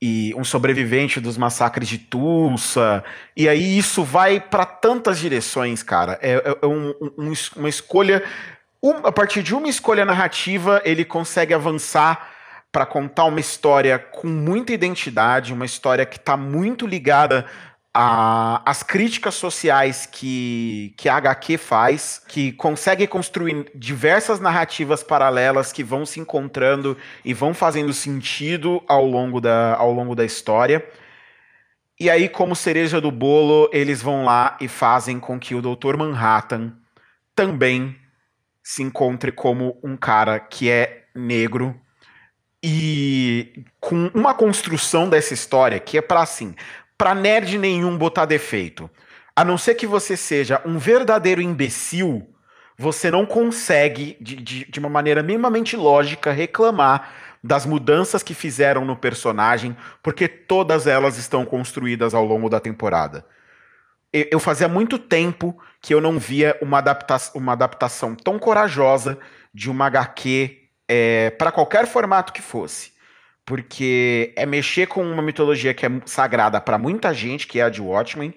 E 0.00 0.34
um 0.36 0.42
sobrevivente 0.42 1.20
dos 1.20 1.38
massacres 1.38 1.88
de 1.88 1.96
Tulsa. 1.96 3.04
E 3.36 3.48
aí 3.48 3.78
isso 3.78 4.02
vai 4.02 4.40
para 4.40 4.66
tantas 4.66 5.20
direções, 5.20 5.84
cara. 5.84 6.18
É, 6.20 6.32
é, 6.32 6.58
é 6.62 6.66
um, 6.66 6.92
um, 7.16 7.32
uma 7.56 7.68
escolha. 7.68 8.24
Um, 8.82 9.06
a 9.06 9.12
partir 9.12 9.42
de 9.42 9.54
uma 9.54 9.68
escolha 9.68 10.04
narrativa, 10.04 10.82
ele 10.84 11.04
consegue 11.04 11.54
avançar 11.54 12.28
para 12.72 12.84
contar 12.84 13.26
uma 13.26 13.38
história 13.38 13.98
com 13.98 14.26
muita 14.26 14.72
identidade, 14.72 15.52
uma 15.52 15.64
história 15.66 16.04
que 16.04 16.16
está 16.16 16.36
muito 16.36 16.86
ligada 16.86 17.46
as 17.94 18.82
críticas 18.82 19.34
sociais 19.34 20.06
que, 20.06 20.94
que 20.96 21.10
a 21.10 21.16
HQ 21.16 21.58
faz, 21.58 22.22
que 22.26 22.50
consegue 22.52 23.06
construir 23.06 23.70
diversas 23.74 24.40
narrativas 24.40 25.02
paralelas 25.02 25.72
que 25.72 25.84
vão 25.84 26.06
se 26.06 26.18
encontrando 26.18 26.96
e 27.22 27.34
vão 27.34 27.52
fazendo 27.52 27.92
sentido 27.92 28.82
ao 28.88 29.04
longo 29.04 29.42
da, 29.42 29.76
ao 29.76 29.92
longo 29.92 30.14
da 30.14 30.24
história. 30.24 30.82
E 32.00 32.08
aí, 32.08 32.30
como 32.30 32.56
cereja 32.56 32.98
do 32.98 33.10
bolo, 33.10 33.68
eles 33.74 34.00
vão 34.00 34.24
lá 34.24 34.56
e 34.58 34.68
fazem 34.68 35.20
com 35.20 35.38
que 35.38 35.54
o 35.54 35.60
Dr. 35.60 35.96
Manhattan 35.98 36.72
também 37.36 38.01
se 38.62 38.82
encontre 38.82 39.32
como 39.32 39.78
um 39.82 39.96
cara 39.96 40.38
que 40.38 40.70
é 40.70 41.04
negro 41.14 41.74
e 42.62 43.64
com 43.80 44.10
uma 44.14 44.34
construção 44.34 45.08
dessa 45.08 45.34
história 45.34 45.80
que 45.80 45.98
é 45.98 46.02
para 46.02 46.22
assim, 46.22 46.54
para 46.96 47.14
nerd 47.14 47.58
nenhum 47.58 47.98
botar 47.98 48.24
defeito. 48.24 48.88
A 49.34 49.44
não 49.44 49.58
ser 49.58 49.74
que 49.74 49.86
você 49.86 50.16
seja 50.16 50.62
um 50.64 50.78
verdadeiro 50.78 51.40
imbecil, 51.40 52.28
você 52.78 53.10
não 53.10 53.26
consegue, 53.26 54.16
de, 54.20 54.36
de, 54.36 54.64
de 54.70 54.78
uma 54.78 54.88
maneira 54.88 55.22
minimamente 55.22 55.76
lógica, 55.76 56.30
reclamar 56.30 57.10
das 57.42 57.66
mudanças 57.66 58.22
que 58.22 58.34
fizeram 58.34 58.84
no 58.84 58.96
personagem, 58.96 59.76
porque 60.02 60.28
todas 60.28 60.86
elas 60.86 61.18
estão 61.18 61.44
construídas 61.44 62.14
ao 62.14 62.24
longo 62.24 62.48
da 62.48 62.60
temporada. 62.60 63.26
Eu, 64.12 64.38
fazia 64.38 64.68
muito 64.68 64.98
tempo 64.98 65.58
que 65.80 65.94
eu 65.94 66.00
não 66.00 66.18
via 66.18 66.56
uma, 66.60 66.78
adapta 66.78 67.16
uma 67.34 67.52
adaptação 67.52 68.14
tão 68.14 68.38
corajosa 68.38 69.18
de 69.54 69.70
uma 69.70 69.86
HQ 69.86 70.58
é, 70.86 71.30
para 71.30 71.50
qualquer 71.50 71.86
formato 71.86 72.32
que 72.32 72.42
fosse. 72.42 72.92
Porque 73.44 74.32
é 74.36 74.44
mexer 74.44 74.86
com 74.86 75.02
uma 75.02 75.22
mitologia 75.22 75.72
que 75.72 75.86
é 75.86 75.90
sagrada 76.04 76.60
para 76.60 76.78
muita 76.78 77.12
gente, 77.14 77.46
que 77.46 77.58
é 77.58 77.62
a 77.62 77.70
de 77.70 77.80
Watchmen, 77.80 78.34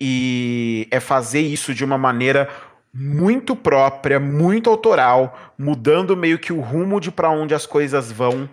e 0.00 0.86
é 0.90 1.00
fazer 1.00 1.40
isso 1.40 1.74
de 1.74 1.84
uma 1.84 1.98
maneira 1.98 2.48
muito 2.92 3.54
própria, 3.54 4.18
muito 4.18 4.70
autoral, 4.70 5.52
mudando 5.58 6.16
meio 6.16 6.38
que 6.38 6.52
o 6.52 6.60
rumo 6.60 6.98
de 7.00 7.10
para 7.10 7.30
onde 7.30 7.54
as 7.54 7.66
coisas 7.66 8.10
vão, 8.10 8.48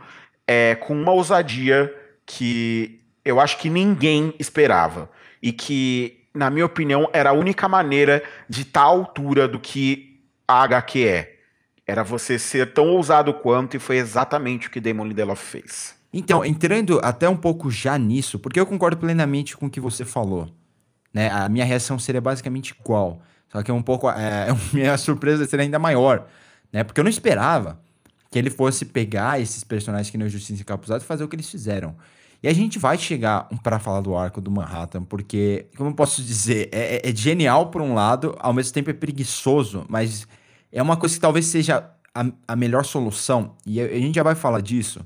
é, 0.46 0.76
com 0.76 0.94
uma 0.94 1.14
ousadia 1.14 1.94
que 2.26 3.00
eu 3.24 3.40
acho 3.40 3.58
que 3.58 3.70
ninguém 3.70 4.34
esperava. 4.38 5.10
E 5.42 5.52
que, 5.52 6.23
na 6.34 6.50
minha 6.50 6.66
opinião, 6.66 7.10
era 7.14 7.30
a 7.30 7.34
única 7.34 7.68
maneira 7.68 8.24
de 8.50 8.62
estar 8.62 8.82
tá 8.82 8.86
à 8.86 8.90
altura 8.90 9.48
do 9.48 9.60
que 9.60 10.20
a 10.48 10.64
HQ 10.64 11.08
é. 11.08 11.36
Era 11.86 12.04
você 12.04 12.40
ser 12.40 12.74
tão 12.74 12.88
ousado 12.90 13.34
quanto, 13.34 13.76
e 13.76 13.80
foi 13.80 13.98
exatamente 13.98 14.68
o 14.68 14.72
que 14.72 14.80
Damon 14.80 15.06
Lindelof 15.06 15.42
fez. 15.42 15.96
Então, 16.14 16.46
entrando 16.46 17.00
até 17.04 17.28
um 17.28 17.36
pouco 17.36 17.70
já 17.70 17.98
nisso, 17.98 18.40
porque 18.40 18.60
eu 18.60 18.66
concordo 18.66 18.98
plenamente 18.98 19.58
com 19.58 19.66
o 19.66 19.70
que 19.70 19.80
você 19.80 20.06
falou. 20.06 20.50
Né? 21.14 21.30
A 21.30 21.50
minha 21.50 21.66
reação 21.66 22.00
seria 22.00 22.22
basicamente 22.22 22.76
igual. 22.80 23.22
Só 23.52 23.62
que 23.62 23.70
é 23.70 23.74
um 23.74 23.82
pouco. 23.82 24.10
É, 24.10 24.48
minha 24.74 24.98
surpresa 24.98 25.46
seria 25.46 25.64
ainda 25.64 25.80
maior. 25.80 26.28
né? 26.72 26.84
Porque 26.84 27.00
eu 27.00 27.04
não 27.04 27.12
esperava 27.12 27.80
que 28.32 28.40
ele 28.40 28.50
fosse 28.50 28.86
pegar 28.86 29.40
esses 29.40 29.64
personagens 29.64 30.10
que 30.10 30.18
nem 30.18 30.26
o 30.26 30.30
Justiça 30.30 30.62
Encapuzado 30.62 31.04
e 31.04 31.06
fazer 31.06 31.24
o 31.24 31.28
que 31.28 31.36
eles 31.36 31.50
fizeram. 31.50 31.96
E 32.44 32.48
a 32.50 32.54
gente 32.54 32.78
vai 32.78 32.98
chegar 32.98 33.48
para 33.64 33.80
falar 33.80 34.02
do 34.02 34.18
arco 34.18 34.42
do 34.42 34.52
Manhattan, 34.52 35.06
porque, 35.06 35.68
como 35.78 35.92
eu 35.92 35.96
posso 35.96 36.22
dizer, 36.22 36.68
é, 36.74 36.98
é, 36.98 37.10
é, 37.10 37.16
genial 37.16 37.68
por 37.72 37.82
um 37.82 37.94
lado, 37.94 38.36
ao 38.38 38.52
mesmo 38.52 38.74
tempo 38.74 38.90
é 38.90 38.94
preguiçoso, 38.94 39.86
mas 39.88 40.28
é 40.70 40.82
uma 40.82 40.98
coisa 40.98 41.16
que 41.16 41.22
talvez 41.22 41.46
seja 41.46 41.90
a, 42.14 42.26
a 42.46 42.56
melhor 42.56 42.84
solução, 42.84 43.56
e 43.66 43.80
a, 43.80 43.86
a 43.86 43.98
gente 43.98 44.16
já 44.16 44.24
vai 44.24 44.36
falar 44.36 44.60
disso. 44.60 45.06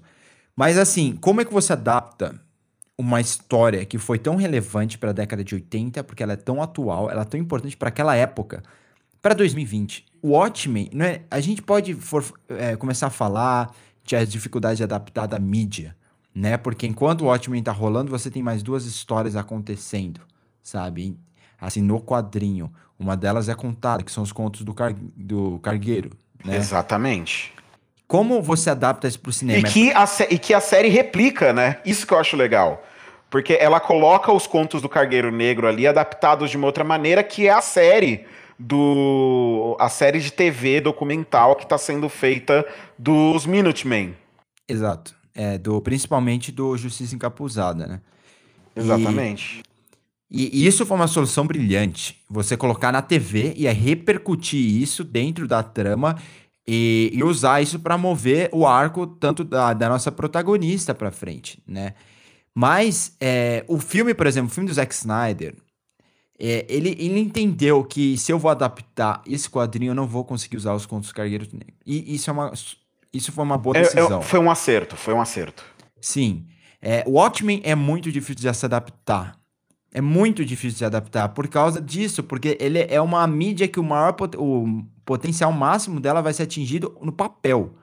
Mas 0.55 0.79
assim, 0.79 1.15
como 1.21 1.39
é 1.39 1.45
que 1.45 1.53
você 1.53 1.73
adapta 1.73 2.41
uma 2.97 3.21
história 3.21 3.85
que 3.85 3.99
foi 3.99 4.17
tão 4.17 4.35
relevante 4.35 4.97
para 4.97 5.11
a 5.11 5.13
década 5.13 5.43
de 5.43 5.53
80, 5.53 6.03
porque 6.03 6.23
ela 6.23 6.33
é 6.33 6.37
tão 6.37 6.59
atual, 6.59 7.11
ela 7.11 7.21
é 7.21 7.25
tão 7.25 7.39
importante 7.39 7.77
para 7.77 7.89
aquela 7.89 8.15
época, 8.15 8.63
para 9.21 9.35
2020? 9.35 10.05
O 10.23 10.29
Watchmen, 10.29 10.89
não 10.91 11.05
é, 11.05 11.21
a 11.29 11.39
gente 11.39 11.61
pode 11.61 11.93
for, 11.93 12.25
é, 12.49 12.75
começar 12.75 13.07
a 13.07 13.11
falar 13.11 13.71
de 14.03 14.15
as 14.15 14.27
dificuldades 14.27 14.77
de 14.77 14.83
adaptar 14.83 15.27
da 15.27 15.37
mídia, 15.37 15.95
né? 16.37 16.55
Porque 16.55 16.85
enquanto 16.85 17.21
o 17.21 17.25
Watchmen 17.25 17.63
tá 17.63 17.71
rolando, 17.71 18.11
você 18.11 18.29
tem 18.29 18.43
mais 18.43 18.61
duas 18.61 18.85
histórias 18.85 19.35
acontecendo, 19.35 20.21
sabe? 20.61 21.17
Assim, 21.59 21.81
no 21.81 21.99
quadrinho. 21.99 22.71
Uma 22.99 23.17
delas 23.17 23.49
é 23.49 23.55
contada, 23.55 24.03
que 24.03 24.11
são 24.11 24.21
os 24.21 24.31
contos 24.31 24.61
do, 24.61 24.71
car 24.71 24.93
do 25.15 25.57
cargueiro, 25.63 26.11
né? 26.45 26.55
Exatamente. 26.55 27.51
Como 28.07 28.39
você 28.41 28.69
adapta 28.69 29.07
isso 29.07 29.19
pro 29.19 29.33
cinema? 29.33 29.67
E 29.67 29.71
que, 29.71 29.91
a, 29.91 30.05
e 30.29 30.37
que 30.37 30.53
a 30.53 30.59
série 30.59 30.89
replica, 30.89 31.51
né? 31.51 31.79
Isso 31.83 32.05
que 32.05 32.13
eu 32.13 32.19
acho 32.19 32.37
legal. 32.37 32.83
Porque 33.31 33.57
ela 33.59 33.79
coloca 33.79 34.31
os 34.31 34.45
contos 34.45 34.79
do 34.81 34.87
Cargueiro 34.87 35.31
Negro 35.31 35.67
ali 35.67 35.87
adaptados 35.87 36.51
de 36.51 36.57
uma 36.57 36.67
outra 36.67 36.83
maneira, 36.83 37.23
que 37.23 37.47
é 37.47 37.51
a 37.51 37.61
série 37.61 38.25
do 38.59 39.75
a 39.79 39.89
série 39.89 40.19
de 40.19 40.31
TV 40.31 40.81
documental 40.81 41.55
que 41.55 41.63
está 41.63 41.77
sendo 41.77 42.07
feita 42.07 42.65
dos 42.97 43.45
Minutemen. 43.45 44.15
Exato. 44.67 45.17
É, 45.39 45.55
do, 45.57 45.79
principalmente 45.79 46.51
do 46.51 46.75
Justiça 46.75 47.13
Encapuzada, 47.13 47.85
né? 47.85 48.01
Exatamente. 48.75 49.61
E, 50.29 50.63
e, 50.63 50.67
isso 50.67 50.83
foi 50.83 50.97
uma 50.97 51.07
solução 51.07 51.45
brilhante. 51.45 52.19
Você 52.27 52.57
colocar 52.57 52.91
na 52.91 53.03
TV 53.03 53.53
e 53.55 53.67
repercutir 53.67 54.59
isso 54.59 55.03
dentro 55.03 55.47
da 55.47 55.61
trama 55.61 56.17
e, 56.67 57.11
e 57.13 57.23
usar 57.23 57.61
isso 57.61 57.79
para 57.79 57.97
mover 57.97 58.49
o 58.51 58.65
arco 58.65 59.05
tanto 59.05 59.43
da, 59.43 59.73
da 59.73 59.87
nossa 59.87 60.11
protagonista 60.11 60.93
para 60.93 61.11
frente, 61.11 61.61
né? 61.67 61.93
Mas 62.53 63.15
é, 63.21 63.63
o 63.67 63.79
filme, 63.79 64.15
por 64.15 64.25
exemplo, 64.25 64.49
o 64.49 64.53
filme 64.53 64.67
do 64.67 64.73
Zack 64.73 64.91
Snyder, 64.91 65.55
é, 66.39 66.65
ele, 66.67 66.89
ele 66.99 67.19
entendeu 67.19 67.83
que 67.83 68.17
se 68.17 68.31
eu 68.31 68.39
vou 68.39 68.49
adaptar 68.49 69.21
esse 69.27 69.47
quadrinho, 69.47 69.91
eu 69.91 69.95
não 69.95 70.07
vou 70.07 70.25
conseguir 70.25 70.57
usar 70.57 70.73
os 70.73 70.85
contos 70.85 71.11
cargueiros 71.11 71.53
negros. 71.53 71.77
E 71.85 72.15
isso 72.15 72.29
é 72.29 72.33
uma 72.33 72.51
isso 73.17 73.31
foi 73.31 73.43
uma 73.43 73.57
boa 73.57 73.73
decisão. 73.73 74.19
É, 74.19 74.21
é, 74.21 74.23
foi 74.23 74.39
um 74.39 74.49
acerto, 74.49 74.95
foi 74.95 75.13
um 75.13 75.21
acerto. 75.21 75.63
Sim. 75.99 76.45
É, 76.81 77.03
o 77.05 77.13
Watchmen 77.13 77.61
é 77.63 77.75
muito 77.75 78.11
difícil 78.11 78.49
de 78.49 78.57
se 78.57 78.65
adaptar. 78.65 79.37
É 79.91 80.01
muito 80.01 80.45
difícil 80.45 80.71
de 80.71 80.77
se 80.77 80.85
adaptar 80.85 81.29
por 81.29 81.47
causa 81.47 81.81
disso, 81.81 82.21
porque 82.21 82.57
ele 82.59 82.79
é 82.79 83.01
uma 83.01 83.25
mídia 83.25 83.67
que 83.67 83.79
o 83.79 83.83
maior 83.83 84.13
pot 84.13 84.37
o 84.37 84.83
potencial 85.05 85.51
máximo 85.51 85.99
dela 85.99 86.21
vai 86.21 86.33
ser 86.33 86.43
atingido 86.43 86.95
no 87.01 87.11
papel, 87.11 87.73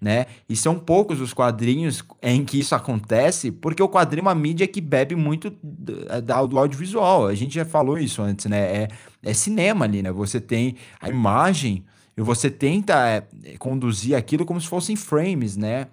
né? 0.00 0.26
E 0.48 0.54
são 0.54 0.78
poucos 0.78 1.20
os 1.20 1.32
quadrinhos 1.32 2.04
em 2.22 2.44
que 2.44 2.60
isso 2.60 2.74
acontece, 2.74 3.50
porque 3.50 3.82
o 3.82 3.88
quadrinho 3.88 4.20
é 4.20 4.28
uma 4.28 4.34
mídia 4.34 4.68
que 4.68 4.80
bebe 4.80 5.16
muito 5.16 5.50
do, 5.62 6.46
do 6.46 6.58
audiovisual. 6.58 7.26
A 7.26 7.34
gente 7.34 7.54
já 7.54 7.64
falou 7.64 7.98
isso 7.98 8.22
antes, 8.22 8.46
né? 8.46 8.58
É, 8.58 8.88
é 9.22 9.34
cinema 9.34 9.84
ali, 9.86 10.02
né? 10.02 10.12
Você 10.12 10.40
tem 10.40 10.76
a 11.00 11.08
imagem 11.08 11.84
e 12.18 12.20
você 12.20 12.50
tenta 12.50 13.06
é, 13.44 13.56
conduzir 13.58 14.16
aquilo 14.16 14.44
como 14.44 14.60
se 14.60 14.66
fossem 14.66 14.96
frames, 14.96 15.56
né? 15.56 15.86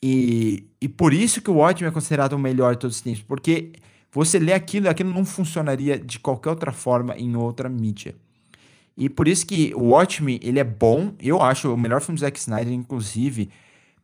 E, 0.00 0.64
e 0.80 0.88
por 0.88 1.12
isso 1.12 1.42
que 1.42 1.50
o 1.50 1.54
Watchmen 1.54 1.88
é 1.88 1.92
considerado 1.92 2.34
o 2.34 2.38
melhor 2.38 2.74
de 2.74 2.80
todos 2.80 2.96
os 2.98 3.02
tempos, 3.02 3.22
porque 3.22 3.72
você 4.12 4.38
lê 4.38 4.52
aquilo 4.52 4.88
aquilo 4.88 5.12
não 5.12 5.24
funcionaria 5.24 5.98
de 5.98 6.20
qualquer 6.20 6.50
outra 6.50 6.70
forma 6.70 7.16
em 7.18 7.34
outra 7.34 7.68
mídia. 7.68 8.14
E 8.96 9.08
por 9.08 9.26
isso 9.26 9.44
que 9.44 9.74
o 9.74 9.88
Watchmen, 9.88 10.38
ele 10.40 10.60
é 10.60 10.64
bom, 10.64 11.14
eu 11.18 11.42
acho 11.42 11.74
o 11.74 11.76
melhor 11.76 12.00
filme 12.00 12.16
do 12.16 12.20
Zack 12.20 12.38
Snyder, 12.38 12.72
inclusive, 12.72 13.50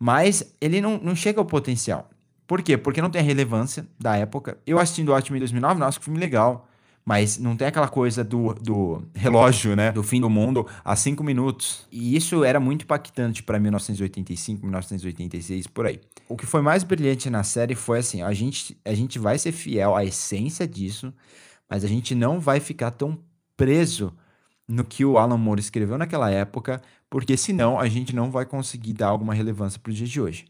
mas 0.00 0.52
ele 0.60 0.80
não, 0.80 0.98
não 0.98 1.14
chega 1.14 1.38
ao 1.38 1.46
potencial. 1.46 2.10
Por 2.44 2.60
quê? 2.60 2.76
Porque 2.76 3.00
não 3.00 3.10
tem 3.10 3.20
a 3.20 3.24
relevância 3.24 3.86
da 4.00 4.16
época. 4.16 4.58
Eu 4.66 4.80
assistindo 4.80 5.10
o 5.10 5.12
Watchmen 5.12 5.38
em 5.38 5.42
2009, 5.42 5.78
nossa, 5.78 5.98
que 6.00 6.04
filme 6.04 6.18
legal. 6.18 6.68
Mas 7.08 7.38
não 7.38 7.56
tem 7.56 7.68
aquela 7.68 7.86
coisa 7.86 8.24
do, 8.24 8.52
do 8.54 9.00
relógio, 9.14 9.76
né? 9.76 9.92
Do 9.92 10.02
fim 10.02 10.20
do 10.20 10.28
mundo 10.28 10.66
a 10.84 10.96
cinco 10.96 11.22
minutos. 11.22 11.86
E 11.92 12.16
isso 12.16 12.42
era 12.42 12.58
muito 12.58 12.82
impactante 12.82 13.44
para 13.44 13.60
1985, 13.60 14.60
1986, 14.62 15.68
por 15.68 15.86
aí. 15.86 16.00
O 16.28 16.36
que 16.36 16.44
foi 16.44 16.60
mais 16.60 16.82
brilhante 16.82 17.30
na 17.30 17.44
série 17.44 17.76
foi 17.76 18.00
assim: 18.00 18.22
a 18.22 18.32
gente, 18.32 18.76
a 18.84 18.92
gente 18.92 19.20
vai 19.20 19.38
ser 19.38 19.52
fiel 19.52 19.94
à 19.94 20.04
essência 20.04 20.66
disso, 20.66 21.14
mas 21.70 21.84
a 21.84 21.88
gente 21.88 22.12
não 22.12 22.40
vai 22.40 22.58
ficar 22.58 22.90
tão 22.90 23.16
preso 23.56 24.12
no 24.66 24.84
que 24.84 25.04
o 25.04 25.16
Alan 25.16 25.38
Moore 25.38 25.60
escreveu 25.60 25.96
naquela 25.96 26.28
época, 26.28 26.82
porque 27.08 27.36
senão 27.36 27.78
a 27.78 27.88
gente 27.88 28.16
não 28.16 28.32
vai 28.32 28.44
conseguir 28.44 28.94
dar 28.94 29.06
alguma 29.06 29.32
relevância 29.32 29.78
para 29.78 29.90
os 29.90 29.96
dias 29.96 30.10
de 30.10 30.20
hoje. 30.20 30.46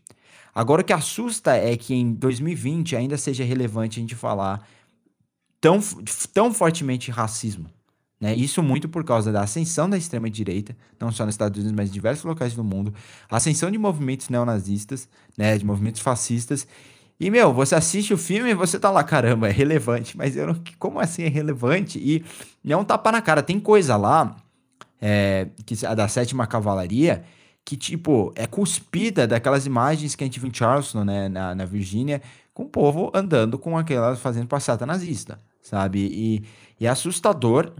Agora, 0.54 0.80
o 0.80 0.84
que 0.86 0.94
assusta 0.94 1.54
é 1.54 1.76
que 1.76 1.94
em 1.94 2.14
2020 2.14 2.96
ainda 2.96 3.18
seja 3.18 3.44
relevante 3.44 3.98
a 3.98 4.00
gente 4.00 4.14
falar 4.14 4.66
tão, 5.60 5.80
tão 6.32 6.52
fortemente 6.52 7.10
racismo. 7.10 7.66
Né? 8.20 8.34
Isso 8.34 8.62
muito 8.62 8.88
por 8.88 9.04
causa 9.04 9.30
da 9.30 9.42
ascensão 9.42 9.88
da 9.88 9.96
extrema-direita, 9.96 10.76
não 10.98 11.12
só 11.12 11.24
nos 11.24 11.34
Estados 11.34 11.58
Unidos, 11.58 11.76
mas 11.76 11.90
em 11.90 11.92
diversos 11.92 12.24
locais 12.24 12.54
do 12.54 12.64
mundo, 12.64 12.94
ascensão 13.30 13.70
de 13.70 13.76
movimentos 13.76 14.28
neonazistas, 14.28 15.08
né? 15.36 15.56
de 15.58 15.64
movimentos 15.64 16.00
fascistas. 16.00 16.66
E, 17.18 17.30
meu, 17.30 17.52
você 17.52 17.74
assiste 17.74 18.12
o 18.12 18.18
filme 18.18 18.50
e 18.50 18.54
você 18.54 18.78
tá 18.78 18.90
lá, 18.90 19.02
caramba, 19.02 19.48
é 19.48 19.52
relevante, 19.52 20.16
mas 20.16 20.36
eu 20.36 20.46
não, 20.46 20.62
como 20.78 21.00
assim 21.00 21.22
é 21.22 21.28
relevante? 21.28 21.98
E 21.98 22.24
não 22.62 22.78
é 22.78 22.80
um 22.82 22.84
tapa 22.84 23.10
na 23.10 23.22
cara, 23.22 23.42
tem 23.42 23.58
coisa 23.58 23.96
lá, 23.96 24.36
é, 25.00 25.48
que, 25.64 25.86
a 25.86 25.94
da 25.94 26.08
sétima 26.08 26.46
cavalaria, 26.46 27.24
que, 27.64 27.76
tipo, 27.76 28.32
é 28.36 28.46
cuspida 28.46 29.26
daquelas 29.26 29.66
imagens 29.66 30.14
que 30.14 30.22
a 30.22 30.26
gente 30.26 30.38
viu 30.38 30.48
em 30.48 30.54
Charleston, 30.54 31.04
né, 31.04 31.28
na, 31.28 31.54
na 31.54 31.64
Virgínia, 31.64 32.22
com 32.56 32.64
o 32.64 32.68
povo 32.68 33.12
andando 33.14 33.58
com 33.58 33.78
aquelas, 33.78 34.18
fazendo 34.18 34.48
passata 34.48 34.84
nazista 34.84 35.38
sabe? 35.66 36.08
E, 36.12 36.44
e 36.80 36.86
é 36.86 36.88
assustador. 36.88 37.72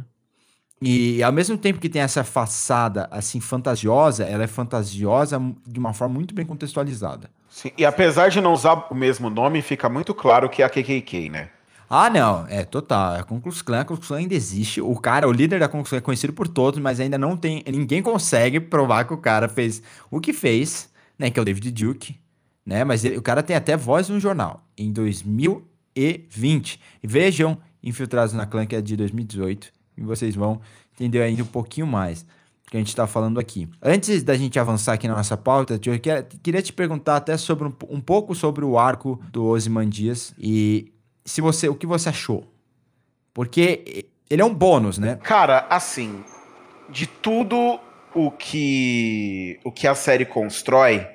E 0.83 1.23
ao 1.23 1.33
mesmo 1.33 1.57
tempo 1.57 1.79
que 1.79 1.89
tem 1.89 2.03
essa 2.03 2.23
façada 2.23 3.09
assim 3.11 3.41
fantasiosa, 3.41 4.25
ela 4.25 4.45
é 4.45 4.47
fantasiosa 4.47 5.41
de 5.67 5.79
uma 5.79 5.95
forma 5.95 6.15
muito 6.15 6.35
bem 6.35 6.45
contextualizada. 6.45 7.31
Sim, 7.49 7.71
e 7.79 7.85
apesar 7.85 8.29
de 8.29 8.41
não 8.41 8.53
usar 8.53 8.87
o 8.91 8.95
mesmo 8.95 9.31
nome, 9.31 9.63
fica 9.63 9.89
muito 9.89 10.13
claro 10.13 10.51
que 10.51 10.63
é 10.63 10.67
a 10.67 10.69
KKK, 10.69 11.31
né? 11.31 11.49
Ah, 11.89 12.11
não, 12.11 12.45
é 12.49 12.65
total. 12.65 13.15
A 13.15 13.23
Ku 13.23 13.41
Klux 13.41 13.63
Klan, 13.63 13.81
a 13.81 13.85
Klux 13.85 14.09
Klan 14.09 14.19
ainda 14.19 14.35
existe. 14.35 14.81
O 14.81 14.97
cara, 14.97 15.27
o 15.27 15.33
líder 15.33 15.61
da 15.61 15.69
Klux 15.69 15.89
Klan 15.89 15.99
é 15.99 16.03
conhecido 16.03 16.33
por 16.33 16.49
todos, 16.49 16.81
mas 16.81 16.99
ainda 16.99 17.17
não 17.17 17.37
tem. 17.37 17.63
Ninguém 17.67 18.03
consegue 18.03 18.59
provar 18.59 19.05
que 19.05 19.15
o 19.15 19.19
cara 19.19 19.49
fez 19.49 19.81
o 20.11 20.21
que 20.21 20.33
fez, 20.33 20.91
né? 21.17 21.31
Que 21.31 21.39
é 21.39 21.43
o 21.43 21.45
David 21.45 21.71
Duke, 21.71 22.19
né? 22.67 22.83
Mas 22.85 23.05
ele, 23.05 23.17
o 23.17 23.23
cara 23.23 23.43
tem 23.43 23.55
até 23.55 23.77
voz 23.77 24.09
no 24.09 24.19
jornal. 24.19 24.67
Em 24.77 24.93
2020. 24.93 26.81
E 27.03 27.07
vejam 27.07 27.57
Infiltrados 27.83 28.35
na 28.35 28.45
Clã, 28.45 28.67
que 28.67 28.75
é 28.75 28.83
de 28.83 28.97
2018. 28.97 29.73
E 29.97 30.03
vocês 30.03 30.35
vão 30.35 30.61
entender 30.95 31.23
ainda 31.23 31.43
um 31.43 31.47
pouquinho 31.47 31.87
mais 31.87 32.23
do 32.23 32.71
que 32.71 32.77
a 32.77 32.81
gente 32.81 32.89
está 32.89 33.07
falando 33.07 33.39
aqui. 33.39 33.69
Antes 33.81 34.25
da 34.25 34.37
gente 34.37 34.59
avançar 34.59 34.95
aqui 34.95 35.07
na 35.07 35.15
nossa 35.15 35.37
pauta, 35.37 35.75
eu 35.75 36.01
queria 36.43 36.61
te 36.61 36.73
perguntar 36.73 37.17
até 37.17 37.37
sobre 37.37 37.69
um, 37.69 37.73
um 37.89 38.01
pouco 38.01 38.35
sobre 38.35 38.65
o 38.65 38.77
arco 38.77 39.21
do 39.31 39.45
Ozymandias 39.45 40.35
e 40.37 40.93
se 41.25 41.41
você, 41.41 41.69
o 41.69 41.75
que 41.75 41.87
você 41.87 42.09
achou? 42.09 42.45
Porque 43.35 44.07
ele 44.31 44.43
é 44.43 44.45
um 44.45 44.55
bônus, 44.55 44.97
né? 44.97 45.19
Cara, 45.23 45.67
assim, 45.69 46.25
de 46.89 47.07
tudo 47.07 47.79
o 48.15 48.31
que 48.31 49.61
o 49.63 49.71
que 49.71 49.87
a 49.87 49.95
série 49.95 50.25
constrói, 50.25 51.07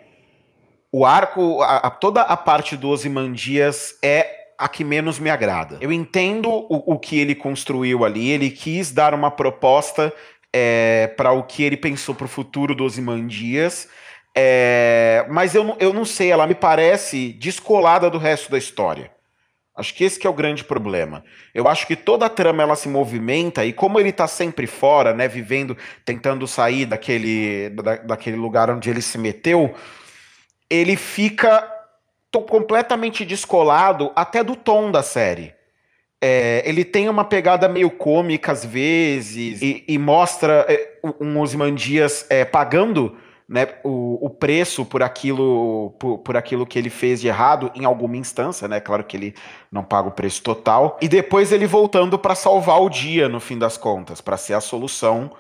o 0.92 1.06
arco, 1.06 1.62
a, 1.62 1.78
a, 1.78 1.90
toda 1.90 2.22
a 2.22 2.36
parte 2.36 2.76
do 2.76 2.90
Ozymandias 2.90 3.96
é 4.04 4.42
a 4.58 4.68
que 4.68 4.84
menos 4.84 5.18
me 5.18 5.30
agrada. 5.30 5.78
Eu 5.82 5.92
entendo 5.92 6.50
o, 6.50 6.94
o 6.94 7.00
que 7.00 7.20
ele 7.20 7.34
construiu 7.34 8.06
ali, 8.06 8.30
ele 8.30 8.52
quis 8.52 8.92
dar 8.92 9.14
uma 9.14 9.32
proposta 9.32 10.14
é, 10.54 11.08
para 11.18 11.32
o 11.32 11.44
que 11.44 11.64
ele 11.64 11.78
pensou 11.78 12.14
para 12.14 12.26
o 12.26 12.30
futuro 12.30 12.76
dos 12.76 12.98
Imandias, 12.98 13.88
é, 14.36 15.26
mas 15.30 15.56
eu, 15.56 15.76
eu 15.80 15.94
não 15.94 16.06
sei, 16.06 16.30
ela 16.30 16.46
me 16.46 16.56
parece 16.56 17.34
descolada 17.34 18.10
do 18.10 18.18
resto 18.18 18.52
da 18.52 18.58
história. 18.58 19.12
Acho 19.76 19.96
que 19.96 20.04
esse 20.04 20.20
que 20.20 20.28
é 20.28 20.30
o 20.30 20.34
grande 20.34 20.64
problema. 20.66 21.24
Eu 21.56 21.68
acho 21.68 21.88
que 21.88 21.96
toda 21.96 22.26
a 22.26 22.30
trama 22.30 22.62
ela 22.62 22.76
se 22.76 22.90
movimenta 22.90 23.66
e 23.66 23.72
como 23.72 24.00
ele 24.00 24.10
está 24.10 24.28
sempre 24.28 24.68
fora, 24.68 25.14
né, 25.14 25.28
vivendo, 25.28 25.78
tentando 26.04 26.46
sair 26.46 26.86
daquele, 26.86 27.70
da, 27.70 27.96
daquele 27.96 28.36
lugar 28.36 28.70
onde 28.70 28.90
ele 28.90 29.02
se 29.02 29.18
meteu, 29.18 29.74
ele 30.72 30.96
fica 30.96 31.68
completamente 32.32 33.26
descolado 33.26 34.12
até 34.16 34.42
do 34.42 34.56
tom 34.56 34.90
da 34.90 35.04
série. 35.04 35.54
É, 36.24 36.64
ele 36.66 36.86
tem 36.86 37.10
uma 37.10 37.26
pegada 37.26 37.68
meio 37.68 37.92
cômica 37.92 38.52
às 38.52 38.64
vezes 38.64 39.62
e, 39.62 39.84
e 39.88 39.98
mostra 39.98 40.66
é, 40.70 41.00
um 41.20 41.40
Osimandias 41.40 42.26
é, 42.30 42.46
pagando 42.46 43.18
né, 43.50 43.68
o, 43.84 44.26
o, 44.26 44.30
preço 44.30 44.86
por 44.86 45.04
aquilo 45.04 45.94
por, 46.00 46.20
por, 46.20 46.38
aquilo 46.38 46.66
que 46.66 46.80
ele 46.80 46.92
fez 46.92 47.20
de 47.20 47.28
errado 47.28 47.70
em 47.76 47.84
alguma 47.84 48.16
instância, 48.16 48.68
né? 48.68 48.80
Claro 48.80 49.04
que 49.04 49.18
ele 49.18 49.36
não 49.70 49.84
paga 49.84 50.08
o 50.08 50.12
preço 50.12 50.42
total 50.42 50.98
e 51.02 51.10
depois 51.10 51.52
ele 51.52 51.68
voltando 51.68 52.18
para 52.18 52.36
salvar 52.36 52.82
o 52.82 52.90
dia 52.90 53.28
no 53.28 53.42
fim 53.42 53.58
das 53.58 53.76
contas, 53.76 54.22
para 54.22 54.38
ser 54.38 54.54
a 54.54 54.62
solução, 54.62 55.32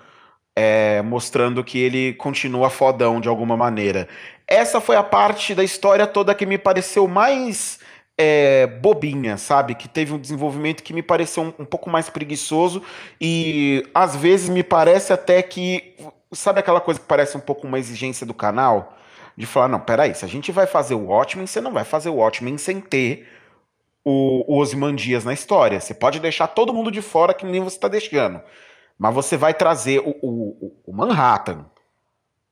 é, 0.55 1.01
mostrando 1.01 1.63
que 1.63 1.79
ele 1.79 2.13
continua 2.13 2.69
fodão 2.69 3.21
de 3.21 3.27
alguma 3.27 3.55
maneira. 3.55 4.07
Essa 4.47 4.81
foi 4.81 4.95
a 4.95 5.03
parte 5.03 5.55
da 5.55 5.63
história 5.63 6.05
toda 6.05 6.35
que 6.35 6.45
me 6.45 6.57
pareceu 6.57 7.07
mais 7.07 7.79
é, 8.17 8.67
bobinha, 8.67 9.37
sabe? 9.37 9.75
Que 9.75 9.87
teve 9.87 10.13
um 10.13 10.19
desenvolvimento 10.19 10.83
que 10.83 10.93
me 10.93 11.01
pareceu 11.01 11.43
um, 11.43 11.53
um, 11.59 11.65
pouco 11.65 11.89
mais 11.89 12.09
preguiçoso 12.09 12.83
e 13.19 13.87
às 13.93 14.15
vezes 14.15 14.49
me 14.49 14.63
parece 14.63 15.13
até 15.13 15.41
que. 15.41 15.95
Sabe 16.33 16.59
aquela 16.61 16.79
coisa 16.79 16.99
que 16.99 17.05
parece 17.05 17.35
um 17.35 17.41
pouco 17.41 17.67
uma 17.67 17.79
exigência 17.79 18.25
do 18.25 18.33
canal? 18.33 18.97
De 19.35 19.45
falar, 19.45 19.67
não, 19.67 19.79
peraí, 19.79 20.13
se 20.13 20.23
a 20.23 20.27
gente 20.27 20.51
vai 20.51 20.67
fazer 20.67 20.93
o 20.93 21.07
Watchmen, 21.07 21.47
você 21.47 21.59
não 21.59 21.71
vai 21.73 21.83
fazer 21.83 22.09
o 22.09 22.15
Watchmen 22.15 22.57
sem 22.57 22.79
ter 22.79 23.27
o, 24.03 24.53
o 24.53 24.59
Osimandias 24.59 25.23
na 25.23 25.33
história. 25.33 25.79
Você 25.79 25.93
pode 25.93 26.19
deixar 26.19 26.47
todo 26.47 26.73
mundo 26.73 26.91
de 26.91 27.01
fora 27.01 27.33
que 27.33 27.45
nem 27.45 27.61
você 27.61 27.77
está 27.77 27.87
deixando. 27.87 28.41
Mas 29.01 29.15
você 29.15 29.35
vai 29.35 29.51
trazer 29.51 29.97
o, 29.97 30.15
o, 30.21 30.81
o 30.85 30.93
Manhattan, 30.93 31.65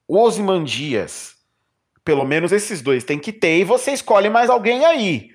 o 0.08 0.18
Osimandias, 0.18 1.36
pelo 2.04 2.26
menos 2.26 2.52
esses 2.52 2.82
dois 2.82 3.04
tem 3.04 3.20
que 3.20 3.32
ter, 3.32 3.60
e 3.60 3.64
você 3.64 3.92
escolhe 3.92 4.32
mais 4.32 4.50
alguém 4.50 4.84
aí. 4.84 5.30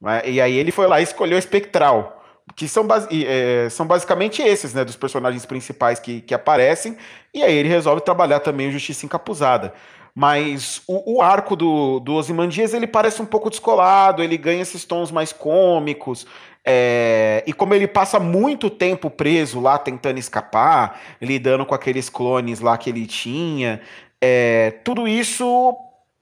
Né? 0.00 0.22
E 0.30 0.40
aí 0.40 0.56
ele 0.56 0.70
foi 0.70 0.86
lá 0.86 1.00
e 1.00 1.02
escolheu 1.02 1.34
o 1.34 1.40
Espectral. 1.40 2.22
Que 2.54 2.68
são, 2.68 2.86
é, 3.10 3.68
são 3.68 3.84
basicamente 3.84 4.42
esses, 4.42 4.72
né? 4.72 4.84
Dos 4.84 4.94
personagens 4.94 5.44
principais 5.44 5.98
que, 5.98 6.20
que 6.20 6.34
aparecem. 6.34 6.96
E 7.34 7.42
aí 7.42 7.54
ele 7.54 7.68
resolve 7.68 8.02
trabalhar 8.02 8.38
também 8.38 8.68
o 8.68 8.72
Justiça 8.72 9.04
Encapuzada. 9.04 9.74
Mas 10.14 10.82
o, 10.86 11.16
o, 11.16 11.22
arco 11.22 11.56
do, 11.56 11.98
do 11.98 12.14
Ozymandias, 12.14 12.74
ele 12.74 12.86
parece 12.86 13.20
um 13.20 13.26
pouco 13.26 13.50
descolado, 13.50 14.22
ele 14.22 14.36
ganha 14.36 14.62
esses 14.62 14.84
tons 14.84 15.10
mais 15.10 15.32
cômicos. 15.32 16.26
É, 16.64 17.42
e 17.46 17.52
como 17.52 17.74
ele 17.74 17.86
passa 17.86 18.20
muito 18.20 18.68
tempo 18.68 19.10
preso 19.10 19.60
lá, 19.60 19.78
tentando 19.78 20.18
escapar, 20.18 21.00
lidando 21.20 21.64
com 21.64 21.74
aqueles 21.74 22.08
clones 22.08 22.60
lá 22.60 22.76
que 22.76 22.90
ele 22.90 23.06
tinha, 23.06 23.80
é, 24.20 24.72
tudo 24.84 25.08
isso 25.08 25.76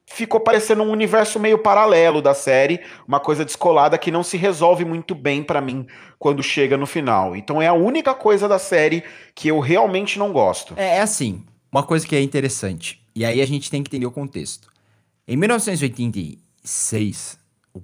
ficou 0.07 0.41
parecendo 0.41 0.83
um 0.83 0.91
universo 0.91 1.39
meio 1.39 1.59
paralelo 1.59 2.23
da 2.23 2.35
série, 2.35 2.81
uma 3.07 3.21
coisa 3.21 3.45
descolada 3.45 3.99
que 3.99 4.11
não 4.11 4.23
se 4.23 4.37
resolve 4.37 4.85
muito 4.85 5.15
bem 5.15 5.43
para 5.43 5.61
mim 5.61 5.87
quando 6.19 6.43
chega 6.43 6.77
no 6.77 6.87
final. 6.87 7.37
Então 7.37 7.61
é 7.61 7.67
a 7.67 7.75
única 7.75 8.15
coisa 8.15 8.49
da 8.49 8.59
série 8.59 9.03
que 9.35 9.49
eu 9.49 9.61
realmente 9.61 10.19
não 10.19 10.33
gosto. 10.33 10.75
É, 10.77 10.97
é 10.97 11.01
assim, 11.01 11.45
uma 11.71 11.83
coisa 11.83 12.07
que 12.07 12.17
é 12.17 12.23
interessante, 12.23 13.03
e 13.15 13.25
aí 13.25 13.41
a 13.41 13.47
gente 13.47 13.71
tem 13.71 13.83
que 13.83 13.91
entender 13.91 14.07
o 14.07 14.11
contexto. 14.11 14.69
Em 15.27 15.37
1986, 15.37 17.38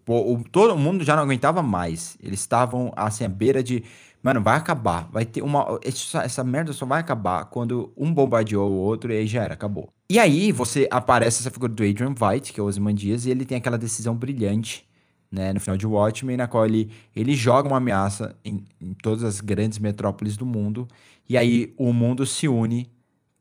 o, 0.06 0.34
o, 0.34 0.44
todo 0.44 0.76
mundo 0.76 1.04
já 1.04 1.16
não 1.16 1.22
aguentava 1.22 1.62
mais. 1.62 2.16
Eles 2.22 2.40
estavam 2.40 2.92
assim 2.96 3.24
à 3.24 3.28
beira 3.28 3.62
de 3.62 3.82
Mano, 4.24 4.40
vai 4.40 4.56
acabar. 4.56 5.06
Vai 5.12 5.26
ter 5.26 5.42
uma. 5.42 5.78
Essa, 5.84 6.22
essa 6.22 6.42
merda 6.42 6.72
só 6.72 6.86
vai 6.86 6.98
acabar 6.98 7.44
quando 7.44 7.92
um 7.94 8.10
bombardeou 8.10 8.70
o 8.70 8.74
outro 8.74 9.12
e 9.12 9.18
aí 9.18 9.26
já 9.26 9.42
era, 9.42 9.52
acabou. 9.52 9.90
E 10.08 10.18
aí 10.18 10.50
você 10.50 10.88
aparece 10.90 11.42
essa 11.42 11.50
figura 11.50 11.70
do 11.70 11.82
Adrian 11.84 12.14
White, 12.18 12.54
que 12.54 12.58
é 12.58 12.62
o 12.62 12.66
Ozymandias, 12.66 13.26
e 13.26 13.30
ele 13.30 13.44
tem 13.44 13.58
aquela 13.58 13.76
decisão 13.76 14.16
brilhante, 14.16 14.88
né, 15.30 15.52
no 15.52 15.60
final 15.60 15.76
de 15.76 15.86
Watchmen, 15.86 16.38
na 16.38 16.46
qual 16.46 16.64
ele, 16.64 16.90
ele 17.14 17.34
joga 17.34 17.68
uma 17.68 17.76
ameaça 17.76 18.34
em, 18.42 18.64
em 18.80 18.94
todas 18.94 19.24
as 19.24 19.40
grandes 19.42 19.78
metrópoles 19.78 20.38
do 20.38 20.46
mundo, 20.46 20.88
e 21.28 21.36
aí 21.36 21.74
o 21.76 21.92
mundo 21.92 22.24
se 22.24 22.48
une 22.48 22.90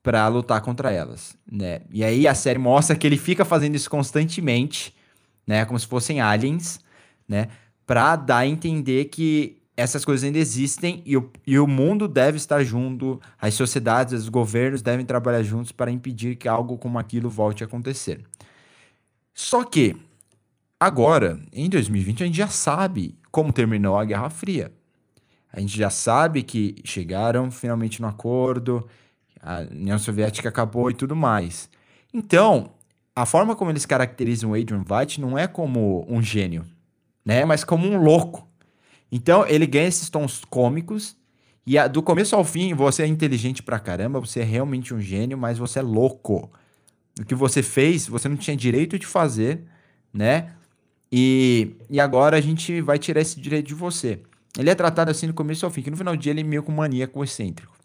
para 0.02 0.28
lutar 0.28 0.60
contra 0.62 0.92
elas, 0.92 1.38
né? 1.50 1.82
E 1.92 2.04
aí 2.04 2.28
a 2.28 2.36
série 2.36 2.60
mostra 2.60 2.96
que 2.96 3.08
ele 3.08 3.18
fica 3.18 3.46
fazendo 3.46 3.76
isso 3.76 3.90
constantemente, 3.90 4.94
né, 5.46 5.66
como 5.66 5.80
se 5.80 5.88
fossem 5.88 6.22
aliens, 6.22 6.80
né, 7.28 7.48
para 7.86 8.16
dar 8.16 8.38
a 8.40 8.48
entender 8.48 9.06
que 9.06 9.62
essas 9.76 10.06
coisas 10.06 10.24
ainda 10.24 10.38
existem 10.38 11.02
e 11.06 11.18
o, 11.18 11.32
e 11.46 11.58
o 11.58 11.68
mundo 11.68 12.08
deve 12.08 12.38
estar 12.38 12.64
junto, 12.64 13.20
as 13.42 13.56
sociedades, 13.56 14.14
os 14.14 14.30
governos 14.30 14.82
devem 14.82 15.06
trabalhar 15.06 15.42
juntos 15.42 15.72
para 15.72 15.92
impedir 15.92 16.36
que 16.36 16.48
algo 16.48 16.78
como 16.78 17.00
aquilo 17.00 17.30
volte 17.30 17.64
a 17.64 17.68
acontecer. 17.68 18.24
Só 19.34 19.64
que, 19.64 19.96
agora, 20.80 21.40
em 21.52 21.68
2020, 21.70 22.24
a 22.24 22.26
gente 22.28 22.38
já 22.38 22.48
sabe 22.48 23.18
como 23.32 23.52
terminou 23.52 23.98
a 23.98 24.06
Guerra 24.06 24.30
Fria. 24.30 24.72
A 25.52 25.60
gente 25.60 25.76
já 25.76 25.90
sabe 25.90 26.44
que 26.44 26.76
chegaram 26.84 27.50
finalmente 27.50 28.00
no 28.00 28.08
acordo, 28.08 28.88
a 29.42 29.62
União 29.72 29.98
Soviética 29.98 30.50
acabou 30.50 30.90
e 30.90 30.94
tudo 30.94 31.16
mais. 31.16 31.68
Então, 32.14 32.72
a 33.16 33.26
forma 33.26 33.56
como 33.56 33.72
eles 33.72 33.86
caracterizam 33.86 34.52
o 34.52 34.56
Adrian 34.56 34.84
Veidt 34.84 35.22
não 35.22 35.38
é 35.38 35.48
como 35.48 36.06
um 36.10 36.22
gênio, 36.22 36.66
né? 37.26 37.46
Mas 37.46 37.64
como 37.64 37.88
um 37.88 37.98
louco 38.02 38.48
então, 39.16 39.46
ele 39.48 39.68
ganha 39.68 39.88
esses 39.88 40.10
tons 40.10 40.44
cômicos. 40.44 41.16
E 41.68 41.78
a, 41.78 41.88
do 41.88 42.02
começo 42.02 42.36
ao 42.36 42.44
fim, 42.44 42.74
você 42.74 43.04
é 43.04 43.08
inteligente 43.08 43.62
pra 43.62 43.78
caramba, 43.78 44.20
você 44.20 44.40
é 44.40 44.44
realmente 44.44 44.92
um 44.92 45.00
gênio, 45.00 45.38
mas 45.38 45.60
você 45.60 45.78
é 45.78 45.82
louco. 45.84 46.52
O 47.20 47.24
que 47.24 47.36
você 47.36 47.62
fez, 47.62 48.08
você 48.08 48.28
não 48.28 48.36
tinha 48.36 48.58
direito 48.58 48.98
de 48.98 49.06
fazer, 49.06 49.62
né? 50.12 50.56
E, 51.12 51.76
e 51.92 52.00
agora 52.00 52.38
a 52.38 52.42
gente 52.42 52.82
vai 52.82 52.98
tirar 52.98 53.22
esse 53.22 53.40
direito 53.40 53.68
de 53.68 53.76
você. 53.76 54.20
Ele 54.58 54.72
é 54.72 54.74
tratado 54.74 55.12
assim 55.12 55.28
do 55.28 55.34
começo 55.36 55.64
ao 55.64 55.72
fim, 55.72 55.84
que 55.84 55.92
no 55.92 55.98
final 55.98 56.16
do 56.16 56.20
dia 56.20 56.32
ele 56.32 56.42
é 56.42 56.44
meio 56.44 56.64
com 56.64 56.72
maníaco 56.72 57.24
excêntrico. 57.24 57.78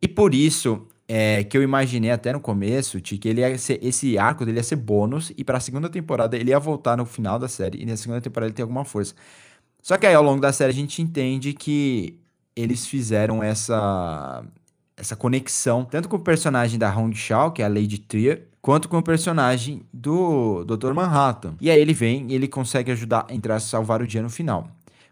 E 0.00 0.08
por 0.08 0.34
isso 0.34 0.88
é, 1.08 1.44
que 1.44 1.56
eu 1.56 1.62
imaginei 1.62 2.10
até 2.10 2.32
no 2.32 2.40
começo 2.40 3.00
de 3.00 3.18
que 3.18 3.28
ele 3.28 3.40
ia 3.40 3.56
ser, 3.58 3.78
esse 3.82 4.18
arco 4.18 4.44
dele 4.44 4.58
ia 4.58 4.62
ser 4.62 4.76
bônus, 4.76 5.32
e 5.36 5.44
para 5.44 5.58
a 5.58 5.60
segunda 5.60 5.88
temporada 5.88 6.36
ele 6.36 6.50
ia 6.50 6.58
voltar 6.58 6.96
no 6.96 7.06
final 7.06 7.38
da 7.38 7.48
série, 7.48 7.82
e 7.82 7.86
na 7.86 7.96
segunda 7.96 8.20
temporada 8.20 8.48
ele 8.48 8.54
tem 8.54 8.62
alguma 8.62 8.84
força. 8.84 9.14
Só 9.82 9.96
que 9.96 10.06
aí 10.06 10.14
ao 10.14 10.22
longo 10.22 10.40
da 10.40 10.52
série 10.52 10.72
a 10.72 10.74
gente 10.74 11.00
entende 11.00 11.52
que 11.52 12.18
eles 12.54 12.86
fizeram 12.86 13.42
essa 13.42 14.44
essa 14.96 15.14
conexão 15.14 15.84
tanto 15.84 16.08
com 16.08 16.16
o 16.16 16.20
personagem 16.20 16.78
da 16.78 16.90
Hong 16.96 17.14
Shao, 17.14 17.52
que 17.52 17.60
é 17.60 17.66
a 17.66 17.68
Lady 17.68 17.98
Trier, 17.98 18.48
quanto 18.62 18.88
com 18.88 18.98
o 18.98 19.02
personagem 19.02 19.82
do 19.92 20.64
Dr. 20.64 20.92
Manhattan. 20.94 21.54
E 21.60 21.70
aí 21.70 21.78
ele 21.78 21.92
vem 21.92 22.26
e 22.30 22.34
ele 22.34 22.48
consegue 22.48 22.90
ajudar, 22.92 23.26
entrar 23.30 23.56
a 23.56 23.60
salvar 23.60 24.00
o 24.00 24.06
dia 24.06 24.22
no 24.22 24.30
final. 24.30 24.68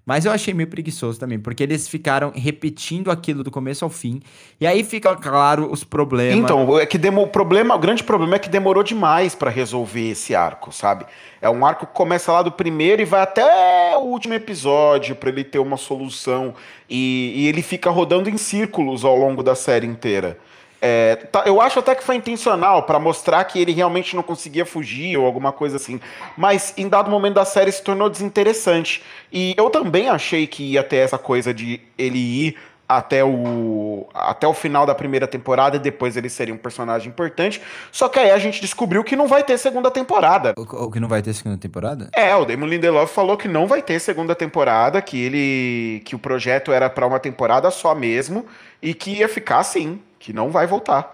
Mas 0.06 0.26
eu 0.26 0.32
achei 0.32 0.52
meio 0.52 0.68
preguiçoso 0.68 1.18
também, 1.18 1.38
porque 1.38 1.62
eles 1.62 1.88
ficaram 1.88 2.30
repetindo 2.34 3.10
aquilo 3.10 3.42
do 3.42 3.50
começo 3.50 3.84
ao 3.84 3.90
fim. 3.90 4.20
E 4.60 4.66
aí 4.66 4.84
fica 4.84 5.16
claro 5.16 5.70
os 5.72 5.82
problemas. 5.82 6.36
Então, 6.36 6.78
é 6.78 6.84
que 6.84 6.98
demo, 6.98 7.22
o 7.22 7.26
problema, 7.26 7.74
o 7.74 7.78
grande 7.78 8.04
problema 8.04 8.36
é 8.36 8.38
que 8.38 8.50
demorou 8.50 8.82
demais 8.82 9.34
para 9.34 9.50
resolver 9.50 10.10
esse 10.10 10.34
arco, 10.34 10.70
sabe? 10.70 11.06
É 11.40 11.48
um 11.48 11.64
arco 11.64 11.86
que 11.86 11.92
começa 11.94 12.30
lá 12.30 12.42
do 12.42 12.52
primeiro 12.52 13.00
e 13.00 13.06
vai 13.06 13.22
até 13.22 13.96
o 13.96 14.02
último 14.02 14.34
episódio 14.34 15.16
para 15.16 15.30
ele 15.30 15.42
ter 15.42 15.58
uma 15.58 15.78
solução. 15.78 16.54
E, 16.88 17.32
e 17.36 17.48
ele 17.48 17.62
fica 17.62 17.88
rodando 17.88 18.28
em 18.28 18.36
círculos 18.36 19.06
ao 19.06 19.16
longo 19.16 19.42
da 19.42 19.54
série 19.54 19.86
inteira. 19.86 20.38
É, 20.86 21.16
tá, 21.16 21.44
eu 21.46 21.62
acho 21.62 21.78
até 21.78 21.94
que 21.94 22.04
foi 22.04 22.14
intencional 22.14 22.82
para 22.82 22.98
mostrar 22.98 23.42
que 23.44 23.58
ele 23.58 23.72
realmente 23.72 24.14
não 24.14 24.22
conseguia 24.22 24.66
fugir 24.66 25.16
ou 25.16 25.24
alguma 25.24 25.50
coisa 25.50 25.76
assim. 25.76 25.98
Mas 26.36 26.74
em 26.76 26.90
dado 26.90 27.10
momento 27.10 27.36
da 27.36 27.44
série 27.46 27.72
se 27.72 27.82
tornou 27.82 28.10
desinteressante. 28.10 29.02
E 29.32 29.54
eu 29.56 29.70
também 29.70 30.10
achei 30.10 30.46
que 30.46 30.72
ia 30.72 30.84
ter 30.84 30.96
essa 30.96 31.16
coisa 31.16 31.54
de 31.54 31.80
ele 31.96 32.18
ir 32.18 32.56
até 32.86 33.24
o, 33.24 34.06
até 34.12 34.46
o 34.46 34.52
final 34.52 34.84
da 34.84 34.94
primeira 34.94 35.26
temporada 35.26 35.76
e 35.76 35.78
depois 35.78 36.18
ele 36.18 36.28
seria 36.28 36.52
um 36.52 36.58
personagem 36.58 37.08
importante. 37.08 37.62
Só 37.90 38.06
que 38.06 38.18
aí 38.18 38.30
a 38.30 38.38
gente 38.38 38.60
descobriu 38.60 39.02
que 39.02 39.16
não 39.16 39.26
vai 39.26 39.42
ter 39.42 39.56
segunda 39.56 39.90
temporada. 39.90 40.52
O, 40.54 40.84
o 40.84 40.90
que 40.90 41.00
não 41.00 41.08
vai 41.08 41.22
ter 41.22 41.32
segunda 41.32 41.56
temporada? 41.56 42.10
É, 42.14 42.36
o 42.36 42.44
Damon 42.44 42.66
Lindelof 42.66 43.10
falou 43.10 43.38
que 43.38 43.48
não 43.48 43.66
vai 43.66 43.80
ter 43.80 43.98
segunda 44.00 44.34
temporada, 44.34 45.00
que 45.00 45.18
ele 45.18 46.02
que 46.04 46.14
o 46.14 46.18
projeto 46.18 46.70
era 46.70 46.90
para 46.90 47.06
uma 47.06 47.18
temporada 47.18 47.70
só 47.70 47.94
mesmo 47.94 48.44
e 48.82 48.92
que 48.92 49.20
ia 49.20 49.28
ficar 49.30 49.60
assim 49.60 49.98
que 50.24 50.32
não 50.32 50.50
vai 50.50 50.66
voltar. 50.66 51.10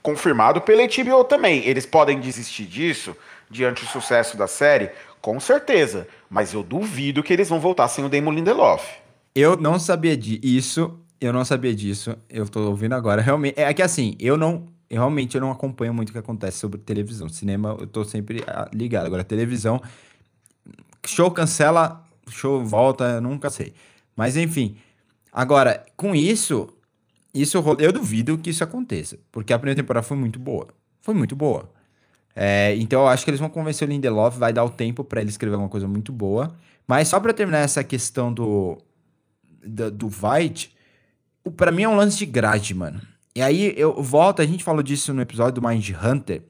Confirmado 0.00 0.60
pela 0.60 0.86
HBO 0.86 1.24
também. 1.24 1.66
Eles 1.66 1.84
podem 1.84 2.20
desistir 2.20 2.66
disso 2.66 3.16
diante 3.50 3.84
do 3.84 3.90
sucesso 3.90 4.36
da 4.36 4.46
série? 4.46 4.92
Com 5.20 5.40
certeza. 5.40 6.06
Mas 6.30 6.54
eu 6.54 6.62
duvido 6.62 7.20
que 7.20 7.32
eles 7.32 7.48
vão 7.48 7.58
voltar 7.58 7.88
sem 7.88 8.04
o 8.04 8.08
Damon 8.08 8.30
Lindelof. 8.30 8.86
Eu 9.34 9.56
não 9.56 9.76
sabia 9.76 10.16
disso. 10.16 11.00
Eu 11.20 11.32
não 11.32 11.44
sabia 11.44 11.74
disso. 11.74 12.16
Eu 12.30 12.48
tô 12.48 12.60
ouvindo 12.68 12.94
agora. 12.94 13.20
Realmente. 13.20 13.58
É 13.58 13.74
que 13.74 13.82
assim, 13.82 14.14
eu 14.20 14.36
não. 14.36 14.68
Eu 14.88 14.98
realmente 14.98 15.34
eu 15.34 15.40
não 15.40 15.50
acompanho 15.50 15.92
muito 15.92 16.10
o 16.10 16.12
que 16.12 16.18
acontece 16.18 16.58
sobre 16.58 16.78
televisão. 16.78 17.28
Cinema, 17.28 17.76
eu 17.80 17.88
tô 17.88 18.04
sempre 18.04 18.44
ah, 18.46 18.70
ligado. 18.72 19.06
Agora, 19.06 19.24
televisão. 19.24 19.82
Show 21.04 21.28
cancela, 21.32 22.04
show 22.28 22.64
volta, 22.64 23.04
eu 23.04 23.20
nunca 23.20 23.50
sei. 23.50 23.74
Mas 24.14 24.36
enfim. 24.36 24.78
Agora, 25.36 25.84
com 25.98 26.14
isso, 26.14 26.66
isso 27.34 27.62
eu 27.78 27.92
duvido 27.92 28.38
que 28.38 28.48
isso 28.48 28.64
aconteça, 28.64 29.18
porque 29.30 29.52
a 29.52 29.58
primeira 29.58 29.82
temporada 29.82 30.02
foi 30.02 30.16
muito 30.16 30.38
boa. 30.38 30.68
Foi 31.02 31.12
muito 31.12 31.36
boa. 31.36 31.70
É, 32.34 32.74
então 32.76 33.02
eu 33.02 33.06
acho 33.06 33.22
que 33.22 33.28
eles 33.28 33.38
vão 33.38 33.50
convencer 33.50 33.86
o 33.86 33.90
Lindelof, 33.90 34.38
vai 34.38 34.50
dar 34.50 34.64
o 34.64 34.70
tempo 34.70 35.04
para 35.04 35.20
ele 35.20 35.28
escrever 35.28 35.56
uma 35.56 35.68
coisa 35.68 35.86
muito 35.86 36.10
boa. 36.10 36.56
Mas 36.88 37.08
só 37.08 37.20
para 37.20 37.34
terminar 37.34 37.58
essa 37.58 37.84
questão 37.84 38.32
do 38.32 38.78
do, 39.62 39.90
do 39.90 40.06
White, 40.06 40.74
para 41.54 41.70
mim 41.70 41.82
é 41.82 41.88
um 41.88 41.96
lance 41.96 42.16
de 42.16 42.24
grade, 42.24 42.72
mano. 42.72 43.02
E 43.34 43.42
aí 43.42 43.74
eu 43.76 44.02
volto, 44.02 44.40
a 44.40 44.46
gente 44.46 44.64
falou 44.64 44.82
disso 44.82 45.12
no 45.12 45.20
episódio 45.20 45.60
do 45.60 45.68
Mind 45.68 45.90
Hunter, 46.02 46.44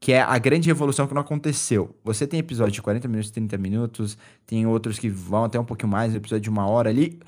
que 0.00 0.12
é 0.12 0.20
a 0.20 0.36
grande 0.38 0.66
revolução 0.66 1.06
que 1.06 1.14
não 1.14 1.22
aconteceu. 1.22 1.94
Você 2.02 2.26
tem 2.26 2.40
episódio 2.40 2.72
de 2.72 2.82
40 2.82 3.06
minutos, 3.06 3.30
30 3.30 3.56
minutos, 3.58 4.18
tem 4.44 4.66
outros 4.66 4.98
que 4.98 5.08
vão 5.08 5.44
até 5.44 5.60
um 5.60 5.64
pouquinho 5.64 5.92
mais, 5.92 6.12
episódio 6.16 6.42
de 6.42 6.50
uma 6.50 6.66
hora 6.66 6.90
ali. 6.90 7.20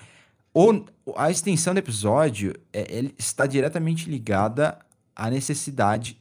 Ou 0.58 0.86
a 1.16 1.30
extensão 1.30 1.74
do 1.74 1.78
episódio 1.80 2.54
é, 2.72 3.10
está 3.18 3.44
diretamente 3.44 4.08
ligada 4.08 4.78
à 5.14 5.28
necessidade 5.28 6.18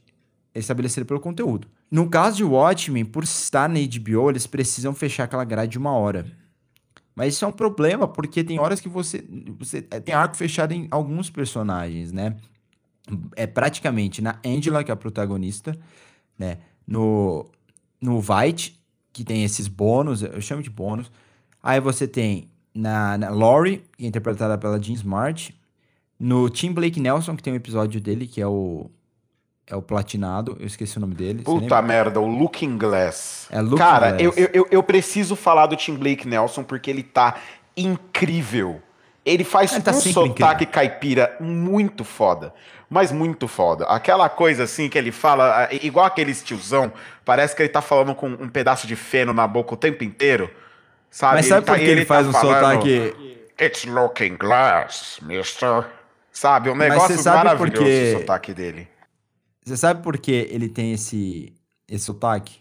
estabelecida 0.53 1.05
pelo 1.05 1.21
conteúdo. 1.21 1.69
No 1.89 2.09
caso 2.09 2.35
de 2.35 2.43
Watchmen, 2.43 3.05
por 3.05 3.23
estar 3.23 3.69
na 3.69 3.79
HBO, 3.79 4.29
eles 4.29 4.45
precisam 4.45 4.93
fechar 4.93 5.23
aquela 5.23 5.45
grade 5.45 5.71
de 5.71 5.77
uma 5.77 5.93
hora. 5.93 6.29
Mas 7.15 7.35
isso 7.35 7.45
é 7.45 7.47
um 7.47 7.51
problema, 7.53 8.09
porque 8.09 8.43
tem 8.43 8.59
horas 8.59 8.81
que 8.81 8.89
você, 8.89 9.23
você 9.57 9.87
é, 9.89 10.01
tem 10.01 10.13
arco 10.13 10.35
fechado 10.35 10.73
em 10.73 10.89
alguns 10.91 11.29
personagens, 11.29 12.11
né? 12.11 12.35
É 13.37 13.47
praticamente 13.47 14.21
na 14.21 14.37
Angela, 14.45 14.83
que 14.83 14.91
é 14.91 14.93
a 14.93 14.97
protagonista, 14.97 15.79
né? 16.37 16.57
No, 16.85 17.49
no 18.01 18.19
White, 18.19 18.77
que 19.13 19.23
tem 19.23 19.45
esses 19.45 19.69
bônus, 19.69 20.23
eu 20.23 20.41
chamo 20.41 20.61
de 20.61 20.69
bônus. 20.69 21.09
Aí 21.63 21.79
você 21.79 22.05
tem 22.05 22.49
na, 22.75 23.17
na 23.17 23.29
Laurie, 23.29 23.83
é 23.99 24.05
interpretada 24.05 24.57
pela 24.57 24.81
Jean 24.81 24.95
Smart. 24.95 25.55
No 26.19 26.49
Tim 26.49 26.73
Blake 26.73 26.99
Nelson, 26.99 27.35
que 27.35 27.43
tem 27.43 27.53
um 27.53 27.55
episódio 27.55 27.99
dele, 28.01 28.27
que 28.27 28.41
é 28.41 28.47
o 28.47 28.89
é 29.67 29.75
o 29.75 29.81
platinado, 29.81 30.55
eu 30.59 30.67
esqueci 30.67 30.95
o 30.97 31.01
nome 31.01 31.15
dele. 31.15 31.41
Puta 31.41 31.81
merda, 31.81 32.19
o 32.19 32.27
Looking 32.27 32.77
Glass. 32.77 33.47
É 33.49 33.59
Looking 33.61 33.77
Cara, 33.77 34.11
Glass. 34.11 34.37
Eu, 34.37 34.49
eu, 34.53 34.67
eu 34.69 34.83
preciso 34.83 35.35
falar 35.35 35.65
do 35.65 35.75
Tim 35.75 35.95
Blake 35.95 36.27
Nelson 36.27 36.63
porque 36.63 36.89
ele 36.89 37.01
tá 37.01 37.35
incrível. 37.75 38.79
Ele 39.25 39.43
faz 39.43 39.73
Ele 39.73 39.81
tá 39.81 39.89
um 39.89 39.99
sotaque 39.99 40.67
caipira 40.67 41.35
muito 41.39 42.03
foda. 42.03 42.53
Mas 42.87 43.11
muito 43.11 43.47
foda. 43.47 43.85
Aquela 43.85 44.29
coisa 44.29 44.63
assim 44.63 44.87
que 44.87 44.99
ele 44.99 45.11
fala, 45.11 45.63
ah, 45.63 45.69
igual 45.81 46.05
aquele 46.05 46.33
tiozão, 46.35 46.93
parece 47.25 47.55
que 47.55 47.63
ele 47.63 47.69
tá 47.69 47.81
falando 47.81 48.13
com 48.13 48.27
um 48.27 48.47
pedaço 48.47 48.85
de 48.85 48.95
feno 48.95 49.33
na 49.33 49.47
boca 49.47 49.73
o 49.73 49.77
tempo 49.77 50.03
inteiro. 50.03 50.51
Sabe? 51.15 51.35
Mas 51.35 51.45
sabe 51.45 51.65
tá- 51.65 51.71
por 51.71 51.79
que 51.79 51.85
ele, 51.85 52.03
faz 52.03 52.25
tá 52.25 52.29
um 52.29 52.33
falando, 52.33 52.81
sotaque... 52.81 53.37
It's 53.57 53.85
Looking 53.85 54.35
Glass, 54.35 55.19
mister. 55.21 55.85
Sabe? 56.29 56.69
Um 56.69 56.75
negócio 56.75 57.17
sabe 57.17 57.37
maravilhoso 57.37 57.71
por 57.71 57.85
quê? 57.85 58.13
o 58.13 58.19
sotaque 58.19 58.53
dele. 58.53 58.87
Você 59.63 59.77
sabe 59.77 60.03
por 60.03 60.17
que 60.17 60.33
ele 60.51 60.67
tem 60.67 60.91
esse, 60.91 61.53
esse 61.87 62.03
sotaque? 62.03 62.59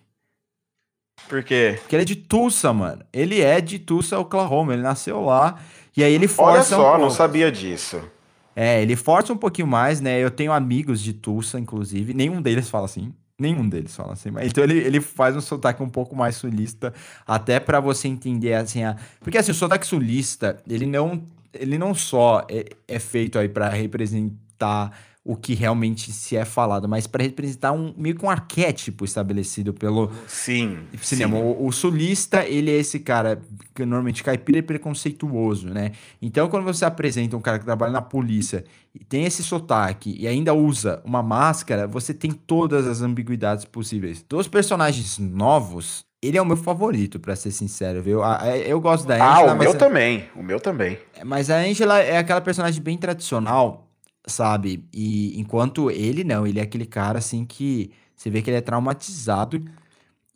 Por 1.29 1.43
quê? 1.43 1.79
Porque 1.81 1.97
ele 1.97 2.03
é 2.03 2.05
de 2.05 2.15
Tulsa, 2.15 2.73
mano. 2.73 3.05
Ele 3.13 3.41
é 3.41 3.61
de 3.61 3.77
Tulsa, 3.81 4.21
Oklahoma. 4.21 4.75
Ele 4.75 4.83
nasceu 4.83 5.21
lá. 5.21 5.59
E 5.97 6.05
aí 6.05 6.13
ele 6.13 6.27
Olha 6.27 6.63
força 6.63 6.77
só, 6.77 6.95
um 6.95 7.01
não 7.01 7.11
sabia 7.11 7.51
disso. 7.51 8.09
É, 8.55 8.81
ele 8.81 8.95
força 8.95 9.33
um 9.33 9.37
pouquinho 9.37 9.67
mais, 9.67 10.01
né? 10.01 10.21
Eu 10.21 10.31
tenho 10.31 10.53
amigos 10.53 11.03
de 11.03 11.13
Tulsa, 11.13 11.59
inclusive. 11.59 12.15
Nenhum 12.15 12.41
deles 12.41 12.71
fala 12.71 12.85
assim. 12.85 13.13
Nenhum 13.39 13.69
deles 13.69 13.95
fala 13.95 14.13
assim. 14.13 14.31
Mas, 14.31 14.47
então 14.47 14.63
ele, 14.63 14.79
ele 14.79 15.01
faz 15.01 15.37
um 15.37 15.41
sotaque 15.41 15.83
um 15.83 15.89
pouco 15.89 16.15
mais 16.15 16.37
sulista, 16.37 16.95
até 17.27 17.59
pra 17.59 17.81
você 17.81 18.07
entender 18.07 18.55
assim. 18.55 18.85
A... 18.85 18.97
Porque 19.21 19.39
assim, 19.39 19.51
o 19.51 19.55
sotaque 19.55 19.87
sulista, 19.87 20.63
ele 20.69 20.87
não, 20.87 21.23
ele 21.53 21.77
não 21.77 21.95
só 21.95 22.47
é, 22.49 22.65
é 22.87 22.99
feito 22.99 23.39
aí 23.39 23.49
pra 23.49 23.69
representar 23.69 24.97
o 25.27 25.35
que 25.37 25.55
realmente 25.55 26.13
se 26.13 26.37
é 26.37 26.45
falado, 26.45 26.87
mas 26.87 27.07
pra 27.07 27.23
representar 27.23 27.73
um 27.73 27.95
meio 27.97 28.15
que 28.15 28.25
um 28.27 28.29
arquétipo 28.29 29.07
estabelecido 29.07 29.73
pelo, 29.73 30.11
Sim. 30.29 30.81
cinema. 31.01 31.39
sim. 31.39 31.43
O, 31.43 31.67
o 31.67 31.73
sulista, 31.73 32.45
ele 32.47 32.71
é 32.71 32.75
esse 32.75 32.99
cara 33.01 33.41
que 33.75 33.87
normalmente 33.87 34.23
caipira 34.23 34.59
e 34.59 34.63
preconceituoso, 34.63 35.69
né? 35.69 35.93
Então, 36.21 36.49
quando 36.49 36.65
você 36.65 36.85
apresenta 36.85 37.37
um 37.37 37.41
cara 37.41 37.59
que 37.59 37.65
trabalha 37.65 37.91
na 37.93 38.03
polícia 38.03 38.65
e 38.95 39.03
tem 39.03 39.25
esse 39.25 39.43
sotaque 39.43 40.15
e 40.19 40.29
ainda 40.29 40.53
usa 40.53 41.01
uma 41.05 41.23
máscara, 41.23 41.87
você 41.87 42.13
tem 42.13 42.31
todas 42.31 42.87
as 42.87 43.01
ambiguidades 43.01 43.65
possíveis. 43.65 44.23
Dos 44.29 44.47
personagens 44.47 45.19
novos, 45.19 46.05
ele 46.23 46.37
é 46.37 46.43
o 46.43 46.47
meu 46.47 46.57
favorito, 46.57 47.19
pra 47.19 47.35
ser 47.35 47.51
sincero, 47.51 48.03
viu? 48.03 48.21
Eu 48.67 48.81
gosto 48.81 49.07
da 49.07 49.17
Ah, 49.17 49.33
Angela, 49.39 49.55
o 49.55 49.59
meu 49.59 49.71
mas, 49.71 49.79
também. 49.79 50.25
O 50.37 50.43
meu 50.43 50.61
também. 50.61 50.99
mas 51.25 51.49
a 51.51 51.57
Angela 51.59 51.99
é 52.01 52.19
aquela 52.19 52.41
personagem 52.41 52.83
bem 52.83 52.97
tradicional, 52.99 53.89
sabe? 54.27 54.85
E 54.93 55.39
enquanto 55.39 55.91
ele 55.91 56.25
não, 56.25 56.47
ele 56.47 56.61
é 56.61 56.63
aquele 56.63 56.87
cara 56.87 57.19
assim 57.19 57.45
que 57.45 57.91
você 58.17 58.31
vê 58.31 58.43
que 58.43 58.51
ele 58.51 58.57
é 58.57 58.61
traumatizado 58.61 59.63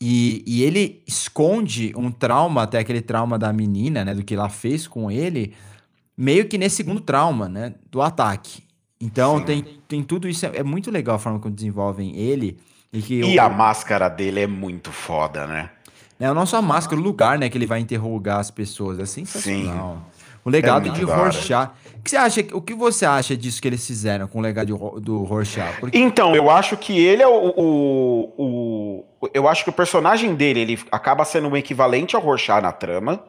e, 0.01 0.45
e 0.47 0.63
ele 0.63 1.03
esconde 1.07 1.93
um 1.97 2.11
trauma, 2.11 2.63
até 2.63 2.79
aquele 2.79 3.01
trauma 3.01 3.39
da 3.39 3.53
menina, 3.53 4.05
né? 4.05 4.15
Do 4.15 4.23
que 4.23 4.35
ela 4.35 4.49
fez 4.49 4.87
com 4.87 5.11
ele, 5.11 5.55
meio 6.17 6.47
que 6.47 6.57
nesse 6.57 6.77
segundo 6.77 7.01
trauma, 7.01 7.49
né? 7.49 7.75
Do 7.91 8.01
ataque. 8.01 8.63
Então 9.01 9.39
Sim. 9.39 9.45
tem, 9.45 9.63
tem 9.89 10.03
tudo 10.03 10.29
isso. 10.29 10.47
É, 10.47 10.59
é 10.59 10.63
muito 10.63 10.91
legal 10.91 11.17
a 11.17 11.19
forma 11.19 11.41
como 11.41 11.55
desenvolvem 11.55 12.17
ele. 12.17 12.59
E, 12.93 13.03
que 13.03 13.15
E 13.21 13.37
o, 13.37 13.43
a 13.43 13.49
máscara 13.49 14.09
dele 14.09 14.41
é 14.41 14.47
muito 14.47 14.93
foda, 14.93 15.47
né? 15.47 15.71
né, 16.19 16.33
não 16.33 16.47
só 16.47 16.59
a 16.59 16.63
máscara, 16.63 17.01
o 17.01 17.05
lugar, 17.05 17.39
né? 17.39 17.49
Que 17.49 17.59
ele 17.59 17.67
vai 17.67 17.81
interrogar 17.81 18.39
as 18.39 18.51
pessoas. 18.51 18.99
É 18.99 19.07
sensacional. 19.07 20.05
O 20.45 20.51
legado 20.51 20.87
muito 20.87 20.97
de. 20.97 21.05
Rorschach. 21.05 21.71
O 21.99 22.03
que, 22.03 22.11
você 22.11 22.17
acha, 22.17 22.41
o 22.53 22.63
que 22.63 22.75
você 22.75 23.05
acha 23.05 23.37
disso 23.37 23.61
que 23.61 23.69
eles 23.69 23.87
fizeram 23.87 24.29
com 24.29 24.39
o 24.39 24.43
legado 24.43 25.01
do 25.01 25.25
Rorschach? 25.25 25.79
Porque 25.81 25.99
Então, 25.99 26.35
eu 26.35 26.49
acho 26.51 26.77
que 26.77 26.99
ele 26.99 27.23
é 27.23 27.27
o, 27.29 27.53
o, 27.57 29.05
o- 29.21 29.29
Eu 29.35 29.49
acho 29.49 29.65
que 29.65 29.71
o 29.71 29.73
personagem 29.73 30.35
dele 30.35 30.61
ele 30.61 30.81
acaba 30.93 31.25
sendo 31.25 31.49
um 31.49 31.57
equivalente 31.57 32.15
ao 32.17 32.23
Rorschach 32.23 32.63
na 32.63 32.73
trama. 32.73 33.25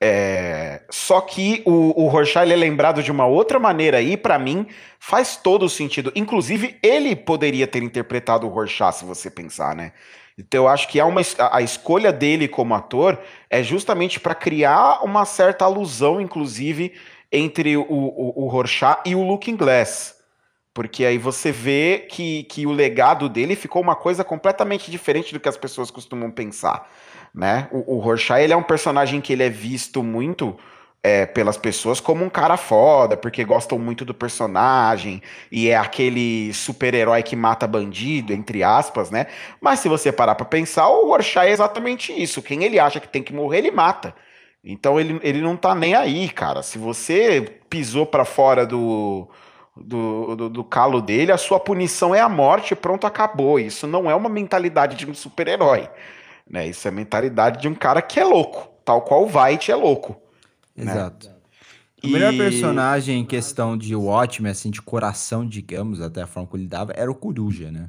É, 0.00 0.82
só 0.90 1.20
que 1.20 1.62
o, 1.64 2.04
o 2.04 2.08
Rorschach 2.08 2.50
é 2.50 2.56
lembrado 2.56 3.02
de 3.02 3.10
uma 3.10 3.26
outra 3.26 3.58
maneira 3.58 3.98
aí, 3.98 4.16
pra 4.16 4.38
mim, 4.38 4.66
faz 4.98 5.36
todo 5.36 5.64
o 5.64 5.70
sentido. 5.70 6.12
Inclusive, 6.14 6.76
ele 6.82 7.16
poderia 7.16 7.66
ter 7.66 7.82
interpretado 7.82 8.46
o 8.46 8.50
Rorschach, 8.50 8.96
se 8.96 9.04
você 9.04 9.30
pensar, 9.30 9.74
né? 9.74 9.92
Então, 10.36 10.64
eu 10.64 10.68
acho 10.68 10.88
que 10.88 10.98
há 11.00 11.06
uma, 11.06 11.20
a 11.52 11.62
escolha 11.62 12.12
dele 12.12 12.48
como 12.48 12.74
ator 12.74 13.18
é 13.48 13.62
justamente 13.62 14.18
pra 14.18 14.34
criar 14.34 15.02
uma 15.04 15.24
certa 15.24 15.64
alusão, 15.64 16.20
inclusive, 16.20 16.92
entre 17.30 17.76
o, 17.76 17.82
o, 17.82 18.44
o 18.44 18.48
Rorschach 18.48 19.00
e 19.04 19.14
o 19.14 19.22
Looking 19.22 19.56
Glass. 19.56 20.14
Porque 20.72 21.04
aí 21.04 21.18
você 21.18 21.52
vê 21.52 22.06
que, 22.10 22.42
que 22.44 22.66
o 22.66 22.72
legado 22.72 23.28
dele 23.28 23.54
ficou 23.54 23.80
uma 23.80 23.94
coisa 23.94 24.24
completamente 24.24 24.90
diferente 24.90 25.32
do 25.32 25.38
que 25.38 25.48
as 25.48 25.56
pessoas 25.56 25.88
costumam 25.90 26.30
pensar, 26.32 26.90
né? 27.32 27.68
O, 27.70 27.96
o 27.96 27.98
Rorschach, 28.00 28.42
ele 28.42 28.52
é 28.52 28.56
um 28.56 28.62
personagem 28.62 29.20
que 29.20 29.32
ele 29.32 29.44
é 29.44 29.48
visto 29.48 30.02
muito 30.02 30.56
é, 31.04 31.26
pelas 31.26 31.58
pessoas 31.58 32.00
como 32.00 32.24
um 32.24 32.30
cara 32.30 32.56
foda, 32.56 33.14
porque 33.14 33.44
gostam 33.44 33.78
muito 33.78 34.06
do 34.06 34.14
personagem, 34.14 35.22
e 35.52 35.68
é 35.68 35.76
aquele 35.76 36.52
super-herói 36.54 37.22
que 37.22 37.36
mata 37.36 37.66
bandido, 37.66 38.32
entre 38.32 38.64
aspas, 38.64 39.10
né? 39.10 39.26
Mas 39.60 39.80
se 39.80 39.88
você 39.88 40.10
parar 40.10 40.34
pra 40.34 40.46
pensar, 40.46 40.88
o 40.88 41.06
Rorschach 41.06 41.46
é 41.46 41.52
exatamente 41.52 42.10
isso. 42.10 42.42
Quem 42.42 42.64
ele 42.64 42.78
acha 42.78 42.98
que 42.98 43.08
tem 43.08 43.22
que 43.22 43.34
morrer, 43.34 43.58
ele 43.58 43.70
mata. 43.70 44.14
Então 44.64 44.98
ele, 44.98 45.20
ele 45.22 45.40
não 45.42 45.56
tá 45.56 45.74
nem 45.74 45.94
aí, 45.94 46.28
cara. 46.30 46.62
Se 46.62 46.78
você 46.78 47.60
pisou 47.68 48.06
pra 48.06 48.24
fora 48.24 48.66
do, 48.66 49.28
do, 49.76 50.34
do, 50.36 50.48
do 50.48 50.64
calo 50.64 51.02
dele, 51.02 51.32
a 51.32 51.36
sua 51.36 51.60
punição 51.60 52.14
é 52.14 52.20
a 52.20 52.28
morte 52.28 52.72
e 52.72 52.76
pronto, 52.76 53.06
acabou. 53.06 53.58
Isso 53.60 53.86
não 53.86 54.10
é 54.10 54.14
uma 54.14 54.28
mentalidade 54.28 54.96
de 54.96 55.08
um 55.10 55.14
super-herói. 55.14 55.88
Né? 56.48 56.68
Isso 56.68 56.88
é 56.88 56.90
a 56.90 56.94
mentalidade 56.94 57.60
de 57.60 57.68
um 57.68 57.74
cara 57.74 58.00
que 58.00 58.18
é 58.18 58.24
louco, 58.24 58.68
tal 58.84 59.02
qual 59.02 59.24
o 59.24 59.30
White 59.38 59.70
é 59.70 59.74
louco. 59.76 60.16
Exato. 60.76 61.28
O 62.02 62.06
E- 62.06 62.10
melhor 62.12 62.34
personagem 62.34 63.20
em 63.20 63.24
questão 63.24 63.76
de 63.76 63.94
Watchmen, 63.94 64.50
assim, 64.50 64.70
de 64.70 64.80
coração, 64.82 65.46
digamos, 65.46 66.00
até 66.00 66.22
a 66.22 66.26
forma 66.26 66.48
que 66.48 66.56
ele 66.56 66.66
dava, 66.66 66.92
era 66.96 67.10
o 67.10 67.14
Coruja, 67.14 67.70
né? 67.70 67.88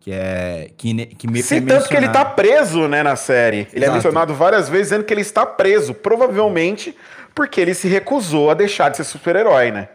Que 0.00 0.12
é. 0.12 0.70
Que, 0.76 1.06
que 1.06 1.28
me 1.28 1.42
Sim, 1.42 1.64
tanto 1.66 1.86
que 1.88 1.94
ele 1.96 2.08
tá 2.08 2.24
preso, 2.24 2.88
né, 2.88 3.02
na 3.02 3.16
série. 3.16 3.68
Ele 3.72 3.84
é 3.84 3.88
Exato. 3.88 3.92
mencionado 3.94 4.34
várias 4.34 4.68
vezes 4.68 4.86
dizendo 4.88 5.04
que 5.04 5.12
ele 5.12 5.20
está 5.20 5.44
preso, 5.44 5.92
provavelmente 5.94 6.96
porque 7.34 7.60
ele 7.60 7.74
se 7.74 7.86
recusou 7.86 8.50
a 8.50 8.54
deixar 8.54 8.88
de 8.88 8.96
ser 8.96 9.04
super-herói, 9.04 9.70
né? 9.70 9.88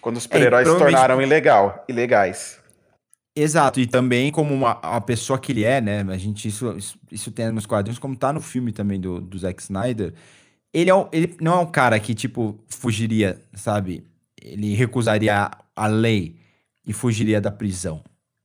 Quando 0.00 0.16
os 0.16 0.24
super-heróis 0.24 0.66
se 0.66 0.74
É, 0.74 0.76
provavelmente- 0.76 1.00
tornaram 1.00 1.22
ilegal, 1.22 1.84
ilegais. 1.88 2.58
Exato, 3.36 3.80
e 3.80 3.86
também 3.86 4.30
como 4.30 4.52
uma, 4.54 4.72
a 4.82 5.00
pessoa 5.00 5.38
que 5.38 5.50
ele 5.50 5.64
é, 5.64 5.80
né? 5.80 6.04
A 6.08 6.16
gente, 6.16 6.46
isso, 6.46 6.72
isso, 6.76 6.98
isso 7.10 7.30
tem 7.32 7.50
nos 7.50 7.64
quadrinhos, 7.66 7.98
como 7.98 8.14
tá 8.14 8.32
no 8.32 8.40
filme 8.40 8.70
também 8.70 9.00
do, 9.00 9.20
do 9.20 9.38
Zack 9.38 9.60
Snyder. 9.62 10.12
Ele, 10.72 10.90
é 10.90 10.94
um- 10.94 11.08
ele 11.12 11.36
não 11.40 11.54
é 11.54 11.58
um 11.60 11.66
cara 11.66 11.98
que, 11.98 12.14
tipo, 12.14 12.58
fugiria, 12.68 13.40
sabe? 13.54 14.04
Ele 14.40 14.74
recusaria 14.74 15.50
a 15.74 15.86
lei 15.86 16.36
e 16.86 16.92
fugiria 16.92 17.40
da 17.40 17.50
prisão. 17.50 18.02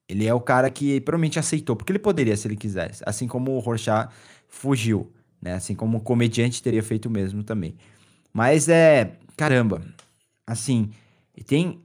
Ele 0.10 0.26
é 0.26 0.34
o 0.34 0.42
cara 0.42 0.70
que 0.72 1.00
provavelmente 1.02 1.38
aceitou, 1.38 1.76
porque 1.76 1.92
ele 1.92 2.00
poderia 2.00 2.36
se 2.36 2.48
ele 2.48 2.56
quisesse. 2.56 3.04
Assim 3.06 3.28
como 3.28 3.52
o 3.52 3.60
Rorschach 3.60 4.10
fugiu, 4.48 5.12
né? 5.40 5.54
Assim 5.54 5.76
como 5.76 6.00
o 6.00 6.02
comediante 6.02 6.64
teria 6.64 6.82
feito 6.82 7.06
o 7.06 7.12
mesmo 7.12 7.44
também. 7.44 7.76
Mas 8.34 8.68
é. 8.68 9.14
Caramba. 9.38 9.82
Assim, 10.48 10.90
tem 11.46 11.80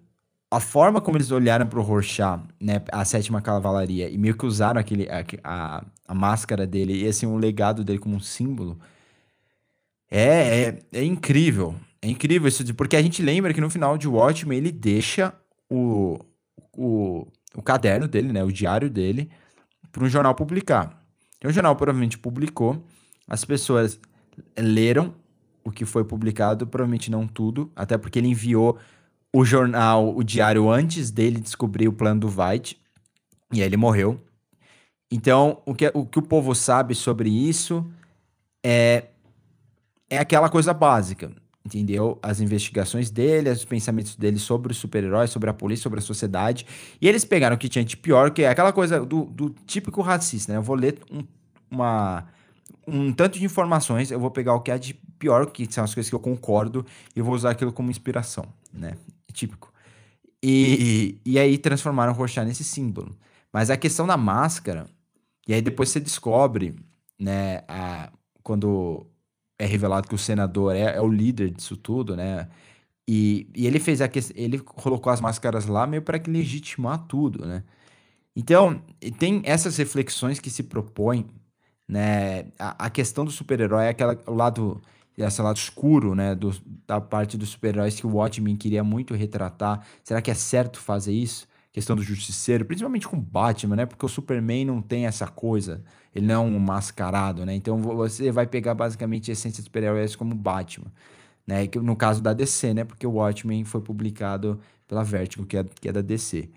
a 0.50 0.60
forma 0.60 1.00
como 1.00 1.16
eles 1.16 1.30
olharam 1.30 1.66
pro 1.66 1.82
Rorschach, 1.82 2.42
né, 2.60 2.80
a 2.92 3.04
sétima 3.04 3.42
cavalaria, 3.42 4.08
e 4.08 4.16
meio 4.16 4.36
que 4.36 4.46
usaram 4.46 4.80
aquele, 4.80 5.08
a, 5.10 5.24
a, 5.42 5.84
a 6.06 6.14
máscara 6.14 6.64
dele 6.64 7.04
e 7.04 7.08
assim, 7.08 7.26
o 7.26 7.36
legado 7.36 7.82
dele 7.82 7.98
como 7.98 8.14
um 8.14 8.20
símbolo, 8.20 8.78
é, 10.10 10.78
é, 10.92 11.00
é 11.00 11.04
incrível. 11.04 11.74
É 12.00 12.08
incrível 12.08 12.46
isso, 12.46 12.72
porque 12.74 12.96
a 12.96 13.02
gente 13.02 13.20
lembra 13.20 13.52
que 13.52 13.60
no 13.60 13.68
final 13.68 13.98
de 13.98 14.06
Watchmen 14.06 14.58
ele 14.58 14.70
deixa 14.70 15.34
o, 15.68 16.20
o, 16.76 17.26
o 17.56 17.62
caderno 17.62 18.08
dele, 18.08 18.32
né, 18.32 18.42
o 18.42 18.52
diário 18.52 18.90
dele, 18.90 19.30
para 19.92 20.04
um 20.04 20.08
jornal 20.08 20.34
publicar. 20.34 21.02
Então 21.38 21.50
o 21.50 21.54
jornal 21.54 21.76
provavelmente 21.76 22.18
publicou, 22.18 22.84
as 23.28 23.44
pessoas 23.44 24.00
leram 24.58 25.14
o 25.64 25.70
que 25.70 25.84
foi 25.84 26.04
publicado, 26.04 26.66
provavelmente 26.66 27.10
não 27.10 27.26
tudo, 27.26 27.70
até 27.74 27.96
porque 27.96 28.18
ele 28.18 28.28
enviou 28.28 28.78
o 29.32 29.44
jornal, 29.44 30.14
o 30.14 30.22
diário, 30.22 30.70
antes 30.70 31.10
dele 31.10 31.40
descobrir 31.40 31.88
o 31.88 31.92
plano 31.92 32.20
do 32.20 32.28
White, 32.28 32.80
e 33.52 33.60
aí 33.60 33.66
ele 33.66 33.76
morreu. 33.76 34.20
Então, 35.10 35.62
o 35.64 35.74
que, 35.74 35.90
o 35.94 36.04
que 36.04 36.18
o 36.18 36.22
povo 36.22 36.54
sabe 36.54 36.94
sobre 36.94 37.30
isso 37.30 37.88
é, 38.64 39.06
é 40.10 40.18
aquela 40.18 40.48
coisa 40.48 40.74
básica, 40.74 41.32
entendeu? 41.64 42.18
As 42.22 42.40
investigações 42.40 43.10
dele, 43.10 43.48
os 43.50 43.64
pensamentos 43.64 44.14
dele 44.16 44.38
sobre 44.38 44.72
os 44.72 44.78
super-heróis, 44.78 45.30
sobre 45.30 45.48
a 45.48 45.54
polícia, 45.54 45.82
sobre 45.82 45.98
a 45.98 46.02
sociedade. 46.02 46.66
E 47.00 47.08
eles 47.08 47.24
pegaram 47.24 47.56
o 47.56 47.58
que 47.58 47.68
tinha 47.68 47.84
de 47.84 47.96
pior, 47.96 48.30
que 48.30 48.42
é 48.42 48.48
aquela 48.48 48.72
coisa 48.72 49.04
do, 49.04 49.24
do 49.24 49.50
típico 49.66 50.02
racista, 50.02 50.52
né? 50.52 50.58
Eu 50.58 50.62
vou 50.62 50.76
ler 50.76 50.98
um, 51.10 51.24
uma, 51.70 52.26
um 52.86 53.12
tanto 53.12 53.38
de 53.38 53.44
informações, 53.44 54.10
eu 54.10 54.20
vou 54.20 54.30
pegar 54.30 54.54
o 54.54 54.60
que 54.60 54.70
é 54.70 54.78
de 54.78 54.94
pior, 55.18 55.46
que 55.46 55.66
são 55.72 55.82
as 55.82 55.94
coisas 55.94 56.10
que 56.10 56.14
eu 56.14 56.20
concordo, 56.20 56.84
e 57.16 57.22
vou 57.22 57.34
usar 57.34 57.50
aquilo 57.50 57.72
como 57.72 57.90
inspiração, 57.90 58.44
né? 58.72 58.96
Típico. 59.32 59.72
E, 60.42 61.18
e 61.24 61.38
aí 61.38 61.56
transformaram 61.56 62.12
o 62.12 62.16
Rorschach 62.16 62.46
nesse 62.46 62.62
símbolo. 62.62 63.16
Mas 63.50 63.70
a 63.70 63.76
questão 63.76 64.06
da 64.06 64.16
máscara, 64.16 64.86
e 65.48 65.54
aí 65.54 65.62
depois 65.62 65.88
você 65.88 65.98
descobre, 65.98 66.74
né, 67.18 67.62
a, 67.66 68.12
quando 68.42 69.06
é 69.64 69.66
revelado 69.66 70.08
que 70.08 70.14
o 70.14 70.18
senador 70.18 70.76
é, 70.76 70.96
é 70.96 71.00
o 71.00 71.08
líder 71.08 71.50
disso 71.50 71.76
tudo, 71.76 72.16
né? 72.16 72.48
E, 73.08 73.48
e 73.54 73.66
ele 73.66 73.80
fez 73.80 74.00
a 74.02 74.10
ele 74.34 74.58
colocou 74.58 75.12
as 75.12 75.20
máscaras 75.20 75.66
lá 75.66 75.86
meio 75.86 76.02
para 76.02 76.18
que 76.18 76.30
legitimar 76.30 77.06
tudo, 77.06 77.46
né? 77.46 77.64
Então, 78.36 78.82
tem 79.18 79.42
essas 79.44 79.76
reflexões 79.76 80.40
que 80.40 80.50
se 80.50 80.64
propõem, 80.64 81.26
né? 81.88 82.46
A, 82.58 82.86
a 82.86 82.90
questão 82.90 83.24
do 83.24 83.30
super-herói 83.30 83.86
é 83.86 83.88
aquela 83.90 84.18
o 84.26 84.34
lado 84.34 84.82
esse 85.16 85.40
lado 85.42 85.56
escuro, 85.56 86.14
né, 86.14 86.34
do, 86.34 86.52
da 86.86 87.00
parte 87.00 87.36
dos 87.36 87.50
super-heróis 87.50 87.94
que 87.94 88.06
o 88.06 88.10
Watchmen 88.16 88.56
queria 88.56 88.82
muito 88.82 89.14
retratar. 89.14 89.86
Será 90.02 90.20
que 90.20 90.30
é 90.30 90.34
certo 90.34 90.80
fazer 90.80 91.12
isso? 91.12 91.46
Questão 91.74 91.96
do 91.96 92.04
justiceiro, 92.04 92.64
principalmente 92.64 93.08
com 93.08 93.20
Batman, 93.20 93.74
né? 93.74 93.84
Porque 93.84 94.06
o 94.06 94.08
Superman 94.08 94.64
não 94.64 94.80
tem 94.80 95.06
essa 95.06 95.26
coisa. 95.26 95.82
Ele 96.14 96.24
não 96.24 96.34
é 96.34 96.38
um 96.38 96.58
mascarado, 96.60 97.44
né? 97.44 97.52
Então 97.52 97.78
você 97.82 98.30
vai 98.30 98.46
pegar 98.46 98.74
basicamente 98.74 99.28
a 99.28 99.32
essência 99.32 99.56
dos 99.56 99.64
super-heróis 99.64 100.14
como 100.14 100.36
Batman, 100.36 100.86
né? 101.44 101.68
No 101.82 101.96
caso 101.96 102.22
da 102.22 102.32
DC, 102.32 102.72
né? 102.72 102.84
Porque 102.84 103.04
o 103.04 103.14
Watchmen 103.14 103.64
foi 103.64 103.80
publicado 103.80 104.60
pela 104.86 105.02
Vertigo, 105.02 105.44
que 105.44 105.56
é, 105.56 105.64
que 105.64 105.88
é 105.88 105.92
da 105.92 106.00
DC. 106.00 106.48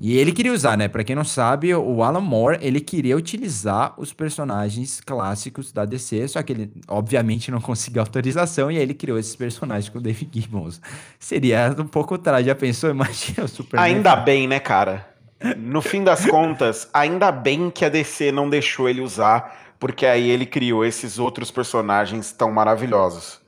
E 0.00 0.16
ele 0.16 0.30
queria 0.30 0.52
usar, 0.52 0.78
né? 0.78 0.86
Pra 0.86 1.02
quem 1.02 1.16
não 1.16 1.24
sabe, 1.24 1.74
o 1.74 2.04
Alan 2.04 2.20
Moore, 2.20 2.58
ele 2.60 2.78
queria 2.78 3.16
utilizar 3.16 3.94
os 3.98 4.12
personagens 4.12 5.00
clássicos 5.00 5.72
da 5.72 5.84
DC, 5.84 6.28
só 6.28 6.40
que 6.40 6.52
ele, 6.52 6.70
obviamente, 6.86 7.50
não 7.50 7.58
conseguiu 7.60 8.00
autorização, 8.02 8.70
e 8.70 8.76
aí 8.76 8.82
ele 8.82 8.94
criou 8.94 9.18
esses 9.18 9.34
personagens 9.34 9.88
com 9.88 9.98
o 9.98 10.00
Dave 10.00 10.28
Gibbons. 10.32 10.80
Seria 11.18 11.74
um 11.76 11.86
pouco 11.86 12.14
atrás, 12.14 12.46
já 12.46 12.54
pensou? 12.54 12.90
Imagina 12.94 13.44
o 13.44 13.48
Superman. 13.48 13.96
Ainda 13.96 14.14
bem, 14.14 14.46
né, 14.46 14.60
cara? 14.60 15.08
No 15.56 15.82
fim 15.82 16.04
das 16.04 16.24
contas, 16.26 16.88
ainda 16.92 17.32
bem 17.32 17.68
que 17.68 17.84
a 17.84 17.88
DC 17.88 18.30
não 18.30 18.48
deixou 18.48 18.88
ele 18.88 19.00
usar, 19.00 19.74
porque 19.80 20.06
aí 20.06 20.30
ele 20.30 20.46
criou 20.46 20.84
esses 20.84 21.18
outros 21.18 21.50
personagens 21.50 22.30
tão 22.30 22.52
maravilhosos. 22.52 23.40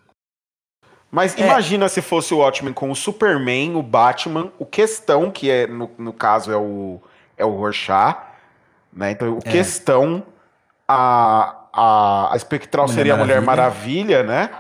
Mas 1.11 1.37
É. 1.37 1.45
imagina 1.45 1.89
se 1.89 2.01
fosse 2.01 2.33
o 2.33 2.39
Watchmen 2.39 2.73
com 2.73 2.91
o 2.91 2.95
Superman, 2.95 3.75
o 3.77 3.83
Batman, 3.83 4.53
o 4.59 4.65
Questão, 4.65 5.31
que 5.31 5.51
é 5.51 5.67
no, 5.67 5.91
no 5.99 6.13
caso 6.13 6.53
é 6.53 6.57
o 6.57 7.01
é 7.37 7.45
o 7.45 7.57
Rorschach, 7.57 8.19
né? 8.93 9.13
Então, 9.13 9.35
o 9.35 9.39
É. 9.39 9.51
Questão, 9.51 10.23
a, 10.87 11.57
a, 11.73 12.33
a 12.33 12.37
Espectral 12.37 12.85
Mulher 12.87 12.95
seria 12.97 13.15
a 13.15 13.17
Mulher 13.17 13.41
Maravilha. 13.41 14.23
Né? 14.23 14.51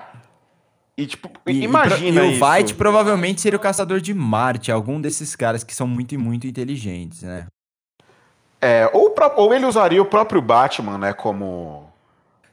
E 0.96 1.07
tipo, 1.07 1.30
E, 1.46 1.53
e 1.53 1.64
imagina 1.64 2.24
e 2.24 2.34
isso. 2.34 2.44
o 2.44 2.48
White 2.51 2.74
provavelmente 2.74 3.40
seria 3.40 3.57
o 3.57 3.61
Caçador 3.61 4.01
de 4.01 4.14
Marte, 4.14 4.72
algum 4.72 5.01
desses 5.01 5.36
caras 5.36 5.62
que 5.62 5.74
são 5.74 5.86
muito 5.86 6.14
e 6.14 6.18
muito 6.18 6.46
inteligentes, 6.46 7.22
né? 7.22 7.46
É, 8.62 8.90
ou, 8.92 9.14
ou 9.36 9.55
ele 9.55 9.64
usaria 9.64 10.03
o 10.03 10.05
próprio 10.05 10.42
Batman, 10.42 10.98
né, 10.98 11.12
como 11.14 11.89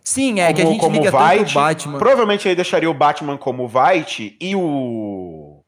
Sim, 0.10 0.40
é 0.40 0.54
que 0.54 0.62
a 0.62 0.64
como, 0.64 0.72
gente 0.76 0.80
como 0.82 0.96
liga 0.96 1.12
tanto 1.12 1.26
White. 1.42 1.52
o 1.52 1.54
Batman 1.60 1.98
Provavelmente 2.00 2.48
ele 2.48 2.56
deixaria 2.56 2.90
o 2.90 2.94
Batman 2.94 3.38
como 3.38 3.70
White 3.70 4.38
e 4.40 4.56
o 4.56 5.62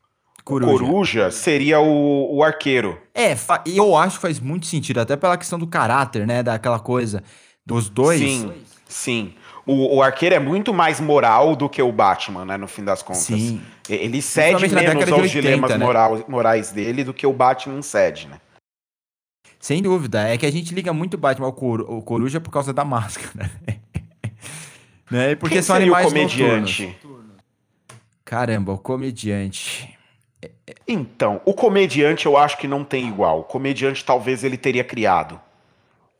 Coruja. 0.45 0.71
Coruja, 0.71 1.31
seria 1.31 1.81
o, 1.81 2.37
o 2.37 2.41
arqueiro. 2.41 2.97
É, 3.13 3.35
e 3.65 3.75
eu 3.77 3.97
acho 3.97 4.15
que 4.15 4.21
faz 4.21 4.39
muito 4.39 4.65
sentido, 4.65 5.01
até 5.01 5.17
pela 5.17 5.37
questão 5.37 5.59
do 5.59 5.67
caráter, 5.67 6.25
né? 6.25 6.41
Daquela 6.41 6.79
coisa 6.79 7.21
dos 7.65 7.89
dois. 7.89 8.21
Sim, 8.21 8.53
sim. 8.87 9.33
O, 9.67 9.97
o 9.97 10.01
arqueiro 10.01 10.33
é 10.35 10.39
muito 10.39 10.73
mais 10.73 11.01
moral 11.01 11.53
do 11.53 11.67
que 11.67 11.81
o 11.81 11.91
Batman, 11.91 12.45
né, 12.45 12.55
no 12.55 12.67
fim 12.67 12.85
das 12.85 13.03
contas. 13.03 13.23
Sim. 13.23 13.61
Ele 13.89 14.21
cede 14.21 14.69
menos 14.73 15.03
aos 15.11 15.21
80, 15.21 15.27
dilemas 15.29 15.69
né? 15.71 15.77
moral- 15.85 16.23
morais 16.29 16.71
dele 16.71 17.03
do 17.03 17.13
que 17.13 17.27
o 17.27 17.33
Batman 17.33 17.81
cede, 17.81 18.29
né? 18.29 18.39
Sem 19.59 19.81
dúvida. 19.81 20.29
É 20.29 20.37
que 20.37 20.45
a 20.45 20.51
gente 20.51 20.73
liga 20.73 20.93
muito 20.93 21.15
o 21.15 21.17
Batman 21.17 21.47
ao 21.47 21.53
Cor- 21.53 21.85
ao 21.89 22.01
Coruja 22.01 22.39
por 22.39 22.51
causa 22.51 22.71
da 22.71 22.85
máscara. 22.85 23.51
Né? 25.09 25.35
Porque 25.35 25.55
Quem 25.55 25.61
são 25.61 25.75
seria 25.75 25.91
o 25.91 25.95
animais 25.95 26.13
comediante? 26.13 26.85
noturnos. 26.87 27.29
Caramba, 28.25 28.73
o 28.73 28.77
comediante. 28.77 29.97
Então, 30.87 31.41
o 31.45 31.53
comediante 31.53 32.25
eu 32.25 32.37
acho 32.37 32.57
que 32.57 32.67
não 32.67 32.83
tem 32.83 33.07
igual. 33.07 33.39
O 33.39 33.43
comediante 33.43 34.05
talvez 34.05 34.43
ele 34.43 34.57
teria 34.57 34.83
criado. 34.83 35.39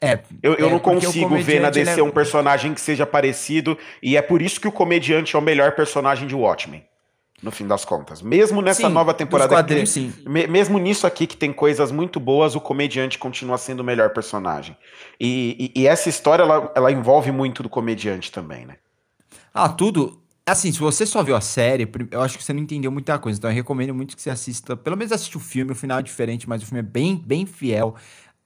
É, 0.02 0.20
Eu, 0.42 0.54
eu 0.56 0.68
é, 0.68 0.70
não 0.70 0.78
o 0.78 0.80
consigo 0.80 1.38
ver 1.38 1.60
na 1.60 1.70
DC 1.70 2.00
é- 2.00 2.04
um 2.04 2.10
personagem 2.12 2.74
que 2.74 2.80
seja 2.82 3.06
parecido, 3.06 3.78
e 4.02 4.16
é 4.16 4.22
por 4.22 4.42
isso 4.42 4.60
que 4.60 4.68
o 4.68 4.72
comediante 4.72 5.36
é 5.36 5.40
o 5.40 5.42
melhor 5.42 5.74
personagem 5.74 6.26
de 6.28 6.34
Watchmen, 6.34 6.84
no 7.42 7.52
fim 7.52 7.66
das 7.68 7.86
contas. 7.86 8.22
Mesmo 8.22 8.62
nessa 8.62 8.88
Sim, 8.88 8.94
nova 8.94 9.14
temporada, 9.14 9.64
que 9.64 9.74
tem- 9.76 9.86
sim. 9.86 10.14
me- 10.26 10.48
mesmo 10.48 10.78
nisso 10.78 11.08
aqui 11.08 11.26
que 11.26 11.38
tem 11.38 11.54
coisas 11.54 11.92
muito 11.92 12.20
boas, 12.20 12.56
o 12.56 12.62
comediante 12.62 13.18
continua 13.18 13.58
sendo 13.58 13.80
o 13.80 13.84
melhor 13.84 14.10
personagem. 14.10 14.76
E, 15.20 15.72
e- 15.76 15.82
e 15.82 15.88
essa 15.88 16.10
história, 16.10 16.44
ela, 16.44 16.72
ela 16.76 16.92
envolve 16.92 17.32
muito 17.32 17.64
do 17.64 17.70
comediante 17.70 18.32
também, 18.32 18.66
né? 18.66 18.76
Ah, 19.54 19.70
tudo. 19.70 20.22
Assim, 20.46 20.72
se 20.72 20.80
você 20.80 21.06
só 21.06 21.22
viu 21.22 21.36
a 21.36 21.42
série, 21.42 21.88
eu 22.12 22.22
acho 22.22 22.38
que 22.38 22.44
você 22.44 22.52
não 22.54 22.62
entendeu 22.62 22.92
muita 22.92 23.18
coisa. 23.20 23.38
Então 23.38 23.50
eu 23.50 23.56
recomendo 23.56 23.94
muito 23.94 24.16
que 24.16 24.22
você 24.22 24.30
assista. 24.32 24.76
Pelo 24.76 24.98
menos 24.98 25.12
assista 25.12 25.38
o 25.38 25.42
filme. 25.42 25.72
O 25.72 25.76
final 25.76 26.00
é 26.00 26.02
diferente, 26.02 26.50
mas 26.50 26.64
o 26.64 26.66
filme 26.66 26.80
é 26.80 26.84
bem, 26.84 27.16
bem 27.24 27.46
fiel 27.46 27.96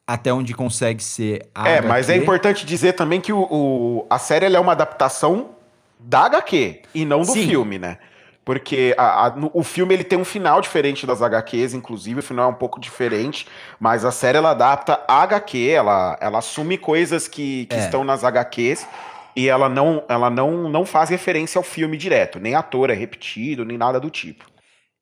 até 0.06 0.34
onde 0.34 0.54
consegue 0.54 1.02
ser 1.02 1.48
a 1.56 1.70
É, 1.70 1.82
mas 1.82 2.10
é 2.10 2.14
HQ. 2.16 2.24
importante 2.24 2.66
dizer 2.66 2.92
também 2.94 3.22
que 3.22 3.32
o, 3.32 3.40
o- 3.50 4.06
a 4.10 4.20
série 4.20 4.46
é 4.54 4.60
uma 4.60 4.74
adaptação 4.74 5.52
da 5.98 6.26
HQ 6.26 6.82
e 6.94 7.06
não 7.06 7.22
do 7.22 7.32
Sim. 7.32 7.48
filme, 7.48 7.80
né? 7.80 7.98
Porque 8.46 8.94
a- 8.98 9.28
a- 9.28 9.30
no- 9.36 9.52
o 9.54 9.64
filme 9.64 9.94
ele 9.94 10.04
tem 10.04 10.20
um 10.20 10.26
final 10.26 10.60
diferente 10.60 11.06
das 11.08 11.22
HQs, 11.22 11.74
inclusive 11.74 12.20
o 12.20 12.24
final 12.24 12.50
é 12.50 12.52
um 12.54 12.58
pouco 12.58 12.80
diferente, 12.80 13.48
mas 13.80 14.04
a 14.04 14.12
série 14.12 14.38
ela 14.38 14.52
adapta 14.52 15.02
a 15.08 15.22
HQ, 15.24 15.70
ela, 15.70 16.18
ela 16.20 16.40
assume 16.40 16.78
coisas 16.78 17.28
que, 17.28 17.66
que 17.68 17.76
É. 17.76 17.80
estão 17.80 18.04
nas 18.04 18.24
HQs 18.24 18.86
e 19.36 19.48
ela 19.48 19.70
não 19.70 20.04
ela 20.10 20.30
não, 20.30 20.70
não 20.70 20.86
faz 20.86 21.10
referência 21.10 21.58
ao 21.58 21.64
filme 21.64 21.96
direto, 21.98 22.40
nem 22.40 22.54
ator 22.54 22.90
é 22.90 22.94
repetido, 22.94 23.64
nem 23.64 23.78
nada 23.78 24.00
do 24.00 24.10
tipo. 24.10 24.44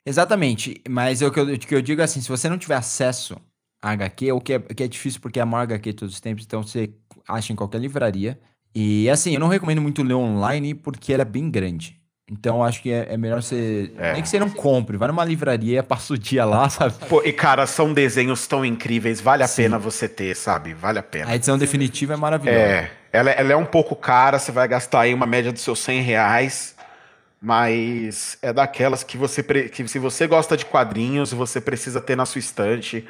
Exatamente, 0.06 0.82
mas 0.90 1.22
é 1.22 1.28
o 1.28 1.32
que 1.32 1.40
eu, 1.40 1.58
que 1.60 1.76
eu 1.76 1.82
digo 1.82 2.02
é 2.02 2.04
assim, 2.04 2.22
se 2.22 2.30
você 2.30 2.50
não 2.50 2.58
tiver 2.58 2.76
acesso 2.76 3.38
a 3.82 3.92
HQ, 3.92 4.32
o 4.32 4.42
que 4.42 4.54
é, 4.54 4.60
que 4.60 4.84
é 4.84 4.88
difícil 4.88 5.22
porque 5.22 5.40
é 5.40 5.44
a 5.44 5.46
maior 5.46 5.64
HQ 5.64 5.90
de 5.92 5.96
todos 5.96 6.14
os 6.16 6.20
tempos, 6.22 6.44
então 6.44 6.64
você 6.64 6.92
acha 7.28 7.54
em 7.54 7.56
qualquer 7.56 7.80
livraria. 7.80 8.40
E 8.74 9.10
assim, 9.10 9.34
eu 9.34 9.40
não 9.40 9.48
recomendo 9.48 9.82
muito 9.82 10.02
ler 10.02 10.14
online 10.16 10.74
porque 10.74 11.14
ela 11.14 11.22
é 11.24 11.26
bem 11.26 11.52
grande. 11.52 12.01
Então 12.32 12.64
acho 12.64 12.82
que 12.82 12.90
é, 12.90 13.08
é 13.10 13.18
melhor 13.18 13.44
você. 13.44 13.92
É. 13.98 14.14
Nem 14.14 14.22
que 14.22 14.30
você 14.30 14.40
não 14.40 14.50
compre, 14.50 14.96
vai 14.96 15.10
numa 15.10 15.26
livraria, 15.26 15.84
passa 15.84 16.14
o 16.14 16.18
dia 16.18 16.46
lá, 16.46 16.70
sabe? 16.70 16.94
Pô, 17.10 17.22
e 17.26 17.34
cara, 17.34 17.68
são 17.68 17.94
desenhos 17.94 18.48
tão 18.48 18.64
incríveis, 18.64 19.20
vale 19.20 19.44
a 19.44 19.48
Sim. 19.48 19.64
pena 19.64 19.78
você 19.78 20.08
ter, 20.08 20.34
sabe? 20.34 20.74
Vale 20.74 20.98
a 20.98 21.04
pena. 21.04 21.30
A 21.30 21.36
edição 21.36 21.58
definitiva 21.58 22.14
é 22.14 22.18
maravilhosa. 22.18 22.58
É, 22.58 22.92
ela, 23.12 23.32
ela 23.32 23.52
é 23.52 23.56
um 23.56 23.66
pouco 23.66 23.96
cara, 23.98 24.40
você 24.40 24.52
vai 24.52 24.66
gastar 24.66 25.02
aí 25.02 25.14
uma 25.14 25.26
média 25.26 25.52
dos 25.52 25.62
seus 25.62 25.80
100 25.80 26.02
reais, 26.02 26.76
mas 27.42 28.38
é 28.42 28.54
daquelas 28.54 29.04
que 29.04 29.18
você, 29.18 29.44
que 29.44 29.86
se 29.86 30.00
você 30.00 30.26
gosta 30.26 30.56
de 30.56 30.66
quadrinhos, 30.66 31.34
você 31.34 31.60
precisa 31.60 32.00
ter 32.00 32.16
na 32.16 32.26
sua 32.26 32.40
estante, 32.40 33.06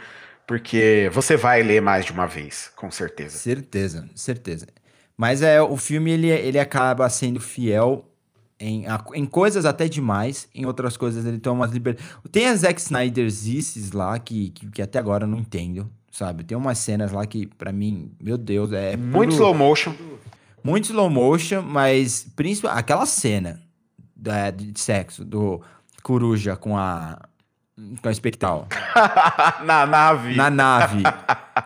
porque 0.48 1.12
você 1.14 1.38
vai 1.38 1.62
ler 1.62 1.80
mais 1.80 2.06
de 2.06 2.12
uma 2.12 2.26
vez, 2.26 2.72
com 2.76 2.90
certeza. 2.90 3.38
Certeza, 3.38 4.10
certeza. 4.16 4.66
Mas 5.16 5.44
é, 5.44 5.62
o 5.62 5.78
filme 5.78 6.10
ele, 6.10 6.30
ele 6.30 6.58
acaba 6.58 7.08
sendo 7.08 7.40
fiel 7.40 8.11
Em, 8.64 8.86
em 9.16 9.26
coisas 9.26 9.66
até 9.66 9.88
demais, 9.88 10.48
em 10.54 10.66
outras 10.68 10.96
coisas 10.96 11.26
ele 11.26 11.40
toma 11.40 11.62
umas 11.62 11.72
liberdades. 11.72 12.08
Tem 12.32 12.46
as 12.48 12.60
Zack 12.60 12.80
Snyderzices 12.80 13.92
lá 13.92 14.18
que, 14.20 14.52
que, 14.52 14.68
que 14.70 14.82
até 14.84 15.00
agora 15.00 15.24
eu 15.24 15.28
não 15.28 15.40
entendo, 15.40 15.90
sabe? 16.12 16.44
Tem 16.44 16.56
umas 16.56 16.78
cenas 16.78 17.12
lá 17.12 17.26
que, 17.26 17.48
pra 17.48 17.72
mim, 17.72 18.12
meu 18.22 18.38
Deus, 18.38 18.72
é. 18.72 18.96
Muito 18.96 19.14
puro- 19.30 19.32
slow 19.32 19.54
motion. 19.56 19.94
muito 20.64 20.86
slow 20.86 21.10
motion, 21.10 21.64
mas 21.64 22.28
principalmente 22.36 22.80
aquela 22.80 23.06
cena 23.08 23.60
da- 24.16 24.52
de 24.52 24.80
sexo 24.80 25.26
do 25.26 25.60
Coruja 26.04 26.56
com 26.56 26.78
a 26.78 27.18
com 28.02 28.08
a 28.10 28.12
espectral 28.12 28.68
Na 29.66 29.86
nave. 29.86 30.36
na 30.36 30.50
nave. 30.50 31.04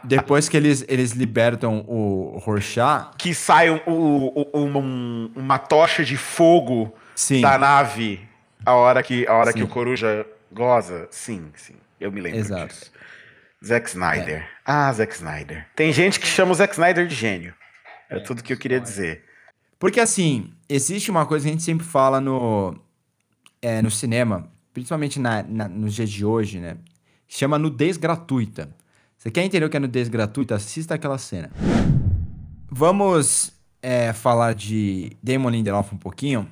Depois 0.04 0.48
que 0.50 0.56
eles, 0.58 0.84
eles 0.88 1.12
libertam 1.12 1.84
o 1.88 2.38
Rorschach, 2.44 3.12
Que 3.18 3.34
sai 3.34 3.70
um- 3.70 3.80
o- 3.86 4.48
um- 4.54 5.32
uma 5.36 5.58
tocha 5.58 6.04
de 6.04 6.18
fogo 6.18 6.94
Sim. 7.16 7.42
da 7.42 7.58
nave 7.58 8.22
a 8.66 8.74
hora 8.74 9.02
que, 9.04 9.28
a 9.28 9.34
hora 9.34 9.54
que 9.54 9.64
o 9.64 9.68
Coruja 9.68 10.26
goza. 10.52 11.08
Sim, 11.12 11.50
sim. 11.56 11.76
Eu 12.00 12.12
me 12.12 12.20
lembro 12.22 12.40
Exato. 12.40 12.68
disso. 12.68 12.92
Zack 13.66 13.90
Snyder. 13.90 14.48
Ah, 14.66 14.92
Zack 14.94 15.14
Snyder. 15.14 15.66
Tem 15.76 15.92
gente 15.92 16.20
que 16.20 16.28
chama 16.28 16.52
o 16.52 16.56
Zack 16.56 16.74
Snyder 16.74 17.08
de 17.08 17.16
gênio. 17.16 17.54
É, 18.10 18.20
tudo 18.20 18.44
que 18.44 18.54
eu 18.54 18.58
queria 18.58 18.80
dizer. 18.80 19.24
Porque 19.80 20.00
assim, 20.00 20.54
existe 20.70 21.10
uma 21.10 21.26
coisa 21.26 21.44
que 21.46 21.50
a 21.50 21.52
gente 21.54 21.64
sempre 21.64 21.86
fala 21.86 22.22
no, 22.22 22.80
é, 23.62 23.82
no 23.82 23.90
cinema, 23.90 24.48
principalmente 24.76 25.22
na, 25.22 25.42
na- 25.42 25.70
nos 25.70 25.94
dias 25.94 26.10
de 26.10 26.26
hoje, 26.26 26.60
né? 26.60 26.76
Chama 27.30 27.58
nudez 27.58 27.96
gratuita. 27.96 28.70
Você 29.18 29.32
quer 29.32 29.44
entender 29.46 29.66
o 29.66 29.70
que 29.70 29.78
é 29.78 29.80
nudez 29.80 30.10
gratuita? 30.10 30.54
Assista 30.56 30.96
aquela 30.96 31.18
cena. 31.18 31.50
Vamos 32.70 33.54
é, 33.82 34.12
falar 34.12 34.54
de 34.54 35.16
Damon 35.24 35.50
Lindelof 35.50 35.96
um 35.96 35.98
pouquinho, 35.98 36.46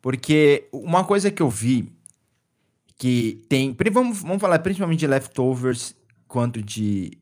porque 0.00 0.68
uma 0.72 1.02
coisa 1.04 1.32
que 1.32 1.42
eu 1.42 1.50
vi 1.50 1.92
que 2.96 3.42
tem. 3.48 3.76
Vamos, 3.92 4.22
vamos 4.22 4.40
falar 4.40 4.60
principalmente 4.60 5.00
de 5.00 5.08
Leftovers 5.08 5.96
quanto 6.28 6.62
de 6.62 7.18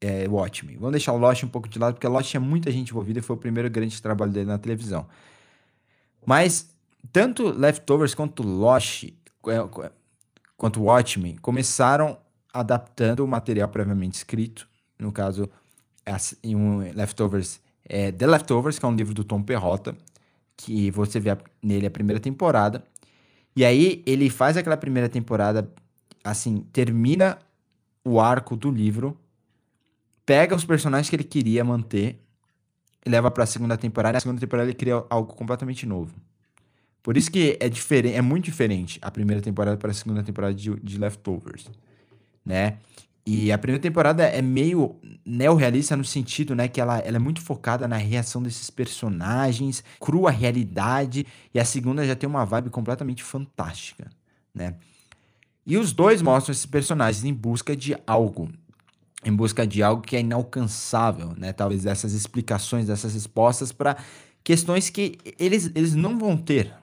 é, 0.00 0.28
Watchmen. 0.28 0.76
Vamos 0.76 0.92
deixar 0.92 1.12
o 1.14 1.18
Lost 1.18 1.42
um 1.42 1.48
pouco 1.48 1.68
de 1.68 1.80
lado, 1.80 1.94
porque 1.94 2.06
Lost 2.06 2.30
tinha 2.30 2.40
muita 2.40 2.70
gente 2.70 2.90
envolvida 2.90 3.18
e 3.18 3.22
foi 3.22 3.34
o 3.34 3.38
primeiro 3.38 3.68
grande 3.68 4.00
trabalho 4.00 4.30
dele 4.30 4.46
na 4.46 4.56
televisão. 4.58 5.04
Mas 6.24 6.70
tanto 7.12 7.48
Leftovers 7.50 8.14
quanto 8.14 8.44
Lost, 8.44 9.08
quanto 10.56 10.82
Watchmen, 10.82 11.36
começaram 11.36 12.18
adaptando 12.52 13.20
o 13.20 13.28
material 13.28 13.68
previamente 13.68 14.14
escrito. 14.16 14.68
No 14.98 15.12
caso, 15.12 15.48
as- 16.06 16.36
em 16.42 16.54
um 16.54 16.78
Leftovers, 16.94 17.60
é 17.84 18.12
The 18.12 18.26
Leftovers, 18.26 18.78
que 18.78 18.84
é 18.84 18.88
um 18.88 18.94
livro 18.94 19.12
do 19.14 19.24
Tom 19.24 19.42
Perrotta, 19.42 19.96
que 20.56 20.90
você 20.90 21.18
vê 21.18 21.30
a- 21.30 21.38
nele 21.62 21.86
a 21.86 21.90
primeira 21.90 22.20
temporada. 22.20 22.82
E 23.56 23.64
aí 23.64 24.02
ele 24.06 24.30
faz 24.30 24.56
aquela 24.56 24.76
primeira 24.76 25.08
temporada, 25.08 25.68
assim, 26.22 26.60
termina 26.72 27.38
o 28.04 28.20
arco 28.20 28.56
do 28.56 28.70
livro, 28.70 29.16
pega 30.24 30.54
os 30.54 30.64
personagens 30.64 31.08
que 31.10 31.16
ele 31.16 31.24
queria 31.24 31.64
manter 31.64 32.20
e 33.04 33.10
leva 33.10 33.30
pra 33.30 33.46
segunda 33.46 33.76
temporada. 33.76 34.14
Na 34.14 34.20
segunda 34.20 34.40
temporada 34.40 34.68
ele 34.68 34.76
cria 34.76 35.04
algo 35.10 35.34
completamente 35.34 35.86
novo. 35.86 36.14
Por 37.04 37.18
isso 37.18 37.30
que 37.30 37.58
é 37.60 37.68
diferente, 37.68 38.16
é 38.16 38.22
muito 38.22 38.46
diferente 38.46 38.98
a 39.02 39.10
primeira 39.10 39.42
temporada 39.42 39.76
para 39.76 39.90
a 39.90 39.94
segunda 39.94 40.22
temporada 40.22 40.54
de, 40.54 40.74
de 40.80 40.96
Leftovers, 40.96 41.70
né? 42.42 42.78
E 43.26 43.52
a 43.52 43.58
primeira 43.58 43.80
temporada 43.80 44.24
é 44.24 44.40
meio 44.40 44.96
neorrealista 45.24 45.94
no 45.96 46.04
sentido, 46.04 46.54
né, 46.54 46.66
que 46.66 46.80
ela, 46.80 46.98
ela 46.98 47.16
é 47.16 47.18
muito 47.18 47.42
focada 47.42 47.86
na 47.86 47.96
reação 47.96 48.42
desses 48.42 48.70
personagens, 48.70 49.84
crua 50.00 50.30
realidade, 50.30 51.26
e 51.52 51.60
a 51.60 51.64
segunda 51.64 52.06
já 52.06 52.16
tem 52.16 52.28
uma 52.28 52.44
vibe 52.44 52.70
completamente 52.70 53.22
fantástica, 53.22 54.10
né? 54.54 54.74
E 55.66 55.76
os 55.76 55.92
dois 55.92 56.22
mostram 56.22 56.52
esses 56.52 56.66
personagens 56.66 57.22
em 57.22 57.34
busca 57.34 57.76
de 57.76 57.94
algo, 58.06 58.50
em 59.22 59.34
busca 59.34 59.66
de 59.66 59.82
algo 59.82 60.00
que 60.00 60.16
é 60.16 60.20
inalcançável, 60.20 61.34
né? 61.36 61.52
Talvez 61.52 61.82
dessas 61.82 62.14
explicações, 62.14 62.86
dessas 62.86 63.12
respostas 63.12 63.72
para 63.72 63.98
questões 64.42 64.88
que 64.88 65.18
eles, 65.38 65.70
eles 65.74 65.94
não 65.94 66.18
vão 66.18 66.36
ter, 66.36 66.74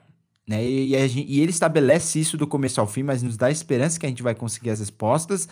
né? 0.52 0.64
E, 0.64 0.90
e 0.90 0.96
a 0.96 1.08
gen- 1.08 1.24
e 1.26 1.40
ele 1.40 1.50
estabelece 1.50 2.20
isso 2.20 2.36
do 2.36 2.46
começo 2.46 2.80
ao 2.80 2.86
fim, 2.86 3.02
mas 3.02 3.22
nos 3.22 3.36
dá 3.36 3.50
esperança 3.50 3.98
que 3.98 4.04
a 4.04 4.08
gente 4.08 4.22
vai 4.22 4.34
conseguir 4.34 4.70
as 4.70 4.80
respostas, 4.80 5.48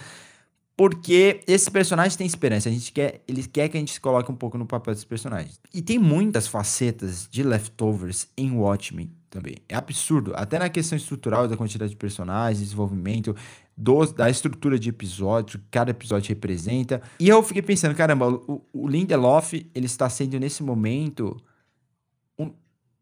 porque 0.77 1.41
esse 1.47 1.71
personagem 1.71 2.17
tem 2.17 2.27
esperança. 2.27 2.69
A 2.69 2.73
gente 2.73 2.93
quer, 2.93 3.23
ele 3.27 3.43
quer 3.47 3.69
que 3.69 3.77
a 3.77 3.81
gente 3.81 3.93
se 3.93 4.01
coloque 4.01 4.31
um 4.31 4.35
pouco 4.35 4.57
no 4.59 4.67
papel 4.67 4.93
desses 4.95 5.05
personagens. 5.05 5.59
E 5.75 5.83
tem 5.83 5.99
muitas 5.99 6.47
facetas 6.47 7.27
de 7.31 7.43
leftovers 7.43 8.29
em 8.37 8.53
Watchmen 8.53 9.11
também. 9.29 9.57
É 9.69 9.75
absurdo, 9.75 10.33
até 10.35 10.59
na 10.59 10.69
questão 10.69 10.97
estrutural 10.97 11.47
da 11.49 11.57
quantidade 11.57 11.91
de 11.91 11.97
personagens, 11.97 12.63
desenvolvimento, 12.63 13.35
dos, 13.77 14.13
da 14.13 14.29
estrutura 14.29 14.79
de 14.79 14.89
episódio, 14.91 15.59
que 15.59 15.67
cada 15.71 15.91
episódio 15.91 16.29
representa. 16.29 17.01
E 17.19 17.29
eu 17.29 17.43
fiquei 17.43 17.63
pensando, 17.63 17.95
caramba, 17.95 18.29
o, 18.29 18.63
o 18.73 18.89
Lindelof, 18.89 19.55
ele 19.75 19.87
está 19.87 20.09
sendo 20.11 20.39
nesse 20.39 20.63
momento 20.63 21.37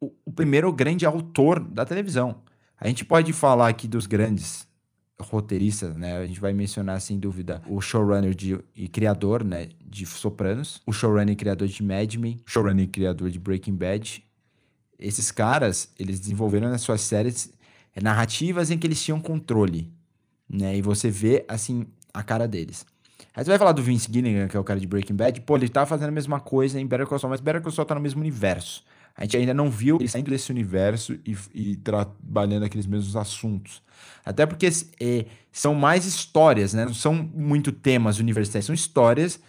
o, 0.01 0.33
primeiro 0.33 0.73
grande 0.73 1.05
autor 1.05 1.61
da 1.61 1.85
televisão. 1.85 2.43
A 2.81 2.87
gente 2.87 3.05
pode 3.05 3.33
falar 3.33 3.69
aqui 3.69 3.89
dos 3.89 4.07
grandes 4.07 4.67
roteiristas, 5.21 5.97
né? 5.97 6.17
A 6.17 6.27
gente 6.27 6.41
vai 6.41 6.53
mencionar 6.53 7.01
sem 7.01 7.19
dúvida 7.19 7.61
o 7.67 7.81
showrunner 7.81 8.35
de, 8.35 8.59
e 8.75 8.87
criador, 8.89 9.43
né, 9.43 9.69
de 9.85 10.07
Sopranos, 10.07 10.81
o 10.87 10.93
showrunner 10.93 11.33
e 11.33 11.37
criador 11.37 11.67
de 11.67 11.83
Mad 11.83 12.15
Men, 12.15 12.41
showrunner 12.47 12.85
e 12.85 12.89
criador 12.89 13.31
de 13.31 13.39
Breaking 13.39 13.75
Bad. 13.75 14.25
Esses 14.99 15.33
caras, 15.33 15.93
eles 15.99 16.21
desenvolveram 16.21 16.71
nas 16.71 16.83
suas 16.83 17.01
séries 17.01 17.53
narrativas 18.01 18.71
em 18.71 18.79
que 18.79 18.87
eles 18.87 19.03
tinham 19.03 19.21
controle, 19.21 19.93
né? 20.49 20.77
E 20.77 20.83
você 20.83 21.11
vê 21.11 21.45
assim 21.49 21.87
a 22.15 22.23
cara 22.23 22.47
deles. 22.47 22.87
Aí 23.35 23.45
você 23.45 23.51
vai 23.51 23.59
falar 23.59 23.73
do 23.73 23.83
Vince 23.83 24.09
Gilligan, 24.13 24.47
que 24.47 24.57
é 24.57 24.61
o 24.61 24.65
cara 24.65 24.79
de 24.79 24.87
Breaking 24.87 25.15
Bad, 25.15 25.41
pô, 25.41 25.57
ele 25.57 25.69
tá 25.69 25.85
fazendo 25.85 26.09
a 26.09 26.13
mesma 26.13 26.39
coisa 26.39 26.81
em 26.81 26.87
Better 26.87 27.07
Call 27.07 27.19
Saul, 27.19 27.31
mas 27.31 27.41
Better 27.41 27.61
Call 27.61 27.73
Saul 27.73 27.87
tá 27.87 27.95
no 27.95 28.01
mesmo 28.01 28.21
universo. 28.21 28.85
A 29.19 29.25
gente 29.25 29.37
ainda 29.37 29.53
não 29.53 29.69
viu 29.69 29.97
ele 29.97 30.09
saindo 30.09 30.31
desse 30.31 30.53
universo 30.53 31.19
e, 31.27 31.37
e 31.53 31.77
trabalhando 31.77 32.63
aqueles 32.63 32.87
mesmos 32.87 33.17
assuntos. 33.17 33.83
Até 34.25 34.47
porque 34.47 34.69
eh, 35.01 35.27
são 35.51 35.75
mais 35.75 36.07
histórias, 36.07 36.73
né? 36.73 36.85
Não 36.85 36.95
são 36.95 37.13
muito 37.13 37.73
temas 37.73 38.21
universais, 38.21 38.65
são 38.65 38.75
histórias 38.75 39.41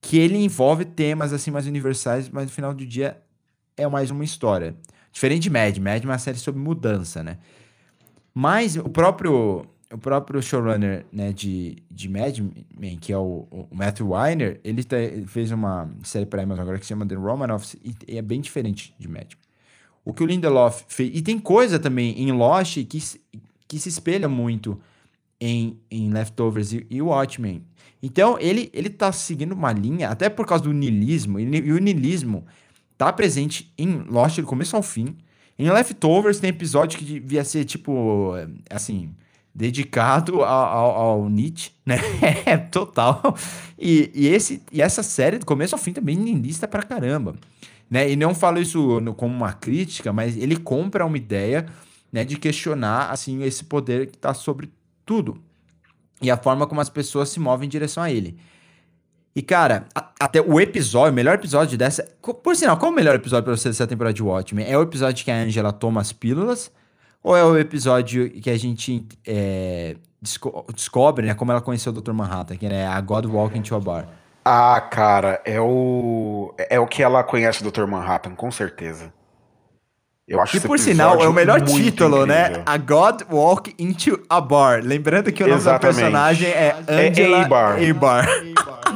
que 0.00 0.16
ele 0.16 0.38
envolve 0.38 0.86
temas 0.86 1.34
assim 1.34 1.50
mais 1.50 1.66
universais, 1.66 2.30
mas 2.30 2.46
no 2.46 2.50
final 2.50 2.72
do 2.72 2.86
dia 2.86 3.20
é 3.76 3.86
mais 3.86 4.10
uma 4.10 4.24
história. 4.24 4.74
Diferente 5.12 5.42
de 5.42 5.50
Mad, 5.50 5.76
Mad 5.76 6.02
é 6.02 6.06
uma 6.06 6.18
série 6.18 6.38
sobre 6.38 6.58
mudança, 6.62 7.22
né? 7.22 7.36
Mas 8.32 8.76
o 8.76 8.88
próprio 8.88 9.66
o 9.92 9.98
próprio 9.98 10.40
showrunner 10.40 11.04
né, 11.12 11.32
de, 11.32 11.82
de 11.90 12.08
Mad 12.08 12.38
Men, 12.78 12.96
que 12.98 13.12
é 13.12 13.18
o, 13.18 13.46
o 13.50 13.68
Matthew 13.72 14.10
Weiner, 14.10 14.60
ele, 14.62 14.84
tá- 14.84 14.96
fez 15.26 15.50
uma 15.50 15.90
série 16.04 16.26
para 16.26 16.42
Amazon 16.42 16.62
agora 16.62 16.78
que 16.78 16.84
se 16.84 16.90
chama 16.90 17.06
The 17.06 17.16
Romanoffs 17.16 17.74
e, 17.84 17.94
e 18.06 18.18
é 18.18 18.22
bem 18.22 18.40
diferente 18.40 18.94
de 18.98 19.08
Mad 19.08 19.24
Men. 19.24 19.50
O 20.04 20.14
que 20.14 20.22
o 20.22 20.26
Lindelof 20.26 20.84
fez... 20.88 21.10
E 21.12 21.20
tem 21.20 21.38
coisa 21.38 21.78
também 21.78 22.18
em 22.18 22.32
Lost 22.32 22.76
que, 22.86 23.02
que 23.68 23.78
se 23.78 23.88
espelha 23.88 24.28
muito 24.28 24.80
em, 25.40 25.78
em 25.90 26.10
Leftovers 26.10 26.72
e, 26.72 26.86
e 26.88 27.02
Watchmen. 27.02 27.62
Então, 28.02 28.38
ele, 28.38 28.70
ele 28.72 28.88
tá 28.88 29.12
seguindo 29.12 29.52
uma 29.52 29.72
linha, 29.72 30.08
até 30.08 30.28
por 30.28 30.46
causa 30.46 30.64
do 30.64 30.72
niilismo, 30.72 31.38
e, 31.38 31.72
o 31.72 31.78
niilismo 31.78 32.46
tá 32.96 33.12
presente 33.12 33.72
em 33.76 34.04
Lost 34.08 34.38
do 34.38 34.46
começo 34.46 34.74
ao 34.74 34.82
fim. 34.82 35.16
Em 35.58 35.70
Leftovers 35.70 36.40
tem 36.40 36.48
episódio 36.50 36.98
que 36.98 37.04
devia 37.04 37.44
ser, 37.44 37.64
tipo, 37.64 38.32
assim, 38.70 39.10
dedicado 39.54 40.42
ao, 40.42 40.66
ao, 40.66 40.90
ao 41.22 41.28
Nietzsche, 41.28 41.72
né? 41.84 41.98
É, 42.46 42.56
total. 42.70 43.36
E, 43.78 44.10
e, 44.14 44.28
esse, 44.28 44.62
e 44.72 44.80
essa 44.80 45.02
série, 45.02 45.38
do 45.38 45.46
começo 45.46 45.74
ao 45.74 45.80
fim, 45.80 45.92
também 45.92 46.16
niilista 46.16 46.68
pra 46.68 46.82
caramba. 46.82 47.34
Né? 47.90 48.10
E 48.12 48.16
não 48.16 48.34
falo 48.34 48.60
isso 48.60 49.00
como 49.16 49.34
uma 49.34 49.52
crítica, 49.52 50.12
mas 50.12 50.36
ele 50.36 50.56
compra 50.56 51.04
uma 51.04 51.16
ideia 51.16 51.66
né, 52.12 52.24
de 52.24 52.36
questionar, 52.36 53.10
assim, 53.10 53.42
esse 53.42 53.64
poder 53.64 54.06
que 54.06 54.16
tá 54.18 54.32
sobre 54.32 54.70
tudo. 55.04 55.42
E 56.22 56.30
a 56.30 56.36
forma 56.36 56.66
como 56.66 56.80
as 56.80 56.88
pessoas 56.88 57.28
se 57.30 57.40
movem 57.40 57.66
em 57.66 57.70
direção 57.70 58.02
a 58.02 58.10
ele. 58.10 58.36
E, 59.34 59.42
cara, 59.42 59.86
a- 59.94 60.12
até 60.20 60.40
o 60.40 60.60
episódio, 60.60 61.12
o 61.12 61.14
melhor 61.14 61.34
episódio 61.36 61.78
dessa. 61.78 62.02
Por 62.42 62.54
sinal, 62.54 62.76
qual 62.76 62.92
o 62.92 62.94
melhor 62.94 63.14
episódio 63.14 63.44
pra 63.44 63.56
você 63.56 63.68
dessa 63.68 63.86
temporada 63.86 64.12
de 64.14 64.22
Watchmen? 64.22 64.66
É 64.68 64.76
o 64.76 64.82
episódio 64.82 65.24
que 65.24 65.30
a 65.30 65.36
Angela 65.42 65.72
toma 65.72 66.00
as 66.00 66.12
pílulas? 66.12 66.70
Ou 67.22 67.36
é 67.36 67.44
o 67.44 67.58
episódio 67.58 68.30
que 68.30 68.48
a 68.50 68.58
gente 68.58 69.06
é, 69.26 69.96
desco- 70.22 70.64
descobre, 70.74 71.26
né, 71.26 71.34
como 71.34 71.52
ela 71.52 71.60
conheceu 71.60 71.92
o 71.92 72.00
Dr. 72.00 72.12
Manhattan, 72.12 72.56
que 72.56 72.66
é 72.66 72.86
a 72.86 73.00
God 73.00 73.26
Walking 73.26 73.62
to 73.62 73.74
a 73.76 73.80
Bar? 73.80 74.08
Ah, 74.44 74.80
cara, 74.80 75.40
é 75.44 75.60
o. 75.60 76.54
É 76.70 76.80
o 76.80 76.86
que 76.86 77.02
ela 77.02 77.22
conhece 77.22 77.62
do 77.62 77.70
Dr. 77.70 77.84
Manhattan, 77.86 78.34
com 78.34 78.50
certeza. 78.50 79.12
Eu 80.26 80.40
acho 80.40 80.52
Que 80.60 80.66
por 80.66 80.78
sinal 80.78 81.20
é 81.20 81.28
o 81.28 81.32
melhor 81.32 81.60
título, 81.60 82.24
né? 82.24 82.42
incrível. 82.46 82.62
A 82.64 82.76
God 82.78 83.22
Walk 83.30 83.74
into 83.78 84.18
a 84.30 84.40
Bar. 84.40 84.80
Lembrando 84.82 85.30
que 85.32 85.42
o 85.42 85.46
nome 85.48 85.58
da 85.62 85.72
Exatamente. 85.72 85.96
personagem 85.98 86.48
é 86.48 86.76
É 86.86 87.08
Angela 87.08 87.42
A-Bar. 87.42 87.78
A-Bar. 87.82 88.26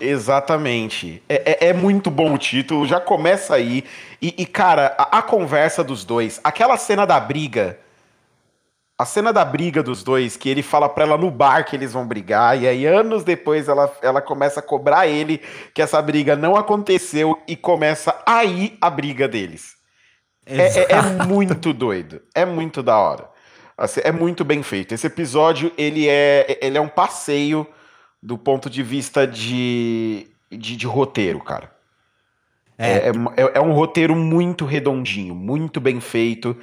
Exatamente. 0.00 1.22
É, 1.28 1.66
é, 1.66 1.68
é, 1.68 1.72
muito 1.72 2.10
bom 2.10 2.34
o 2.34 2.38
título, 2.38 2.86
já 2.86 3.00
começa 3.00 3.54
aí. 3.54 3.84
E, 4.20 4.34
e 4.38 4.46
cara, 4.46 4.94
a, 4.98 5.18
a, 5.18 5.22
conversa 5.22 5.84
dos 5.84 6.04
dois, 6.04 6.40
aquela 6.42 6.76
cena 6.76 7.06
da 7.06 7.20
briga. 7.20 7.78
A 8.98 9.06
cena 9.06 9.32
da 9.32 9.44
briga 9.44 9.82
dos 9.82 10.02
dois, 10.02 10.36
que 10.36 10.48
ele 10.48 10.62
fala 10.62 10.88
pra 10.88 11.04
ela 11.04 11.16
no 11.16 11.30
bar 11.30 11.64
que 11.64 11.74
eles 11.74 11.94
vão 11.94 12.06
brigar, 12.06 12.60
e 12.60 12.68
aí 12.68 12.84
anos 12.84 13.24
depois 13.24 13.66
ela, 13.66 13.90
ela 14.02 14.20
começa 14.20 14.60
a 14.60 14.62
cobrar 14.62 15.06
ele 15.06 15.40
que 15.72 15.80
essa 15.80 16.02
briga 16.02 16.36
não 16.36 16.54
aconteceu 16.54 17.40
e 17.48 17.56
começa 17.56 18.14
aí 18.26 18.76
a 18.78 18.90
briga 18.90 19.26
deles. 19.26 19.80
É, 20.44 20.80
é, 20.80 20.92
é, 20.92 21.02
muito 21.26 21.72
doido. 21.72 22.20
É 22.34 22.44
muito 22.44 22.82
da 22.82 22.98
hora. 22.98 23.28
Assim, 23.76 24.00
é 24.04 24.12
muito 24.12 24.44
bem 24.44 24.62
feito. 24.62 24.92
Esse 24.92 25.06
episódio, 25.06 25.72
ele 25.78 26.06
é, 26.06 26.58
ele 26.60 26.76
é 26.76 26.80
um 26.80 26.88
passeio 26.88 27.66
do 28.22 28.36
ponto 28.36 28.68
de 28.68 28.82
vista 28.82 29.26
de, 29.26 30.26
de, 30.50 30.76
de 30.76 30.86
roteiro, 30.86 31.40
cara. 31.40 31.70
É. 32.76 33.08
É, 33.08 33.08
é, 33.08 33.52
é, 33.54 33.60
um 33.60 33.72
roteiro 33.72 34.16
muito 34.16 34.64
redondinho, 34.64 35.34
muito 35.34 35.80
bem 35.80 36.00
feito. 36.00 36.56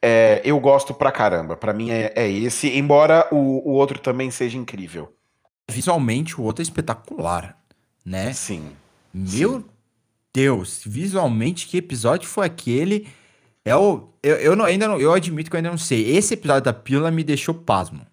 É, 0.00 0.40
eu 0.44 0.58
gosto 0.60 0.94
pra 0.94 1.10
caramba. 1.10 1.56
Pra 1.56 1.72
mim 1.72 1.90
é, 1.90 2.12
é 2.14 2.30
esse, 2.30 2.68
embora 2.68 3.26
o, 3.32 3.68
o 3.68 3.72
outro 3.72 3.98
também 3.98 4.30
seja 4.30 4.56
incrível. 4.56 5.12
Visualmente, 5.68 6.40
o 6.40 6.44
outro 6.44 6.62
é 6.62 6.64
espetacular, 6.64 7.58
né? 8.04 8.32
Sim. 8.32 8.70
Meu 9.12 9.60
Sim. 9.60 9.64
Deus, 10.32 10.82
visualmente, 10.84 11.66
que 11.66 11.78
episódio 11.78 12.28
foi 12.28 12.46
aquele? 12.46 13.08
É 13.64 13.74
o, 13.74 14.10
eu, 14.22 14.36
eu 14.36 14.56
não, 14.56 14.64
ainda 14.64 14.86
não, 14.86 15.00
eu 15.00 15.12
admito 15.12 15.48
que 15.48 15.56
eu 15.56 15.58
ainda 15.58 15.70
não 15.70 15.78
sei. 15.78 16.16
Esse 16.16 16.34
episódio 16.34 16.64
da 16.64 16.72
pílula 16.72 17.10
me 17.10 17.24
deixou 17.24 17.54
pasmo. 17.54 18.06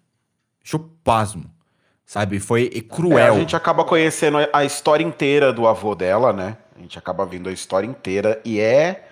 Deixou 0.62 0.90
pasmo. 1.04 1.44
Sabe? 2.12 2.38
Foi 2.38 2.68
cruel. 2.68 3.18
É, 3.18 3.28
a 3.30 3.40
gente 3.40 3.56
acaba 3.56 3.86
conhecendo 3.86 4.36
a 4.52 4.66
história 4.66 5.02
inteira 5.02 5.50
do 5.50 5.66
avô 5.66 5.94
dela, 5.94 6.30
né? 6.30 6.58
A 6.76 6.78
gente 6.78 6.98
acaba 6.98 7.24
vendo 7.24 7.48
a 7.48 7.52
história 7.52 7.86
inteira 7.86 8.38
e 8.44 8.60
é. 8.60 9.08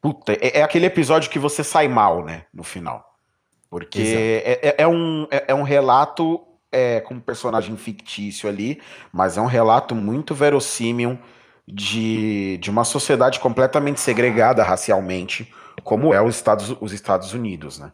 Puta, 0.00 0.32
é, 0.34 0.60
é 0.60 0.62
aquele 0.62 0.86
episódio 0.86 1.28
que 1.28 1.40
você 1.40 1.64
sai 1.64 1.88
mal, 1.88 2.24
né? 2.24 2.44
No 2.54 2.62
final. 2.62 3.04
Porque 3.68 4.44
é, 4.46 4.60
é, 4.62 4.74
é, 4.78 4.86
um, 4.86 5.26
é, 5.28 5.46
é, 5.48 5.54
um 5.56 5.64
relato 5.64 6.40
é, 6.70 7.00
com 7.00 7.14
um 7.14 7.20
personagem 7.20 7.76
fictício 7.76 8.48
ali, 8.48 8.80
mas 9.12 9.36
é 9.36 9.40
um 9.40 9.46
relato 9.46 9.92
muito 9.92 10.36
verossímil 10.36 11.18
de, 11.66 12.58
de 12.58 12.70
uma 12.70 12.84
sociedade 12.84 13.40
completamente 13.40 13.98
segregada 13.98 14.62
racialmente, 14.62 15.52
como 15.82 16.14
é 16.14 16.22
os 16.22 16.36
Estados, 16.36 16.76
os 16.80 16.92
Estados 16.92 17.34
Unidos, 17.34 17.80
né? 17.80 17.90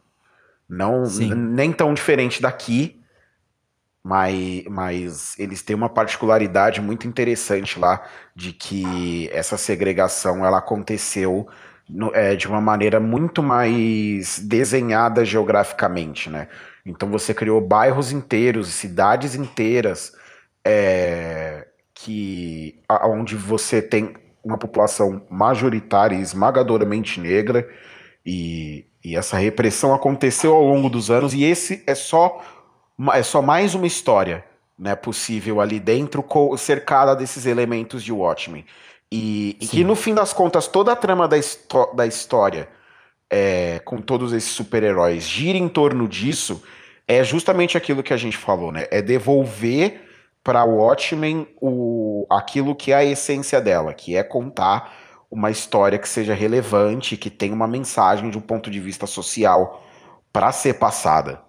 Não, 0.69 1.05
nem 1.07 1.73
tão 1.73 1.91
diferente 1.91 2.39
daqui, 2.39 3.03
mas, 4.05 4.63
mas 4.69 5.39
eles 5.39 5.63
têm 5.63 5.75
uma 5.75 5.89
particularidade 5.89 6.79
muito 6.79 7.07
interessante 7.07 7.79
lá 7.79 8.07
de 8.35 8.53
que 8.53 9.27
essa 9.33 9.57
segregação 9.57 10.45
ela 10.45 10.59
aconteceu 10.59 11.47
no, 11.89 12.13
é, 12.13 12.35
de 12.35 12.47
uma 12.47 12.61
maneira 12.61 12.99
muito 12.99 13.41
mais 13.41 14.37
desenhada 14.37 15.25
geograficamente, 15.25 16.29
né? 16.29 16.49
Então 16.85 17.09
você 17.09 17.33
criou 17.33 17.59
bairros 17.59 18.11
inteiros, 18.11 18.67
cidades 18.67 19.33
inteiras, 19.33 20.13
é, 20.63 21.65
que 21.91 22.79
onde 23.05 23.35
você 23.35 23.81
tem 23.81 24.13
uma 24.43 24.59
população 24.59 25.25
majoritária 25.31 26.15
e 26.15 26.21
esmagadoramente 26.21 27.19
negra 27.19 27.67
e, 28.23 28.85
e 29.03 29.15
essa 29.15 29.35
repressão 29.35 29.95
aconteceu 29.95 30.53
ao 30.53 30.63
longo 30.63 30.91
dos 30.91 31.09
anos 31.09 31.33
e 31.33 31.43
esse 31.43 31.83
é 31.87 31.95
só 31.95 32.39
é 33.13 33.23
só 33.23 33.41
mais 33.41 33.75
uma 33.75 33.87
história 33.87 34.43
né, 34.77 34.95
possível 34.95 35.61
ali 35.61 35.79
dentro, 35.79 36.23
cercada 36.57 37.15
desses 37.15 37.45
elementos 37.45 38.03
de 38.03 38.11
Watchmen. 38.11 38.65
E, 39.11 39.57
e, 39.61 39.67
que 39.67 39.83
no 39.83 39.95
fim 39.95 40.13
das 40.13 40.33
contas, 40.33 40.67
toda 40.67 40.91
a 40.91 40.95
trama 40.95 41.27
da, 41.27 41.37
da 41.93 42.05
história, 42.05 42.67
é, 43.29 43.79
com 43.85 44.01
todos 44.01 44.33
esses 44.33 44.51
super-heróis, 44.51 45.23
gira 45.23 45.57
em 45.57 45.69
torno 45.69 46.07
disso, 46.07 46.63
é 47.07 47.23
justamente 47.23 47.77
aquilo 47.77 48.03
que 48.03 48.13
a 48.13 48.17
gente 48.17 48.35
falou, 48.35 48.71
né? 48.71 48.87
É 48.91 49.01
devolver 49.01 50.01
para 50.43 50.63
Watchmen 50.63 51.47
o, 51.61 52.25
aquilo 52.29 52.75
que 52.75 52.91
é 52.91 52.95
a 52.95 53.05
essência 53.05 53.61
dela, 53.61 53.93
que 53.93 54.15
é 54.15 54.23
contar 54.23 54.93
uma 55.29 55.51
história 55.51 55.97
que 55.97 56.09
seja 56.09 56.33
relevante, 56.33 57.17
que 57.17 57.29
tenha 57.29 57.53
uma 57.53 57.67
mensagem 57.67 58.29
de 58.29 58.37
um 58.37 58.41
ponto 58.41 58.69
de 58.69 58.79
vista 58.79 59.07
social 59.07 59.83
para 60.31 60.51
ser 60.51 60.75
passada 60.75 61.44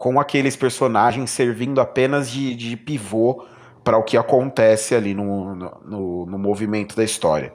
com 0.00 0.18
aqueles 0.18 0.56
personagens 0.56 1.30
servindo 1.30 1.78
apenas 1.78 2.30
de, 2.30 2.54
de 2.54 2.74
pivô 2.74 3.44
para 3.84 3.98
o 3.98 4.02
que 4.02 4.16
acontece 4.16 4.94
ali 4.94 5.12
no, 5.12 5.54
no, 5.54 6.24
no, 6.24 6.38
movimento 6.38 6.96
da 6.96 7.04
história. 7.04 7.52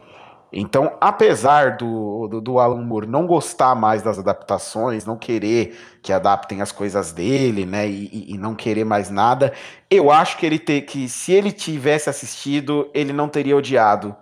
Então, 0.53 0.95
apesar 1.01 1.75
do, 1.75 2.27
do, 2.27 2.39
do, 2.39 2.59
Alan 2.59 2.83
Moore 2.83 3.07
não 3.07 3.25
gostar 3.25 3.73
mais 3.73 4.03
das 4.03 4.19
adaptações, 4.19 5.07
não 5.07 5.17
querer 5.17 5.75
que 6.03 6.13
adaptem 6.13 6.61
as 6.61 6.71
coisas 6.71 7.11
dele, 7.11 7.65
né, 7.65 7.87
e, 7.89 8.33
e 8.33 8.37
não 8.37 8.53
querer 8.53 8.85
mais 8.85 9.09
nada, 9.09 9.51
eu 9.89 10.11
acho 10.11 10.37
que 10.37 10.45
ele 10.45 10.59
ter 10.59 10.81
que, 10.81 11.09
se 11.09 11.31
ele 11.31 11.51
tivesse 11.51 12.11
assistido, 12.11 12.91
ele 12.93 13.11
não 13.11 13.27
teria 13.27 13.57
odiado 13.57 14.15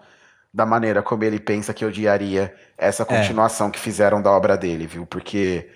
da 0.53 0.65
maneira 0.65 1.03
como 1.03 1.25
ele 1.25 1.41
pensa 1.41 1.73
que 1.73 1.83
odiaria 1.83 2.55
essa 2.77 3.03
é. 3.03 3.05
continuação 3.05 3.67
é. 3.67 3.71
que 3.71 3.79
fizeram 3.81 4.21
da 4.21 4.31
obra 4.31 4.55
dele, 4.55 4.87
viu? 4.87 5.05
Porque 5.05 5.67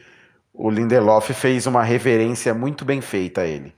o 0.58 0.72
Lindelof 0.72 1.32
fez 1.34 1.68
uma 1.68 1.84
reverência 1.84 2.54
muito 2.54 2.84
bem 2.84 3.00
feita 3.00 3.42
a 3.42 3.48
ele. 3.48 3.74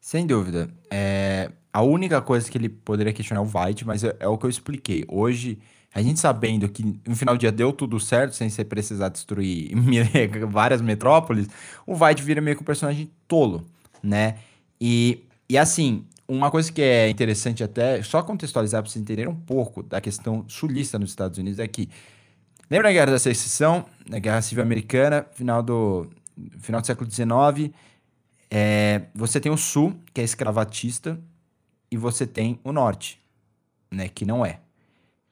Sem 0.00 0.26
dúvida. 0.26 0.70
É, 0.90 1.50
a 1.70 1.82
única 1.82 2.20
coisa 2.22 2.50
que 2.50 2.56
ele 2.56 2.70
poderia 2.70 3.12
questionar 3.12 3.42
é 3.42 3.44
o 3.44 3.66
White, 3.66 3.86
mas 3.86 4.02
é, 4.02 4.16
é, 4.18 4.26
o 4.26 4.38
que 4.38 4.46
eu 4.46 4.50
expliquei. 4.50 5.04
Hoje, 5.06 5.58
a 5.94 6.00
gente 6.00 6.18
sabendo 6.18 6.66
que 6.68 6.82
no 7.06 7.14
final 7.14 7.36
do 7.36 7.38
dia 7.38 7.52
deu 7.52 7.72
tudo 7.72 8.00
certo, 8.00 8.34
sem 8.34 8.48
você 8.48 8.64
precisar 8.64 9.10
destruir 9.10 9.70
várias 10.48 10.80
metrópoles, 10.80 11.46
o 11.86 11.94
White 12.02 12.22
vira 12.22 12.40
meio 12.40 12.56
que 12.56 12.62
um 12.62 12.66
personagem 12.66 13.10
tolo, 13.28 13.66
né? 14.02 14.36
E, 14.80 15.22
e 15.48 15.58
assim, 15.58 16.06
uma 16.26 16.50
coisa 16.50 16.72
que 16.72 16.80
é 16.80 17.10
interessante 17.10 17.62
até, 17.62 18.02
só 18.02 18.22
contextualizar 18.22 18.82
para 18.82 18.90
vocês 18.90 19.02
entenderem 19.02 19.30
um 19.30 19.36
pouco 19.36 19.82
da 19.82 20.00
questão 20.00 20.44
sulista 20.48 20.98
nos 20.98 21.10
Estados 21.10 21.36
Unidos, 21.38 21.58
é 21.58 21.68
que 21.68 21.88
Lembra 22.72 22.88
da 22.88 22.92
Guerra 22.94 23.10
da 23.12 23.18
Secessão, 23.18 23.84
da 24.12 24.18
Guerra 24.18 24.42
Civil 24.42 24.62
Americana, 24.62 25.26
final 25.32 25.62
do, 25.62 26.06
final 26.58 26.82
do 26.82 26.86
século 26.86 27.10
XIX? 27.10 27.74
É, 28.50 29.06
você 29.14 29.40
tem 29.40 29.50
o 29.50 29.56
Sul, 29.56 29.98
que 30.12 30.20
é 30.20 30.24
escravatista, 30.24 31.18
e 31.90 31.96
você 31.96 32.26
tem 32.26 32.60
o 32.62 32.72
Norte, 32.72 33.18
né, 33.90 34.10
que 34.10 34.26
não 34.26 34.44
é. 34.44 34.60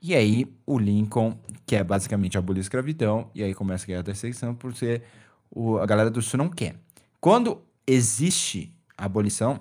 E 0.00 0.14
aí 0.14 0.50
o 0.64 0.78
Lincoln, 0.78 1.38
que 1.66 1.76
é 1.76 1.84
basicamente 1.84 2.38
abolir 2.38 2.60
a 2.60 2.62
escravidão, 2.62 3.30
e 3.34 3.42
aí 3.42 3.54
começa 3.54 3.84
a 3.84 3.86
Guerra 3.86 4.02
da 4.02 4.14
Secessão, 4.14 4.54
porque 4.54 5.02
o, 5.50 5.76
a 5.76 5.84
galera 5.84 6.10
do 6.10 6.22
Sul 6.22 6.38
não 6.38 6.48
quer. 6.48 6.74
Quando 7.20 7.60
existe 7.86 8.74
a 8.96 9.04
abolição 9.04 9.60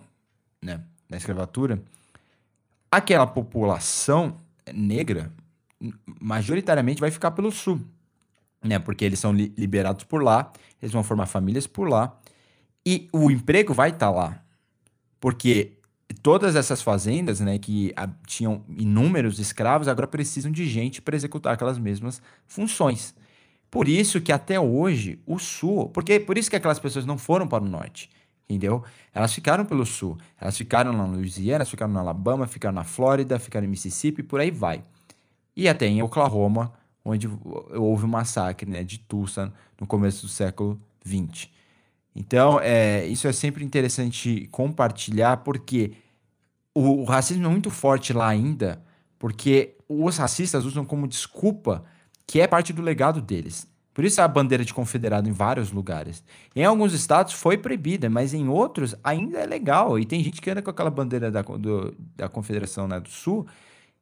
né, 0.62 0.82
da 1.10 1.18
escravatura, 1.18 1.84
aquela 2.90 3.28
população 3.28 4.38
negra 4.74 5.30
majoritariamente 6.22 7.02
vai 7.02 7.12
ficar 7.12 7.32
pelo 7.32 7.52
sul, 7.52 7.82
né? 8.64 8.80
Porque 8.80 9.06
eles 9.06 9.20
são 9.20 9.32
li 9.32 9.54
liberados 9.58 10.04
por 10.04 10.24
lá, 10.24 10.52
eles 10.82 10.92
vão 10.92 11.04
formar 11.04 11.26
famílias 11.26 11.68
por 11.68 11.88
lá 11.90 12.18
e 12.86 13.08
o 13.12 13.30
emprego 13.30 13.74
vai 13.74 13.90
estar 13.90 14.08
tá 14.08 14.12
lá, 14.12 14.44
porque 15.20 15.74
todas 16.22 16.56
essas 16.56 16.82
fazendas, 16.82 17.40
né, 17.40 17.58
que 17.60 17.94
tinham 18.26 18.64
inúmeros 18.70 19.40
escravos, 19.40 19.88
agora 19.88 20.08
precisam 20.08 20.52
de 20.52 20.66
gente 20.68 21.02
para 21.02 21.16
executar 21.16 21.54
aquelas 21.54 21.78
mesmas 21.78 22.22
funções. 22.48 23.14
Por 23.70 23.88
isso 23.88 24.20
que 24.20 24.32
até 24.32 24.60
hoje 24.60 25.20
o 25.26 25.38
sul, 25.38 25.90
porque 25.90 26.20
por 26.20 26.38
isso 26.38 26.50
que 26.50 26.56
aquelas 26.56 26.80
pessoas 26.80 27.06
não 27.06 27.18
foram 27.18 27.48
para 27.48 27.64
o 27.64 27.68
norte, 27.68 28.10
entendeu? 28.50 28.84
Elas 29.14 29.34
ficaram 29.34 29.64
pelo 29.64 29.86
sul, 29.86 30.18
elas 30.42 30.58
ficaram 30.58 30.92
na 30.92 31.06
Louisiana, 31.06 31.64
ficaram 31.66 31.94
na 31.94 32.00
Alabama, 32.00 32.48
ficaram 32.48 32.74
na 32.74 32.84
Flórida, 32.84 33.38
ficaram 33.38 33.68
em 33.68 33.70
Mississippi, 33.70 34.24
por 34.24 34.40
aí 34.40 34.50
vai 34.50 34.84
e 35.60 35.68
até 35.68 35.86
em 35.88 36.02
Oklahoma, 36.02 36.72
onde 37.04 37.28
houve 37.28 38.04
o 38.04 38.08
um 38.08 38.10
massacre 38.10 38.70
né, 38.70 38.84
de 38.84 39.00
Tulsa 39.00 39.54
no 39.80 39.88
começo 39.88 40.26
do 40.26 40.32
século 40.32 40.80
XX. 41.06 41.50
Então, 42.16 42.60
é, 42.60 43.06
isso 43.08 43.28
é 43.28 43.32
sempre 43.32 43.64
interessante 43.64 44.48
compartilhar, 44.52 45.38
porque 45.38 45.94
o, 46.74 47.02
o, 47.02 47.04
racismo 47.04 47.46
é 47.46 47.50
muito 47.50 47.70
forte 47.70 48.14
lá 48.14 48.28
ainda, 48.28 48.82
porque 49.18 49.76
os 49.88 50.18
racistas 50.18 50.66
usam 50.66 50.84
como 50.84 51.08
desculpa 51.08 51.84
que 52.28 52.42
é 52.42 52.48
parte 52.48 52.74
do 52.74 52.82
legado 52.82 53.22
deles. 53.22 53.68
Por 53.94 54.06
isso 54.06 54.22
a 54.22 54.28
bandeira 54.28 54.64
de 54.64 54.74
confederado 54.74 55.28
em 55.28 55.32
vários 55.32 55.72
lugares. 55.72 56.24
Em 56.56 56.64
alguns 56.64 56.94
estados 56.94 57.34
foi 57.34 57.58
proibida, 57.58 58.10
mas 58.10 58.34
em 58.34 58.48
outros 58.48 58.96
ainda 59.04 59.40
é 59.40 59.46
legal. 59.46 60.00
E 60.00 60.06
tem 60.06 60.24
gente 60.24 60.40
que 60.40 60.50
anda 60.50 60.62
com 60.62 60.70
aquela 60.70 60.90
bandeira 60.90 61.30
da, 61.32 61.42
do, 61.42 61.94
da 62.16 62.30
Confederação 62.30 62.88
né, 62.88 63.00
do 63.00 63.10
Sul 63.10 63.46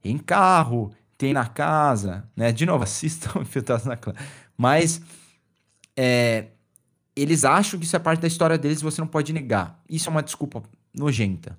em 0.04 0.18
carro, 0.18 0.91
tem 1.18 1.34
na 1.34 1.45
casa, 1.47 2.30
né? 2.36 2.51
De 2.51 2.65
novo, 2.65 2.84
assistam 2.86 3.41
Infiltrados 3.41 3.86
na 3.86 3.97
Clã. 3.97 4.13
Mas 4.57 5.01
é, 5.95 6.47
eles 7.15 7.43
acham 7.43 7.80
que 7.80 7.86
isso 7.86 7.95
é 7.95 7.99
parte 7.99 8.22
da 8.22 8.28
história 8.28 8.57
deles 8.57 8.80
e 8.80 8.84
você 8.84 9.01
não 9.01 9.07
pode 9.07 9.34
negar. 9.34 9.82
Isso 9.89 10.09
é 10.09 10.11
uma 10.11 10.24
desculpa 10.24 10.61
nojenta, 10.93 11.57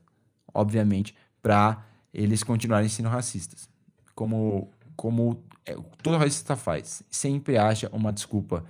obviamente, 0.54 1.14
para 1.42 1.84
eles 2.14 2.42
continuarem 2.42 2.88
sendo 2.88 3.08
racistas. 3.08 3.68
Como, 4.14 4.70
como 4.96 5.42
é, 5.66 5.76
todo 6.02 6.16
racista 6.16 6.56
faz. 6.56 7.02
Sempre 7.10 7.58
acha 7.58 7.88
uma 7.92 8.12
desculpa, 8.12 8.64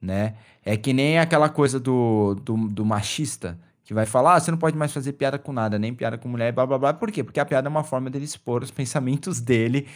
né? 0.00 0.34
É 0.64 0.76
que 0.76 0.92
nem 0.92 1.18
aquela 1.18 1.48
coisa 1.48 1.80
do, 1.80 2.34
do, 2.34 2.56
do 2.68 2.84
machista, 2.84 3.58
que 3.84 3.94
vai 3.94 4.06
falar, 4.06 4.36
ah, 4.36 4.40
você 4.40 4.50
não 4.50 4.58
pode 4.58 4.76
mais 4.76 4.92
fazer 4.92 5.12
piada 5.12 5.38
com 5.38 5.52
nada, 5.52 5.78
nem 5.78 5.92
piada 5.92 6.16
com 6.16 6.28
mulher, 6.28 6.52
blá 6.52 6.66
blá 6.66 6.78
blá. 6.78 6.92
Por 6.92 7.10
quê? 7.10 7.24
Porque 7.24 7.40
a 7.40 7.44
piada 7.44 7.68
é 7.68 7.70
uma 7.70 7.82
forma 7.82 8.08
dele 8.10 8.24
expor 8.24 8.62
os 8.62 8.70
pensamentos 8.72 9.40
dele 9.40 9.88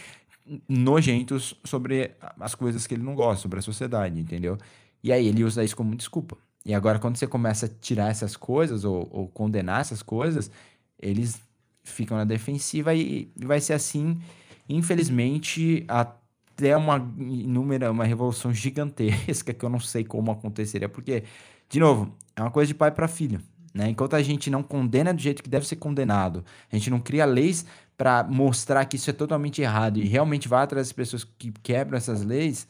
nojentos 0.67 1.53
sobre 1.63 2.11
as 2.39 2.55
coisas 2.55 2.87
que 2.87 2.93
ele 2.93 3.03
não 3.03 3.15
gosta, 3.15 3.41
sobre 3.41 3.59
a 3.59 3.61
sociedade, 3.61 4.19
entendeu? 4.19 4.57
E 5.03 5.11
aí 5.11 5.27
ele 5.27 5.43
usa 5.43 5.63
isso 5.63 5.75
como 5.75 5.95
desculpa. 5.95 6.37
E 6.65 6.73
agora, 6.73 6.99
quando 6.99 7.15
você 7.15 7.27
começa 7.27 7.65
a 7.65 7.69
tirar 7.69 8.09
essas 8.09 8.35
coisas 8.35 8.83
ou, 8.83 9.07
ou 9.11 9.27
condenar 9.27 9.81
essas 9.81 10.01
coisas, 10.01 10.51
eles 10.99 11.39
ficam 11.83 12.17
na 12.17 12.25
defensiva 12.25 12.93
e, 12.93 13.31
e 13.35 13.45
vai 13.45 13.61
ser 13.61 13.73
assim, 13.73 14.19
infelizmente, 14.67 15.85
até 15.87 16.75
uma 16.75 16.97
inúmera, 17.17 17.91
uma 17.91 18.03
revolução 18.03 18.53
gigantesca 18.53 19.53
que 19.53 19.63
eu 19.63 19.69
não 19.69 19.79
sei 19.79 20.03
como 20.03 20.31
aconteceria, 20.31 20.89
porque, 20.89 21.23
de 21.69 21.79
novo, 21.79 22.13
é 22.35 22.41
uma 22.41 22.51
coisa 22.51 22.67
de 22.67 22.73
pai 22.73 22.91
para 22.91 23.07
filho. 23.07 23.41
Né? 23.73 23.89
Enquanto 23.89 24.15
a 24.15 24.23
gente 24.23 24.49
não 24.49 24.63
condena 24.63 25.13
do 25.13 25.21
jeito 25.21 25.43
que 25.43 25.49
deve 25.49 25.67
ser 25.67 25.75
condenado, 25.75 26.43
a 26.71 26.75
gente 26.75 26.89
não 26.89 26.99
cria 26.99 27.25
leis 27.25 27.65
para 27.97 28.23
mostrar 28.23 28.85
que 28.85 28.95
isso 28.95 29.09
é 29.09 29.13
totalmente 29.13 29.61
errado 29.61 29.97
e 29.97 30.05
realmente 30.05 30.47
vai 30.47 30.63
atrás 30.63 30.87
das 30.87 30.93
pessoas 30.93 31.23
que 31.23 31.51
quebram 31.63 31.97
essas 31.97 32.23
leis, 32.23 32.67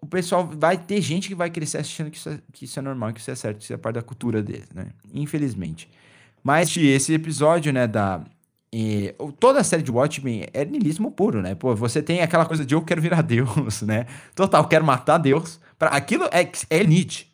o 0.00 0.06
pessoal 0.06 0.46
vai 0.46 0.78
ter 0.78 1.00
gente 1.02 1.28
que 1.28 1.34
vai 1.34 1.50
crescer 1.50 1.78
achando 1.78 2.10
que 2.10 2.16
isso 2.16 2.28
é, 2.28 2.40
que 2.52 2.64
isso 2.64 2.78
é 2.78 2.82
normal, 2.82 3.12
que 3.12 3.20
isso 3.20 3.30
é 3.30 3.34
certo, 3.34 3.58
que 3.58 3.64
isso 3.64 3.72
é 3.72 3.76
parte 3.76 3.96
da 3.96 4.02
cultura 4.02 4.42
deles, 4.42 4.68
né? 4.74 4.86
Infelizmente. 5.12 5.88
Mas 6.42 6.74
esse 6.76 7.12
episódio, 7.12 7.72
né, 7.72 7.86
da. 7.86 8.22
E, 8.72 9.14
toda 9.40 9.60
a 9.60 9.64
série 9.64 9.82
de 9.82 9.90
Watchmen 9.90 10.46
é 10.52 10.64
niilismo 10.64 11.10
puro, 11.10 11.42
né? 11.42 11.54
Pô, 11.54 11.74
você 11.74 12.02
tem 12.02 12.20
aquela 12.20 12.46
coisa 12.46 12.64
de 12.64 12.74
eu 12.74 12.82
quero 12.82 13.02
virar 13.02 13.20
Deus, 13.22 13.82
né? 13.82 14.06
Total, 14.34 14.66
quero 14.66 14.84
matar 14.84 15.18
Deus. 15.18 15.60
Pra, 15.78 15.88
aquilo 15.90 16.24
é, 16.26 16.50
é 16.70 16.84
Nietzsche. 16.84 17.26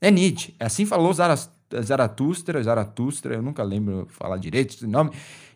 É 0.00 0.10
Nietzsche. 0.10 0.54
Assim 0.60 0.86
falou 0.86 1.12
Zaratustra, 1.12 1.52
Zaratustra, 1.80 3.34
eu 3.34 3.42
nunca 3.42 3.62
lembro 3.62 4.06
falar 4.10 4.36
direito 4.36 4.74
esse 4.74 4.86
nome. 4.86 5.10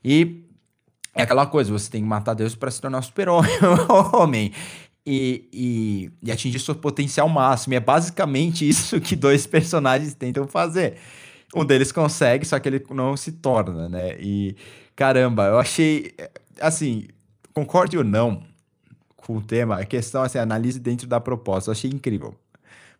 E 0.04 0.44
é 1.14 1.22
aquela 1.22 1.46
coisa, 1.46 1.72
você 1.72 1.90
tem 1.90 2.02
que 2.02 2.08
matar 2.08 2.34
Deus 2.34 2.54
para 2.54 2.70
se 2.70 2.80
tornar 2.80 3.02
super-homem. 3.02 4.52
E, 5.08 5.48
e, 5.52 6.10
e, 6.20 6.32
atingir 6.32 6.58
seu 6.58 6.74
potencial 6.74 7.28
máximo. 7.28 7.74
E 7.74 7.76
é 7.76 7.80
basicamente 7.80 8.68
isso 8.68 9.00
que 9.00 9.14
dois 9.14 9.46
personagens 9.46 10.14
tentam 10.14 10.48
fazer. 10.48 10.96
Um 11.54 11.64
deles 11.64 11.92
consegue, 11.92 12.44
só 12.44 12.58
que 12.58 12.68
ele 12.68 12.84
não 12.90 13.16
se 13.16 13.30
torna, 13.30 13.88
né? 13.88 14.16
E 14.18 14.56
caramba, 14.96 15.44
eu 15.44 15.60
achei. 15.60 16.12
Assim, 16.60 17.06
concorde 17.54 17.96
ou 17.96 18.02
não 18.02 18.42
com 19.16 19.36
o 19.36 19.40
tema, 19.40 19.78
a 19.78 19.84
questão 19.84 20.22
assim, 20.22 20.38
analise 20.38 20.80
dentro 20.80 21.06
da 21.06 21.20
proposta. 21.20 21.70
Eu 21.70 21.72
achei 21.72 21.88
incrível 21.88 22.34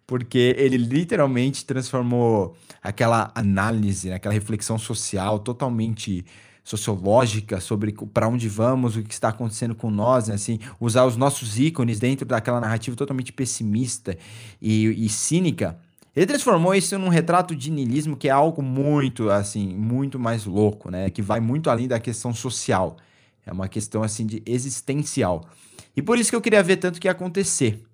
porque 0.07 0.55
ele 0.57 0.77
literalmente 0.77 1.65
transformou 1.65 2.57
aquela 2.83 3.33
análise, 3.35 4.13
aquela 4.13 4.33
reflexão 4.33 4.79
social 4.79 5.39
totalmente 5.39 6.25
sociológica 6.63 7.61
sobre 7.61 7.95
para 8.13 8.27
onde 8.27 8.49
vamos, 8.49 8.97
o 8.97 9.03
que 9.03 9.15
está 9.15 9.29
acontecendo 9.29 9.75
com 9.75 9.89
nós, 9.89 10.27
né? 10.27 10.35
assim, 10.35 10.59
usar 10.81 11.05
os 11.05 11.17
nossos 11.17 11.59
ícones 11.61 12.01
dentro 12.01 12.27
daquela 12.27 12.61
narrativa 12.61 12.97
totalmente 12.97 13.33
pessimista 13.33 14.19
e, 14.61 14.87
e 15.05 15.09
cínica. 15.09 15.79
Ele 16.15 16.27
transformou 16.27 16.75
isso 16.75 16.99
num 16.99 17.09
retrato 17.09 17.55
de 17.55 17.71
niilismo 17.71 18.17
que 18.17 18.27
é 18.27 18.33
algo 18.33 18.63
muito, 18.63 19.31
assim, 19.31 19.69
muito 19.77 20.19
mais 20.19 20.45
louco, 20.45 20.91
né? 20.91 21.11
Que 21.11 21.23
vai 21.23 21.41
muito 21.41 21.71
além 21.71 21.87
da 21.87 22.01
questão 22.01 22.35
social. 22.35 22.97
É 23.45 23.53
uma 23.53 23.69
questão, 23.69 24.03
assim, 24.03 24.27
de 24.27 24.43
existencial. 24.45 25.47
E 25.95 26.03
por 26.03 26.19
isso 26.19 26.31
que 26.31 26.37
eu 26.37 26.41
queria 26.41 26.63
ver 26.63 26.79
tanto 26.79 26.99
que 26.99 27.07
ia 27.07 27.13
acontecer. 27.13 27.86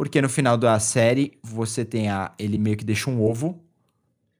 Porque 0.00 0.22
no 0.22 0.30
final 0.30 0.56
da 0.56 0.80
série, 0.80 1.38
você 1.42 1.84
tem 1.84 2.08
a. 2.08 2.32
Ele 2.38 2.56
meio 2.56 2.74
que 2.74 2.86
deixa 2.86 3.10
um 3.10 3.22
ovo. 3.22 3.62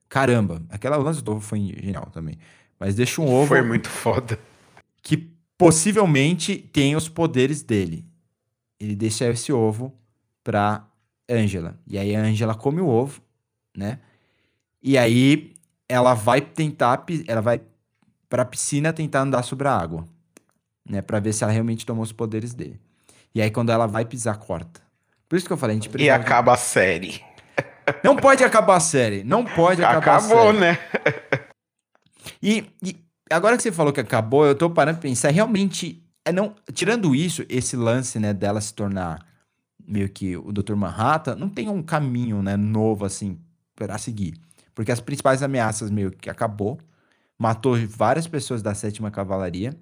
Caramba, 0.09 0.63
aquela 0.71 0.97
lance 0.97 1.23
do 1.23 1.33
ovo 1.33 1.43
foi 1.43 1.59
genial 1.79 2.07
também. 2.07 2.39
Mas 2.79 2.95
deixa 2.95 3.21
um 3.21 3.31
ovo. 3.31 3.49
Foi 3.49 3.61
muito 3.61 3.87
foda. 3.87 4.39
Que 5.03 5.19
possivelmente 5.59 6.57
tem 6.57 6.97
os 6.97 7.11
poderes 7.11 7.63
dele. 7.63 8.07
Ele 8.81 8.97
deixa 8.97 9.29
esse 9.29 9.53
ovo 9.53 9.95
pra 10.43 10.89
Angela. 11.29 11.79
E 11.87 11.99
aí 11.99 12.17
a 12.17 12.23
Angela 12.23 12.55
come 12.55 12.81
o 12.81 12.87
ovo, 12.87 13.21
né? 13.77 13.99
E 14.83 14.97
aí 14.97 15.53
ela 15.87 16.15
vai 16.15 16.41
tentar. 16.41 17.05
Ela 17.29 17.43
vai 17.43 17.61
pra 18.31 18.47
piscina 18.47 18.95
tentar 18.95 19.21
andar 19.21 19.43
sobre 19.43 19.69
a 19.69 19.77
água. 19.77 20.09
Né? 20.89 21.03
Pra 21.03 21.21
ver 21.21 21.35
se 21.35 21.45
ela 21.45 21.53
realmente 21.53 21.85
tomou 21.85 22.03
os 22.03 22.13
poderes 22.13 22.55
dele. 22.55 22.81
E 23.35 23.43
aí 23.43 23.51
quando 23.51 23.69
ela 23.69 23.87
vai 23.87 24.07
pisar, 24.07 24.39
corta. 24.39 24.89
Por 25.31 25.37
isso 25.37 25.47
que 25.47 25.53
eu 25.53 25.57
falei, 25.57 25.76
a 25.76 25.78
gente 25.78 25.89
precisa. 25.89 26.09
E 26.09 26.11
acaba 26.11 26.55
a 26.55 26.57
série. 26.57 27.22
Não 28.03 28.16
pode 28.16 28.43
acabar 28.43 28.74
a 28.74 28.81
série. 28.81 29.22
Não 29.22 29.45
pode 29.45 29.81
acabar 29.81 30.16
Acabou, 30.16 30.51
a 30.51 30.53
série. 30.53 30.59
né? 30.59 30.78
E, 32.43 32.66
e, 32.83 32.97
agora 33.31 33.57
que 33.57 33.62
você 33.62 33.70
falou 33.70 33.93
que 33.93 34.01
acabou, 34.01 34.45
eu 34.45 34.57
tô 34.57 34.68
parando 34.68 34.99
pra 34.99 35.09
pensar, 35.09 35.31
realmente, 35.31 36.03
é 36.24 36.33
não, 36.33 36.57
tirando 36.72 37.14
isso, 37.14 37.45
esse 37.49 37.76
lance, 37.76 38.18
né, 38.18 38.33
dela 38.33 38.61
se 38.61 38.74
tornar 38.74 39.24
meio 39.87 40.09
que 40.09 40.37
o 40.37 40.51
Dr. 40.53 40.74
Manhattan, 40.74 41.37
não 41.37 41.49
tem 41.49 41.68
um 41.68 41.83
caminho, 41.83 42.43
né, 42.43 42.57
novo, 42.57 43.05
assim, 43.05 43.39
para 43.76 43.99
seguir. 43.99 44.35
Porque 44.74 44.91
as 44.91 45.01
principais 45.01 45.45
ameaças 45.45 45.91
meio 45.91 46.11
que 46.11 46.28
acabou, 46.28 46.78
matou 47.39 47.76
várias 47.87 48.26
pessoas 48.26 48.62
da 48.62 48.74
sétima 48.74 49.11
cavalaria, 49.11 49.76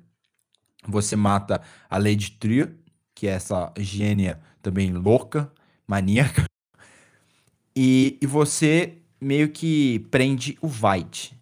você 0.86 1.16
mata 1.16 1.62
a 1.88 1.96
Lady 1.96 2.32
Trio, 2.32 2.76
que 3.18 3.26
é 3.26 3.32
essa 3.32 3.72
gênia 3.76 4.38
também 4.62 4.92
louca, 4.92 5.50
maníaca. 5.88 6.44
E, 7.74 8.16
e 8.22 8.26
você 8.26 8.98
meio 9.20 9.48
que 9.48 9.98
prende 10.08 10.56
o 10.62 10.68
White. 10.68 11.36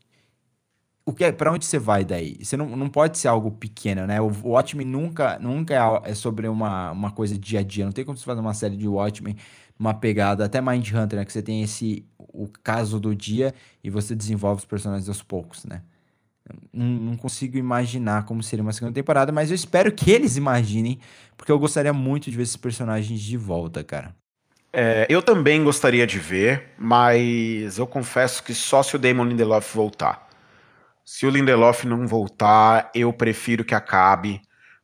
O 1.04 1.12
que 1.12 1.22
é, 1.22 1.30
para 1.30 1.52
onde 1.52 1.66
você 1.66 1.78
vai 1.78 2.02
daí? 2.02 2.42
Você 2.42 2.56
não, 2.56 2.74
não 2.74 2.88
pode 2.88 3.18
ser 3.18 3.28
algo 3.28 3.50
pequeno, 3.50 4.06
né? 4.06 4.18
O 4.22 4.32
Watchmen 4.42 4.86
nunca, 4.86 5.38
nunca 5.38 5.74
é, 5.74 6.10
é 6.10 6.14
sobre 6.14 6.48
uma, 6.48 6.92
uma 6.92 7.10
coisa 7.10 7.38
dia 7.38 7.60
a 7.60 7.62
dia. 7.62 7.84
Não 7.84 7.92
tem 7.92 8.06
como 8.06 8.16
você 8.16 8.24
fazer 8.24 8.40
uma 8.40 8.54
série 8.54 8.76
de 8.76 8.88
Watchmen, 8.88 9.36
uma 9.78 9.92
pegada, 9.92 10.46
até 10.46 10.62
Mind 10.62 10.90
Hunter, 10.90 11.18
né? 11.18 11.24
Que 11.26 11.32
você 11.32 11.42
tem 11.42 11.62
esse 11.62 12.06
o 12.18 12.48
caso 12.62 12.98
do 12.98 13.14
dia 13.14 13.54
e 13.84 13.90
você 13.90 14.14
desenvolve 14.14 14.60
os 14.60 14.66
personagens 14.66 15.10
aos 15.10 15.22
poucos, 15.22 15.66
né? 15.66 15.82
Não, 16.72 17.16
consigo 17.16 17.57
imaginar 17.57 18.24
como 18.24 18.42
seria 18.42 18.62
uma 18.62 18.72
segunda 18.72 18.92
temporada, 18.92 19.32
mas 19.32 19.51
eu 19.51 19.55
espero 19.55 19.90
que 19.90 20.11
eles 20.11 20.36
imaginem, 20.36 20.99
porque 21.36 21.51
eu 21.51 21.59
gostaria 21.59 21.92
muito 21.92 22.30
de 22.30 22.36
ver 22.36 22.44
esses 22.44 22.57
personagens 22.57 23.20
de 23.20 23.36
volta, 23.36 23.82
cara. 23.82 24.14
É, 24.72 25.07
eu 25.09 25.22
também 25.22 25.64
gostaria 25.64 26.07
de 26.07 26.18
ver, 26.18 26.74
mas 26.78 27.78
eu 27.78 27.86
confesso 27.86 28.42
que 28.42 28.55
só 28.55 28.82
se 28.82 28.94
o 28.94 28.99
Damon 28.99 29.24
Lindelof 29.24 29.74
voltar. 29.74 30.28
Se 31.05 31.24
o 31.24 31.30
Lindelof 31.30 31.84
não 31.84 32.07
voltar, 32.07 32.90
eu 32.94 33.12
prefiro 33.12 33.64
que 33.64 33.74
acabe, 33.74 34.42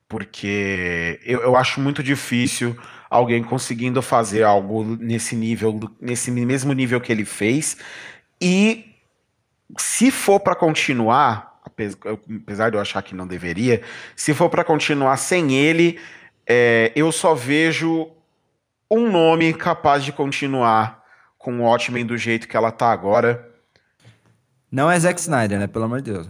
porque 0.09 1.21
eu, 1.25 1.43
eu 1.43 1.57
acho 1.57 1.81
muito 1.81 2.03
difícil 2.03 2.77
alguém 3.11 3.43
conseguindo 3.43 4.01
fazer 4.01 4.43
algo 4.43 4.83
nesse 4.99 5.37
nível, 5.37 5.79
nesse 6.01 6.31
mesmo 6.31 6.73
nível 6.73 7.01
que 7.01 7.13
ele 7.13 7.27
fez. 7.27 7.77
E 8.41 8.97
se 9.79 10.11
for 10.11 10.41
para 10.41 10.55
continuar, 10.55 11.52
apesar 12.43 12.71
de 12.71 12.77
eu 12.77 12.81
achar 12.81 13.03
que 13.03 13.15
não 13.15 13.27
deveria, 13.27 13.83
se 14.15 14.35
for 14.35 14.49
para 14.49 14.65
continuar 14.65 15.17
sem 15.17 15.55
ele, 15.55 15.99
é, 16.47 16.93
eu 16.95 17.11
só 17.13 17.35
vejo 17.35 18.11
um 18.91 19.11
nome 19.11 19.55
capaz 19.55 20.05
de 20.05 20.13
continuar 20.13 21.03
com 21.39 21.59
o 21.59 21.63
Watchmen 21.63 22.07
do 22.07 22.17
jeito 22.17 22.47
que 22.47 22.57
ela 22.57 22.71
tá 22.71 22.93
agora. 22.93 23.49
Não 24.71 24.91
é 24.91 24.99
Zack 24.99 25.21
Snyder, 25.21 25.59
né? 25.59 25.67
Pelo 25.67 25.85
amor 25.85 26.01
de 26.01 26.13
Deus. 26.13 26.29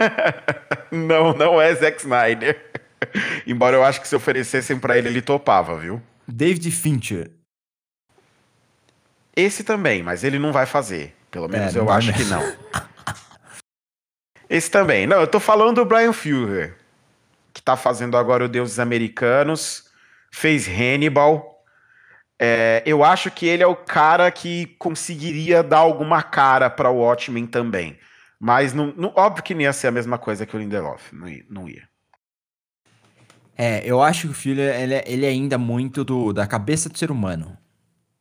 não, 0.90 1.34
não 1.34 1.60
é 1.60 1.74
Zack 1.74 2.00
Snyder. 2.00 2.58
Embora 3.46 3.76
eu 3.76 3.84
acho 3.84 4.00
que 4.00 4.08
se 4.08 4.16
oferecessem 4.16 4.78
para 4.78 4.96
ele, 4.96 5.08
ele 5.08 5.22
topava, 5.22 5.76
viu? 5.76 6.00
David 6.26 6.70
Fincher. 6.70 7.30
Esse 9.36 9.64
também, 9.64 10.02
mas 10.02 10.22
ele 10.22 10.38
não 10.38 10.52
vai 10.52 10.64
fazer. 10.64 11.14
Pelo 11.30 11.48
menos 11.48 11.74
é, 11.74 11.78
eu 11.78 11.90
acho 11.90 12.12
mesmo. 12.12 12.24
que 12.24 12.30
não. 12.30 12.56
Esse 14.54 14.70
também. 14.70 15.04
Não, 15.04 15.20
eu 15.20 15.26
tô 15.26 15.40
falando 15.40 15.74
do 15.74 15.84
Brian 15.84 16.12
Fuller, 16.12 16.76
que 17.52 17.60
tá 17.60 17.76
fazendo 17.76 18.16
agora 18.16 18.44
o 18.44 18.48
Deuses 18.48 18.78
Americanos, 18.78 19.90
fez 20.30 20.68
Hannibal. 20.68 21.60
É, 22.38 22.80
eu 22.86 23.02
acho 23.02 23.32
que 23.32 23.46
ele 23.46 23.64
é 23.64 23.66
o 23.66 23.74
cara 23.74 24.30
que 24.30 24.66
conseguiria 24.78 25.60
dar 25.60 25.78
alguma 25.78 26.22
cara 26.22 26.70
para 26.70 26.88
o 26.88 26.98
Watchmen 26.98 27.48
também. 27.48 27.98
Mas 28.38 28.72
não, 28.72 28.94
não, 28.96 29.12
óbvio 29.16 29.42
que 29.42 29.54
não 29.54 29.62
ia 29.62 29.72
ser 29.72 29.88
a 29.88 29.90
mesma 29.90 30.18
coisa 30.18 30.46
que 30.46 30.54
o 30.54 30.60
Lindelof, 30.60 31.12
não 31.12 31.28
ia. 31.28 31.44
Não 31.50 31.68
ia. 31.68 31.88
É, 33.58 33.82
eu 33.84 34.00
acho 34.00 34.28
que 34.28 34.32
o 34.34 34.34
Fuller 34.34 34.72
ele, 34.80 34.94
é, 34.94 35.04
ele 35.04 35.26
é 35.26 35.30
ainda 35.30 35.58
muito 35.58 36.04
do, 36.04 36.32
da 36.32 36.46
cabeça 36.46 36.88
do 36.88 36.96
ser 36.96 37.10
humano, 37.10 37.58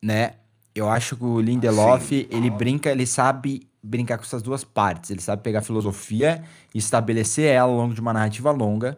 né? 0.02 0.34
Eu 0.76 0.90
acho 0.90 1.16
que 1.16 1.24
o 1.24 1.40
Lindelof, 1.40 2.12
ele 2.12 2.50
brinca, 2.50 2.92
ele 2.92 3.06
sabe 3.06 3.68
brincar 3.84 4.18
com 4.18 4.24
essas 4.24 4.42
duas 4.42 4.64
partes. 4.64 5.12
Ele 5.12 5.22
sabe 5.22 5.44
pegar 5.44 5.60
a 5.60 5.62
filosofia 5.62 6.44
e 6.74 6.78
estabelecer 6.78 7.46
ela 7.46 7.72
ao 7.72 7.78
longo 7.78 7.94
de 7.94 8.02
uma 8.02 8.14
narrativa 8.14 8.50
longa 8.52 8.98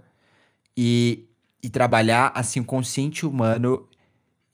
e, 0.78 1.26
e 1.62 1.70
trabalhar 1.70 2.32
assim 2.36 2.60
o 2.60 2.66
consciente 2.66 3.26
humano 3.26 3.88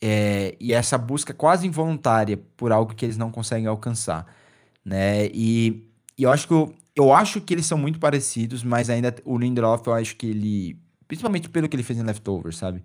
é, 0.02 0.56
e 0.60 0.74
essa 0.74 0.98
busca 0.98 1.34
quase 1.34 1.68
involuntária 1.68 2.40
por 2.58 2.72
algo 2.72 2.96
que 2.96 3.06
eles 3.06 3.18
não 3.18 3.30
conseguem 3.30 3.68
alcançar, 3.68 4.26
né? 4.84 5.28
E, 5.28 5.88
e 6.18 6.24
eu 6.24 6.32
acho 6.32 6.48
que 6.48 6.54
eu, 6.54 6.74
eu 6.96 7.14
acho 7.14 7.40
que 7.40 7.54
eles 7.54 7.68
são 7.68 7.78
muito 7.78 8.00
parecidos, 8.00 8.64
mas 8.64 8.90
ainda 8.90 9.16
o 9.24 9.38
Lindelof 9.38 9.86
eu 9.86 9.94
acho 9.94 10.16
que 10.16 10.28
ele, 10.28 10.80
principalmente 11.08 11.50
pelo 11.50 11.70
que 11.70 11.76
ele 11.76 11.84
fez 11.84 12.00
em 12.00 12.04
Leftovers, 12.04 12.58
sabe? 12.58 12.82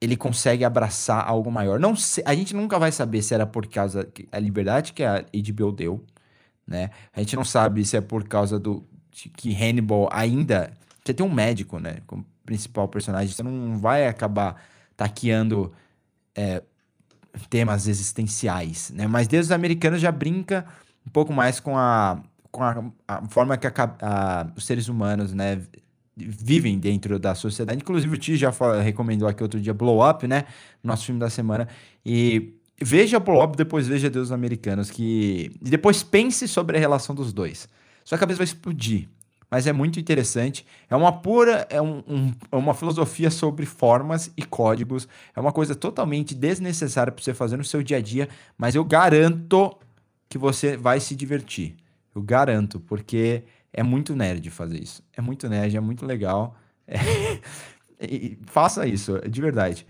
Ele 0.00 0.16
consegue 0.16 0.64
abraçar 0.64 1.26
algo 1.28 1.50
maior. 1.50 1.78
Não 1.78 1.94
sei, 1.94 2.24
a 2.26 2.34
gente 2.34 2.54
nunca 2.54 2.78
vai 2.78 2.90
saber 2.90 3.22
se 3.22 3.34
era 3.34 3.46
por 3.46 3.66
causa 3.66 4.08
da 4.30 4.38
liberdade 4.38 4.92
que 4.92 5.04
a 5.04 5.22
HBO 5.22 5.72
deu, 5.72 6.04
né? 6.66 6.90
A 7.12 7.20
gente 7.20 7.36
não 7.36 7.44
sabe 7.44 7.84
se 7.84 7.96
é 7.96 8.00
por 8.00 8.26
causa 8.26 8.58
do 8.58 8.84
que 9.10 9.54
Hannibal 9.54 10.08
ainda 10.10 10.72
você 11.04 11.14
tem 11.14 11.24
um 11.24 11.32
médico, 11.32 11.78
né, 11.78 11.98
como 12.06 12.24
principal 12.44 12.88
personagem, 12.88 13.34
você 13.34 13.42
não 13.42 13.78
vai 13.78 14.06
acabar 14.06 14.62
taqueando 14.96 15.72
é, 16.34 16.62
temas 17.48 17.86
existenciais, 17.86 18.90
né? 18.90 19.06
Mas 19.06 19.28
Deus 19.28 19.50
Americanos 19.50 20.00
já 20.00 20.12
brinca 20.12 20.66
um 21.06 21.10
pouco 21.10 21.32
mais 21.32 21.58
com 21.58 21.76
a, 21.76 22.20
com 22.50 22.62
a, 22.62 22.84
a 23.08 23.26
forma 23.28 23.56
que 23.56 23.66
a, 23.66 23.72
a, 24.00 24.46
os 24.56 24.66
seres 24.66 24.88
humanos, 24.88 25.32
né, 25.32 25.62
vivem 26.26 26.78
dentro 26.78 27.18
da 27.18 27.34
sociedade. 27.34 27.80
Inclusive 27.80 28.14
o 28.14 28.18
Ti 28.18 28.36
já 28.36 28.52
recomendou 28.82 29.28
aqui 29.28 29.42
outro 29.42 29.60
dia 29.60 29.74
Blow 29.74 30.08
Up, 30.08 30.26
né, 30.26 30.44
nosso 30.82 31.06
filme 31.06 31.20
da 31.20 31.30
semana. 31.30 31.68
E 32.04 32.54
veja 32.80 33.18
Blow 33.18 33.42
Up, 33.42 33.56
depois 33.56 33.86
veja 33.86 34.08
Deus 34.10 34.32
Americanos, 34.32 34.90
que 34.90 35.52
e 35.64 35.70
depois 35.70 36.02
pense 36.02 36.46
sobre 36.48 36.76
a 36.76 36.80
relação 36.80 37.14
dos 37.14 37.32
dois. 37.32 37.68
Sua 38.04 38.18
cabeça 38.18 38.38
vai 38.38 38.44
explodir 38.44 39.08
mas 39.50 39.66
é 39.66 39.72
muito 39.72 39.98
interessante. 39.98 40.64
É 40.88 40.94
uma 40.94 41.10
pura, 41.10 41.66
é 41.68 41.82
um, 41.82 42.02
um, 42.06 42.32
é 42.52 42.56
uma 42.56 42.72
filosofia 42.72 43.30
sobre 43.30 43.66
formas 43.66 44.30
e 44.36 44.42
códigos. 44.42 45.08
É 45.34 45.40
uma 45.40 45.50
coisa 45.50 45.74
totalmente 45.74 46.34
desnecessária 46.34 47.12
para 47.12 47.22
você 47.22 47.34
fazer 47.34 47.56
no 47.56 47.64
seu 47.64 47.82
dia 47.82 47.96
a 47.96 48.00
dia, 48.00 48.28
mas 48.56 48.76
eu 48.76 48.84
garanto 48.84 49.76
que 50.28 50.38
você 50.38 50.76
vai 50.76 51.00
se 51.00 51.16
divertir. 51.16 51.74
Eu 52.14 52.22
garanto, 52.22 52.78
porque 52.78 53.42
é 53.72 53.82
muito 53.82 54.16
nerd 54.16 54.50
fazer 54.50 54.82
isso. 54.82 55.02
É 55.16 55.20
muito 55.20 55.48
nerd, 55.48 55.76
é 55.76 55.80
muito 55.80 56.04
legal. 56.04 56.56
É... 56.86 56.98
faça 58.46 58.86
isso, 58.86 59.20
de 59.28 59.40
verdade. 59.40 59.86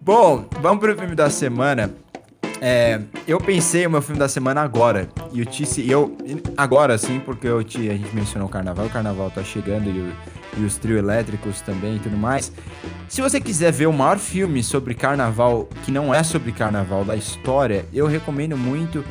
Bom, 0.00 0.44
vamos 0.60 0.80
pro 0.80 0.96
filme 0.96 1.14
da 1.14 1.30
semana. 1.30 1.94
É, 2.60 3.00
eu 3.28 3.38
pensei 3.38 3.86
o 3.86 3.90
meu 3.90 4.02
filme 4.02 4.18
da 4.18 4.28
semana 4.28 4.60
agora. 4.60 5.08
E 5.32 5.40
o 5.40 5.46
Tice, 5.46 5.88
eu. 5.88 6.16
Agora 6.56 6.98
sim, 6.98 7.20
porque 7.20 7.48
o 7.48 7.62
Ti, 7.62 7.88
a 7.88 7.94
gente 7.94 8.14
mencionou 8.14 8.48
o 8.48 8.50
carnaval, 8.50 8.86
o 8.86 8.90
carnaval 8.90 9.30
tá 9.30 9.44
chegando 9.44 9.88
e, 9.88 10.00
o, 10.00 10.12
e 10.56 10.64
os 10.64 10.76
trio 10.76 10.98
elétricos 10.98 11.60
também 11.60 11.96
e 11.96 11.98
tudo 11.98 12.16
mais. 12.16 12.52
Se 13.08 13.20
você 13.20 13.40
quiser 13.40 13.72
ver 13.72 13.86
o 13.86 13.92
maior 13.92 14.18
filme 14.18 14.62
sobre 14.62 14.94
carnaval, 14.94 15.68
que 15.84 15.90
não 15.90 16.14
é 16.14 16.22
sobre 16.22 16.52
carnaval 16.52 17.04
da 17.04 17.16
história, 17.16 17.84
eu 17.92 18.06
recomendo 18.06 18.56
muito 18.56 19.04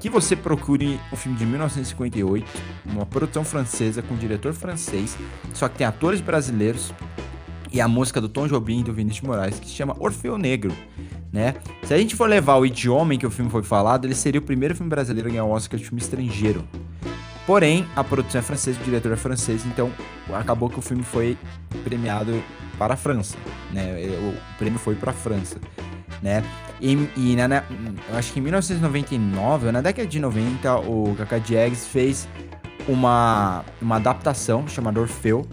que 0.00 0.10
você 0.10 0.36
procure 0.36 1.00
o 1.10 1.16
filme 1.16 1.36
de 1.38 1.46
1958, 1.46 2.46
uma 2.84 3.06
produção 3.06 3.44
francesa 3.44 4.02
com 4.02 4.14
um 4.14 4.16
diretor 4.16 4.52
francês, 4.52 5.16
só 5.54 5.68
que 5.68 5.78
tem 5.78 5.86
atores 5.86 6.20
brasileiros 6.20 6.92
e 7.72 7.80
a 7.80 7.88
música 7.88 8.20
do 8.20 8.28
Tom 8.28 8.46
Jobim 8.46 8.80
e 8.80 8.84
do 8.84 8.92
Vinícius 8.92 9.26
Moraes, 9.26 9.58
que 9.58 9.66
se 9.66 9.74
chama 9.74 9.96
Orfeu 9.98 10.38
Negro, 10.38 10.72
né? 11.32 11.54
Se 11.82 11.92
a 11.92 11.98
gente 11.98 12.14
for 12.14 12.28
levar 12.28 12.56
o 12.56 12.64
idioma 12.64 13.14
em 13.14 13.18
que 13.18 13.26
o 13.26 13.30
filme 13.30 13.50
foi 13.50 13.62
falado, 13.62 14.06
ele 14.06 14.14
seria 14.14 14.40
o 14.40 14.44
primeiro 14.44 14.74
filme 14.74 14.88
brasileiro 14.88 15.28
a 15.28 15.32
ganhar 15.32 15.44
o 15.44 15.50
Oscar 15.50 15.78
de 15.78 15.84
filme 15.84 16.00
estrangeiro. 16.00 16.64
Porém, 17.46 17.86
a 17.94 18.02
produção 18.02 18.40
é 18.40 18.42
francesa, 18.42 18.80
o 18.80 18.84
diretor 18.84 19.12
é 19.12 19.16
francês, 19.16 19.64
então 19.64 19.92
acabou 20.32 20.68
que 20.68 20.78
o 20.78 20.82
filme 20.82 21.04
foi 21.04 21.38
premiado 21.84 22.42
para 22.76 22.94
a 22.94 22.96
França, 22.96 23.36
né? 23.72 23.94
O 24.18 24.58
prêmio 24.58 24.78
foi 24.78 24.96
para 24.96 25.12
a 25.12 25.14
França, 25.14 25.56
né? 26.20 26.42
E, 26.80 26.92
e 27.16 27.36
na, 27.36 27.62
eu 28.08 28.16
acho 28.16 28.32
que 28.32 28.40
em 28.40 28.42
1999, 28.42 29.70
na 29.70 29.80
década 29.80 30.08
de 30.08 30.18
90, 30.18 30.76
o 30.80 31.14
Kaká 31.16 31.38
Diegues 31.38 31.86
fez 31.86 32.28
uma, 32.88 33.64
uma 33.80 33.96
adaptação 33.96 34.66
chamada 34.66 35.00
Orfeu, 35.00 35.46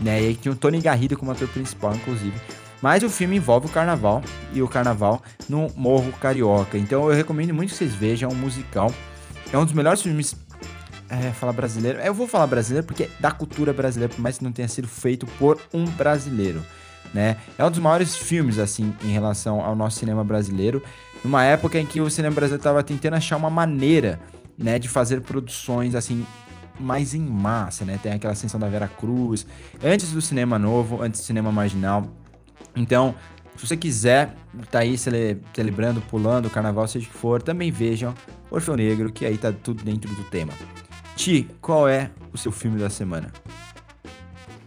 né? 0.00 0.22
E 0.22 0.26
aí 0.28 0.34
tinha 0.34 0.52
o 0.52 0.56
Tony 0.56 0.80
Garrido 0.80 1.18
como 1.18 1.30
ator 1.30 1.48
principal, 1.48 1.94
inclusive. 1.94 2.34
Mas 2.80 3.02
o 3.02 3.10
filme 3.10 3.36
envolve 3.36 3.66
o 3.66 3.70
carnaval 3.70 4.22
e 4.52 4.62
o 4.62 4.68
carnaval 4.68 5.22
no 5.48 5.68
Morro 5.76 6.12
Carioca. 6.12 6.78
Então 6.78 7.08
eu 7.10 7.14
recomendo 7.14 7.52
muito 7.52 7.70
que 7.70 7.76
vocês 7.76 7.94
vejam, 7.94 8.30
é 8.30 8.32
um 8.32 8.36
musical. 8.36 8.92
É 9.52 9.58
um 9.58 9.64
dos 9.64 9.74
melhores 9.74 10.02
filmes. 10.02 10.34
É, 11.08 11.30
falar 11.32 11.52
brasileiro. 11.52 12.00
Eu 12.00 12.12
vou 12.12 12.26
falar 12.26 12.46
brasileiro 12.46 12.86
porque 12.86 13.04
é 13.04 13.10
da 13.20 13.30
cultura 13.30 13.72
brasileira, 13.72 14.12
por 14.12 14.20
mais 14.20 14.38
que 14.38 14.44
não 14.44 14.52
tenha 14.52 14.68
sido 14.68 14.88
feito 14.88 15.26
por 15.38 15.60
um 15.72 15.84
brasileiro. 15.84 16.62
Né? 17.14 17.36
É 17.56 17.64
um 17.64 17.70
dos 17.70 17.78
maiores 17.78 18.16
filmes, 18.16 18.58
assim, 18.58 18.92
em 19.04 19.12
relação 19.12 19.60
ao 19.60 19.76
nosso 19.76 19.98
cinema 19.98 20.24
brasileiro. 20.24 20.82
Numa 21.22 21.44
época 21.44 21.78
em 21.78 21.86
que 21.86 22.00
o 22.00 22.10
cinema 22.10 22.34
brasileiro 22.34 22.60
estava 22.60 22.82
tentando 22.82 23.14
achar 23.14 23.36
uma 23.36 23.50
maneira, 23.50 24.20
né, 24.58 24.78
de 24.78 24.88
fazer 24.88 25.20
produções, 25.20 25.94
assim, 25.94 26.26
mais 26.78 27.14
em 27.14 27.20
massa, 27.20 27.84
né? 27.84 27.98
Tem 28.02 28.12
aquela 28.12 28.32
ascensão 28.32 28.60
da 28.60 28.68
Vera 28.68 28.88
Cruz, 28.88 29.46
antes 29.82 30.12
do 30.12 30.20
cinema 30.20 30.58
novo, 30.58 31.02
antes 31.02 31.20
do 31.20 31.24
cinema 31.24 31.50
marginal. 31.50 32.06
Então, 32.74 33.14
se 33.56 33.66
você 33.66 33.76
quiser 33.76 34.34
tá 34.70 34.80
aí 34.80 34.98
cele 34.98 35.40
celebrando, 35.54 36.00
pulando 36.02 36.46
o 36.46 36.50
carnaval, 36.50 36.86
seja 36.86 37.06
o 37.06 37.10
que 37.10 37.16
for, 37.16 37.40
também 37.40 37.70
vejam 37.70 38.14
Orfeu 38.50 38.76
Negro, 38.76 39.10
que 39.10 39.24
aí 39.24 39.38
tá 39.38 39.52
tudo 39.52 39.82
dentro 39.82 40.14
do 40.14 40.24
tema. 40.24 40.52
Ti, 41.16 41.48
qual 41.60 41.88
é 41.88 42.10
o 42.32 42.38
seu 42.38 42.52
filme 42.52 42.78
da 42.78 42.90
semana? 42.90 43.32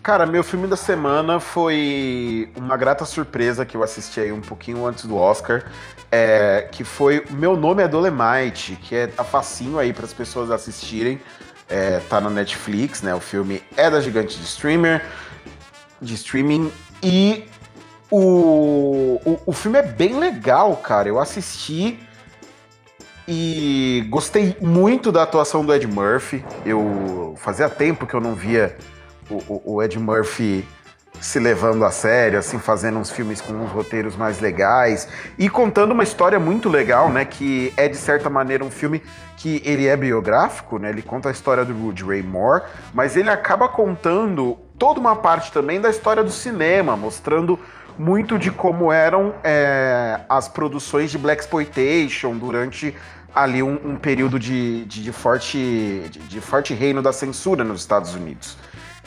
Cara, 0.01 0.25
meu 0.25 0.43
filme 0.43 0.67
da 0.67 0.75
semana 0.75 1.39
foi 1.39 2.51
uma 2.55 2.75
grata 2.75 3.05
surpresa 3.05 3.65
que 3.65 3.77
eu 3.77 3.83
assisti 3.83 4.19
aí 4.19 4.31
um 4.31 4.41
pouquinho 4.41 4.85
antes 4.85 5.05
do 5.05 5.15
Oscar, 5.15 5.65
é, 6.11 6.67
que 6.71 6.83
foi 6.83 7.23
Meu 7.29 7.55
Nome 7.55 7.83
é 7.83 7.87
Dolemite, 7.87 8.75
que 8.77 8.95
é 8.95 9.07
tá 9.07 9.23
facinho 9.23 9.77
aí 9.77 9.93
para 9.93 10.05
as 10.05 10.13
pessoas 10.13 10.49
assistirem 10.49 11.21
é, 11.69 11.99
tá 12.09 12.19
na 12.19 12.31
Netflix, 12.31 13.03
né? 13.03 13.13
O 13.13 13.19
filme 13.19 13.61
é 13.77 13.89
da 13.89 14.01
gigante 14.01 14.35
de 14.35 14.43
streamer, 14.43 15.05
de 16.01 16.15
streaming 16.15 16.71
e 17.03 17.45
o, 18.09 19.21
o, 19.23 19.39
o 19.45 19.53
filme 19.53 19.77
é 19.77 19.83
bem 19.83 20.17
legal, 20.17 20.75
cara. 20.77 21.07
Eu 21.07 21.19
assisti 21.19 21.99
e 23.31 24.07
gostei 24.09 24.57
muito 24.59 25.11
da 25.11 25.21
atuação 25.21 25.63
do 25.63 25.71
Ed 25.71 25.85
Murphy. 25.85 26.43
Eu 26.65 27.35
fazia 27.37 27.69
tempo 27.69 28.07
que 28.07 28.15
eu 28.15 28.19
não 28.19 28.33
via 28.33 28.75
o, 29.29 29.75
o 29.75 29.83
Ed 29.83 29.99
Murphy 29.99 30.67
se 31.21 31.37
levando 31.37 31.85
a 31.85 31.91
sério, 31.91 32.39
assim, 32.39 32.57
fazendo 32.57 32.97
uns 32.97 33.11
filmes 33.11 33.39
com 33.39 33.53
uns 33.53 33.69
roteiros 33.69 34.15
mais 34.15 34.39
legais 34.39 35.07
e 35.37 35.47
contando 35.47 35.91
uma 35.91 36.01
história 36.01 36.39
muito 36.39 36.69
legal, 36.69 37.09
né? 37.09 37.23
Que 37.23 37.71
é 37.77 37.87
de 37.87 37.97
certa 37.97 38.31
maneira 38.31 38.63
um 38.63 38.71
filme 38.71 39.03
que 39.37 39.61
ele 39.63 39.85
é 39.85 39.95
biográfico, 39.95 40.79
né? 40.79 40.89
Ele 40.89 41.03
conta 41.03 41.29
a 41.29 41.31
história 41.31 41.63
do 41.63 41.73
Rudy 41.73 42.03
Ray 42.03 42.23
Moore, 42.23 42.63
mas 42.93 43.15
ele 43.15 43.29
acaba 43.29 43.67
contando 43.67 44.57
toda 44.79 44.99
uma 44.99 45.15
parte 45.15 45.51
também 45.51 45.79
da 45.79 45.89
história 45.89 46.23
do 46.23 46.31
cinema, 46.31 46.97
mostrando 46.97 47.59
muito 47.99 48.39
de 48.39 48.49
como 48.49 48.93
eram 48.93 49.35
é, 49.43 50.21
as 50.29 50.47
produções 50.47 51.11
de 51.11 51.17
black 51.17 51.41
exploitation 51.41 52.37
durante 52.37 52.95
ali 53.33 53.61
um, 53.61 53.91
um 53.91 53.95
período 53.95 54.39
de, 54.39 54.85
de, 54.85 55.03
de 55.03 55.11
forte, 55.11 55.57
de, 56.09 56.19
de 56.19 56.41
forte 56.41 56.73
reino 56.73 57.01
da 57.01 57.13
censura 57.13 57.63
nos 57.63 57.81
Estados 57.81 58.13
Unidos. 58.15 58.57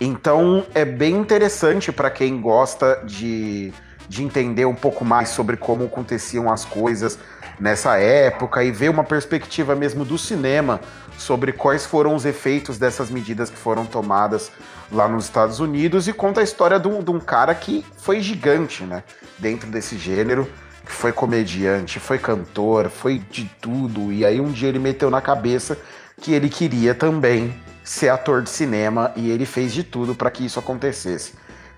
Então 0.01 0.67
é 0.75 0.85
bem 0.85 1.15
interessante 1.17 1.93
para 1.93 2.11
quem 2.11 2.41
gosta 2.41 3.03
de, 3.05 3.73
de 4.09 4.23
entender 4.23 4.65
um 4.65 4.75
pouco 4.75 5.05
mais 5.05 5.29
sobre 5.29 5.57
como 5.57 5.85
aconteciam 5.85 6.51
as 6.51 6.65
coisas 6.65 7.19
nessa 7.61 7.97
época 7.99 8.65
e 8.65 8.73
ver 8.73 8.91
uma 8.91 9.05
perspectiva 9.05 9.75
mesmo 9.75 10.05
do 10.05 10.19
cinema 10.19 10.81
sobre 11.17 11.53
quais 11.53 11.87
foram 11.87 12.15
os 12.15 12.25
efeitos 12.25 12.79
dessas 12.79 13.11
medidas 13.11 13.51
que 13.51 13.57
foram 13.57 13.87
tomadas 13.87 14.51
lá 14.91 15.07
nos 15.07 15.25
Estados 15.25 15.61
Unidos 15.61 16.09
e 16.09 16.13
conta 16.13 16.41
a 16.41 16.45
história 16.45 16.79
de 16.81 16.89
um, 16.89 17.03
de 17.03 17.11
um 17.11 17.21
cara 17.21 17.55
que 17.55 17.85
foi 17.97 18.21
gigante, 18.21 18.83
né? 18.83 19.05
Dentro 19.39 19.71
desse 19.71 19.97
gênero, 19.97 20.49
foi 20.95 21.13
comediante, 21.13 21.99
foi 21.99 22.19
cantor, 22.19 22.89
foi 22.89 23.19
de 23.19 23.45
tudo. 23.61 24.13
E 24.13 24.25
aí 24.25 24.41
um 24.41 24.51
dia 24.51 24.69
ele 24.69 24.79
meteu 24.79 25.11
na 25.11 25.21
cabeça 25.21 25.79
que 26.21 26.33
ele 26.33 26.49
queria 26.49 26.95
também 26.95 27.55
ser 27.83 28.09
ator 28.09 28.43
de 28.43 28.51
cinema 28.51 29.13
e 29.17 29.31
ele 29.31 29.45
fez 29.45 29.73
de 29.73 29.83
tudo 29.83 30.15
para 30.15 30.31
que 30.31 30.45
isso 30.45 30.59
acontecesse. 30.59 31.35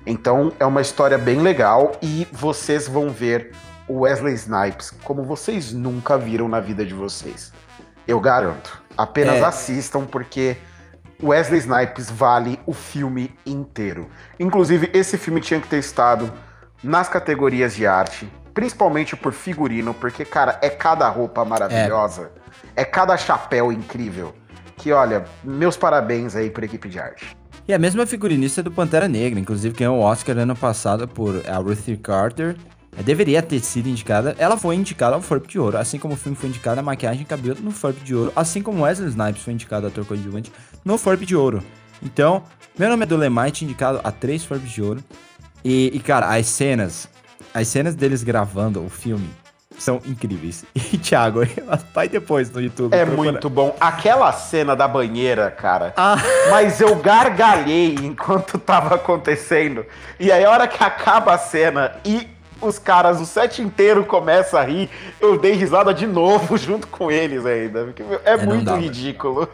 Então 0.07 0.53
é 0.59 0.67
uma 0.67 0.83
história 0.83 1.17
bem 1.17 1.41
legal 1.41 1.93
e 2.03 2.29
vocês 2.31 2.87
vão 2.87 3.11
ver 3.11 3.53
o 3.89 4.01
Wesley 4.01 4.35
Snipes 4.35 4.93
como 5.03 5.23
vocês 5.23 5.73
nunca 5.73 6.19
viram 6.19 6.49
na 6.49 6.61
vida 6.61 6.85
de 6.85 6.95
vocês. 6.95 7.53
Eu 8.07 8.21
garanto. 8.21 8.83
Apenas 8.97 9.37
é. 9.37 9.45
assistam 9.45 10.05
porque 10.05 10.57
Wesley 11.23 11.61
Snipes 11.61 12.11
vale 12.11 12.61
o 12.67 12.73
filme 12.73 13.35
inteiro. 13.47 14.09
Inclusive, 14.39 14.91
esse 14.93 15.17
filme 15.17 15.41
tinha 15.41 15.61
que 15.61 15.69
ter 15.69 15.79
estado 15.79 16.31
nas 16.83 17.09
categorias 17.09 17.75
de 17.75 17.87
arte, 17.87 18.29
principalmente 18.55 19.17
por 19.17 19.33
figurino, 19.33 19.93
porque, 19.93 20.25
cara, 20.25 20.59
é 20.63 20.71
cada 20.71 21.09
roupa 21.09 21.45
maravilhosa, 21.45 22.31
é, 22.77 22.83
é 22.83 22.85
cada 22.85 23.17
chapéu 23.17 23.73
incrível. 23.73 24.35
Que, 24.77 24.93
olha, 24.93 25.25
meus 25.43 25.77
parabéns 25.77 26.35
aí 26.35 26.51
pra 26.51 26.65
equipe 26.65 26.89
de 26.89 26.99
arte. 26.99 27.37
E 27.67 27.73
a 27.73 27.79
mesma 27.79 28.07
figurinista 28.07 28.63
do 28.63 28.71
Pantera 28.71 29.09
Negra, 29.09 29.41
inclusive 29.41 29.77
ganhou 29.77 29.99
o 29.99 30.03
Oscar 30.03 30.39
ano 30.39 30.55
passado 30.55 31.09
por 31.09 31.43
a 31.49 31.57
Ruthie 31.57 31.97
Carter. 31.97 32.57
Deveria 33.05 33.43
ter 33.43 33.59
sido 33.59 33.89
indicada, 33.89 34.37
ela 34.39 34.57
foi 34.57 34.77
indicada 34.77 35.17
ao 35.17 35.23
Furp 35.23 35.47
de 35.49 35.59
Ouro, 35.59 35.77
assim 35.77 35.99
como 35.99 36.15
o 36.15 36.17
filme 36.17 36.37
foi 36.37 36.49
indicado 36.49 36.79
a 36.79 36.83
maquiagem 36.83 37.23
e 37.23 37.25
cabelo 37.25 37.59
no 37.61 37.73
Furp 37.73 37.97
de 38.05 38.15
Ouro, 38.15 38.33
assim 38.37 38.63
como 38.63 38.85
Wesley 38.85 39.09
Snipes 39.09 39.43
foi 39.43 39.53
indicado 39.53 39.87
a 39.87 39.89
ator 39.89 40.05
coadjuvante 40.05 40.53
no 40.85 40.97
Furp 40.97 41.23
de 41.23 41.35
Ouro. 41.35 41.61
Então, 42.01 42.45
meu 42.79 42.89
nome 42.89 43.03
é 43.03 43.07
Dolemite, 43.07 43.65
indicado 43.65 44.01
a 44.05 44.13
três 44.13 44.45
Furp 44.45 44.63
de 44.63 44.81
Ouro. 44.81 45.03
E, 45.65 45.91
e, 45.95 45.99
cara, 45.99 46.29
as 46.29 46.47
cenas, 46.47 47.09
as 47.55 47.69
cenas 47.69 47.95
deles 47.95 48.25
gravando 48.25 48.85
o 48.85 48.91
filme 48.91 49.31
são 49.79 50.01
incríveis. 50.05 50.65
E, 50.93 50.99
Thiago, 50.99 51.41
vai 51.95 52.09
depois 52.09 52.51
no 52.51 52.61
YouTube. 52.61 52.95
É 52.95 53.05
procura. 53.05 53.33
muito 53.33 53.49
bom. 53.49 53.77
Aquela 53.81 54.33
cena 54.33 54.75
da 54.77 54.87
banheira, 54.87 55.51
cara. 55.51 55.93
Ah. 55.97 56.17
Mas 56.51 56.81
eu 56.81 56.97
gargalhei 56.97 57.95
enquanto 57.95 58.59
tava 58.59 58.97
acontecendo. 58.97 59.87
E 60.19 60.31
aí, 60.31 60.45
a 60.45 60.51
hora 60.51 60.69
que 60.69 60.83
acaba 60.83 61.35
a 61.35 61.39
cena 61.39 61.97
e 62.05 62.29
os 62.61 62.79
caras, 62.79 63.21
o 63.21 63.27
set 63.27 63.61
inteiro 63.61 64.05
começa 64.05 64.59
a 64.59 64.65
rir, 64.65 64.89
eu 65.21 65.39
dei 65.39 65.53
risada 65.53 65.93
de 65.93 66.07
novo 66.07 66.57
junto 66.57 66.87
com 66.87 67.11
eles 67.11 67.45
ainda. 67.45 67.93
É, 68.25 68.33
é 68.33 68.37
muito 68.37 68.65
dá, 68.65 68.77
ridículo. 68.77 69.49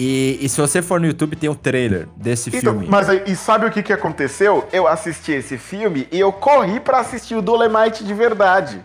E, 0.00 0.38
e, 0.40 0.48
se 0.48 0.60
você 0.60 0.80
for 0.80 1.00
no 1.00 1.08
YouTube, 1.08 1.34
tem 1.34 1.48
o 1.48 1.54
um 1.54 1.56
trailer 1.56 2.06
desse 2.16 2.50
então, 2.50 2.60
filme. 2.60 2.86
Mas 2.88 3.08
e 3.26 3.34
sabe 3.34 3.66
o 3.66 3.70
que, 3.70 3.82
que 3.82 3.92
aconteceu? 3.92 4.68
Eu 4.72 4.86
assisti 4.86 5.32
esse 5.32 5.58
filme 5.58 6.06
e 6.12 6.20
eu 6.20 6.30
corri 6.30 6.78
para 6.78 7.00
assistir 7.00 7.34
o 7.34 7.42
Dolemite 7.42 8.04
de 8.04 8.14
verdade. 8.14 8.80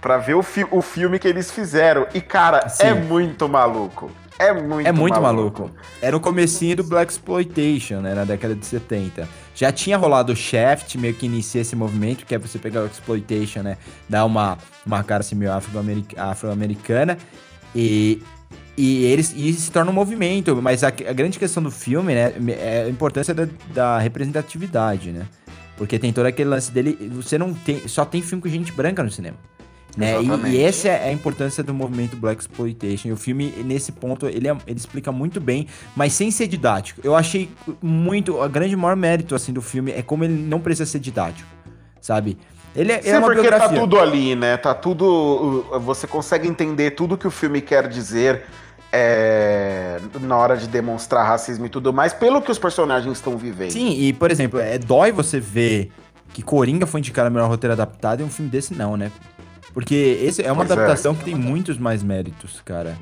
Pra 0.00 0.18
ver 0.18 0.34
o, 0.34 0.42
fi 0.42 0.66
o 0.68 0.82
filme 0.82 1.16
que 1.16 1.28
eles 1.28 1.52
fizeram. 1.52 2.08
E, 2.12 2.20
cara, 2.20 2.68
Sim. 2.68 2.86
é 2.88 2.94
muito 2.94 3.48
maluco. 3.48 4.10
É 4.36 4.52
muito 4.52 4.88
É 4.88 4.90
muito 4.90 5.20
maluco. 5.20 5.62
maluco. 5.62 5.76
Era 6.02 6.16
o 6.16 6.20
comecinho 6.20 6.78
do 6.78 6.82
Black 6.82 7.12
Exploitation, 7.12 8.00
né? 8.00 8.12
Na 8.12 8.24
década 8.24 8.56
de 8.56 8.66
70. 8.66 9.28
Já 9.54 9.70
tinha 9.70 9.96
rolado 9.96 10.32
o 10.32 10.36
Shaft, 10.36 10.96
meio 10.96 11.14
que 11.14 11.26
inicia 11.26 11.60
esse 11.60 11.76
movimento, 11.76 12.26
que 12.26 12.34
é 12.34 12.38
você 12.38 12.58
pegar 12.58 12.82
o 12.82 12.86
Exploitation, 12.86 13.62
né? 13.62 13.76
Dar 14.08 14.24
uma, 14.24 14.58
uma 14.84 15.04
cara 15.04 15.20
assim 15.20 15.36
meio 15.36 15.52
afro-americana. 15.52 17.16
E 17.72 18.20
e 18.80 19.04
eles 19.04 19.34
e 19.36 19.52
se 19.52 19.70
torna 19.70 19.90
um 19.90 19.94
movimento, 19.94 20.56
mas 20.62 20.82
a, 20.82 20.88
a, 20.88 21.12
grande 21.12 21.38
questão 21.38 21.62
do 21.62 21.70
filme, 21.70 22.14
né, 22.14 22.32
é 22.58 22.84
a 22.86 22.88
importância 22.88 23.34
da, 23.34 23.46
da, 23.74 23.98
representatividade, 23.98 25.12
né? 25.12 25.26
Porque 25.76 25.98
tem 25.98 26.14
todo 26.14 26.24
aquele 26.24 26.48
lance 26.48 26.72
dele, 26.72 26.96
você 27.12 27.36
não 27.36 27.52
tem, 27.52 27.86
só 27.86 28.06
tem 28.06 28.22
filme 28.22 28.40
com 28.40 28.48
gente 28.48 28.72
branca 28.72 29.02
no 29.02 29.10
cinema. 29.10 29.36
Né? 29.96 30.14
E, 30.22 30.50
e, 30.52 30.62
essa 30.62 30.88
é 30.88 31.10
a 31.10 31.12
importância 31.12 31.62
do 31.62 31.74
movimento 31.74 32.16
Black 32.16 32.40
Exploitation. 32.40 33.08
E 33.08 33.12
o 33.12 33.16
filme, 33.16 33.52
nesse 33.64 33.92
ponto, 33.92 34.26
ele, 34.26 34.48
é, 34.48 34.56
ele 34.66 34.78
explica 34.78 35.12
muito 35.12 35.40
bem, 35.40 35.66
mas 35.94 36.14
sem 36.14 36.30
ser 36.30 36.46
didático. 36.46 37.00
Eu 37.04 37.14
achei 37.14 37.50
muito. 37.82 38.40
A 38.40 38.48
grande 38.48 38.76
maior 38.76 38.96
mérito 38.96 39.34
assim, 39.34 39.52
do 39.52 39.60
filme 39.60 39.90
é 39.92 40.00
como 40.00 40.24
ele 40.24 40.34
não 40.34 40.60
precisa 40.60 40.86
ser 40.86 41.00
didático, 41.00 41.48
sabe? 42.00 42.38
Ele 42.74 42.92
é, 42.92 43.02
Sim, 43.02 43.10
é 43.10 43.18
uma 43.18 43.26
porque 43.26 43.42
tá 43.42 43.42
biografia. 43.42 43.68
tá 43.68 43.80
tudo 43.80 43.98
ali, 43.98 44.36
né? 44.36 44.56
Tá 44.56 44.74
tudo. 44.74 45.66
Você 45.80 46.06
consegue 46.06 46.48
entender 46.48 46.92
tudo 46.92 47.18
que 47.18 47.26
o 47.26 47.30
filme 47.30 47.60
quer 47.60 47.88
dizer 47.88 48.44
é, 48.92 50.00
na 50.20 50.36
hora 50.36 50.56
de 50.56 50.66
demonstrar 50.66 51.26
racismo 51.26 51.66
e 51.66 51.68
tudo 51.68 51.92
mais, 51.92 52.12
pelo 52.12 52.42
que 52.42 52.50
os 52.50 52.58
personagens 52.58 53.12
estão 53.12 53.36
vivendo. 53.36 53.70
Sim, 53.70 53.92
e 53.92 54.12
por 54.12 54.30
exemplo, 54.30 54.58
é 54.58 54.78
dói 54.78 55.12
você 55.12 55.38
ver 55.38 55.92
que 56.32 56.42
Coringa 56.42 56.86
foi 56.86 57.00
indicado 57.00 57.28
a 57.28 57.30
melhor 57.30 57.48
roteiro 57.48 57.72
adaptado 57.72 58.20
e 58.20 58.24
um 58.24 58.30
filme 58.30 58.50
desse 58.50 58.74
não, 58.74 58.96
né? 58.96 59.10
Porque 59.72 60.18
esse 60.22 60.42
é 60.42 60.50
uma 60.50 60.64
pois 60.64 60.70
é. 60.70 60.72
adaptação 60.74 61.12
é. 61.12 61.16
que 61.16 61.24
tem 61.24 61.34
muitos 61.34 61.78
mais 61.78 62.02
méritos, 62.02 62.60
cara. 62.64 62.96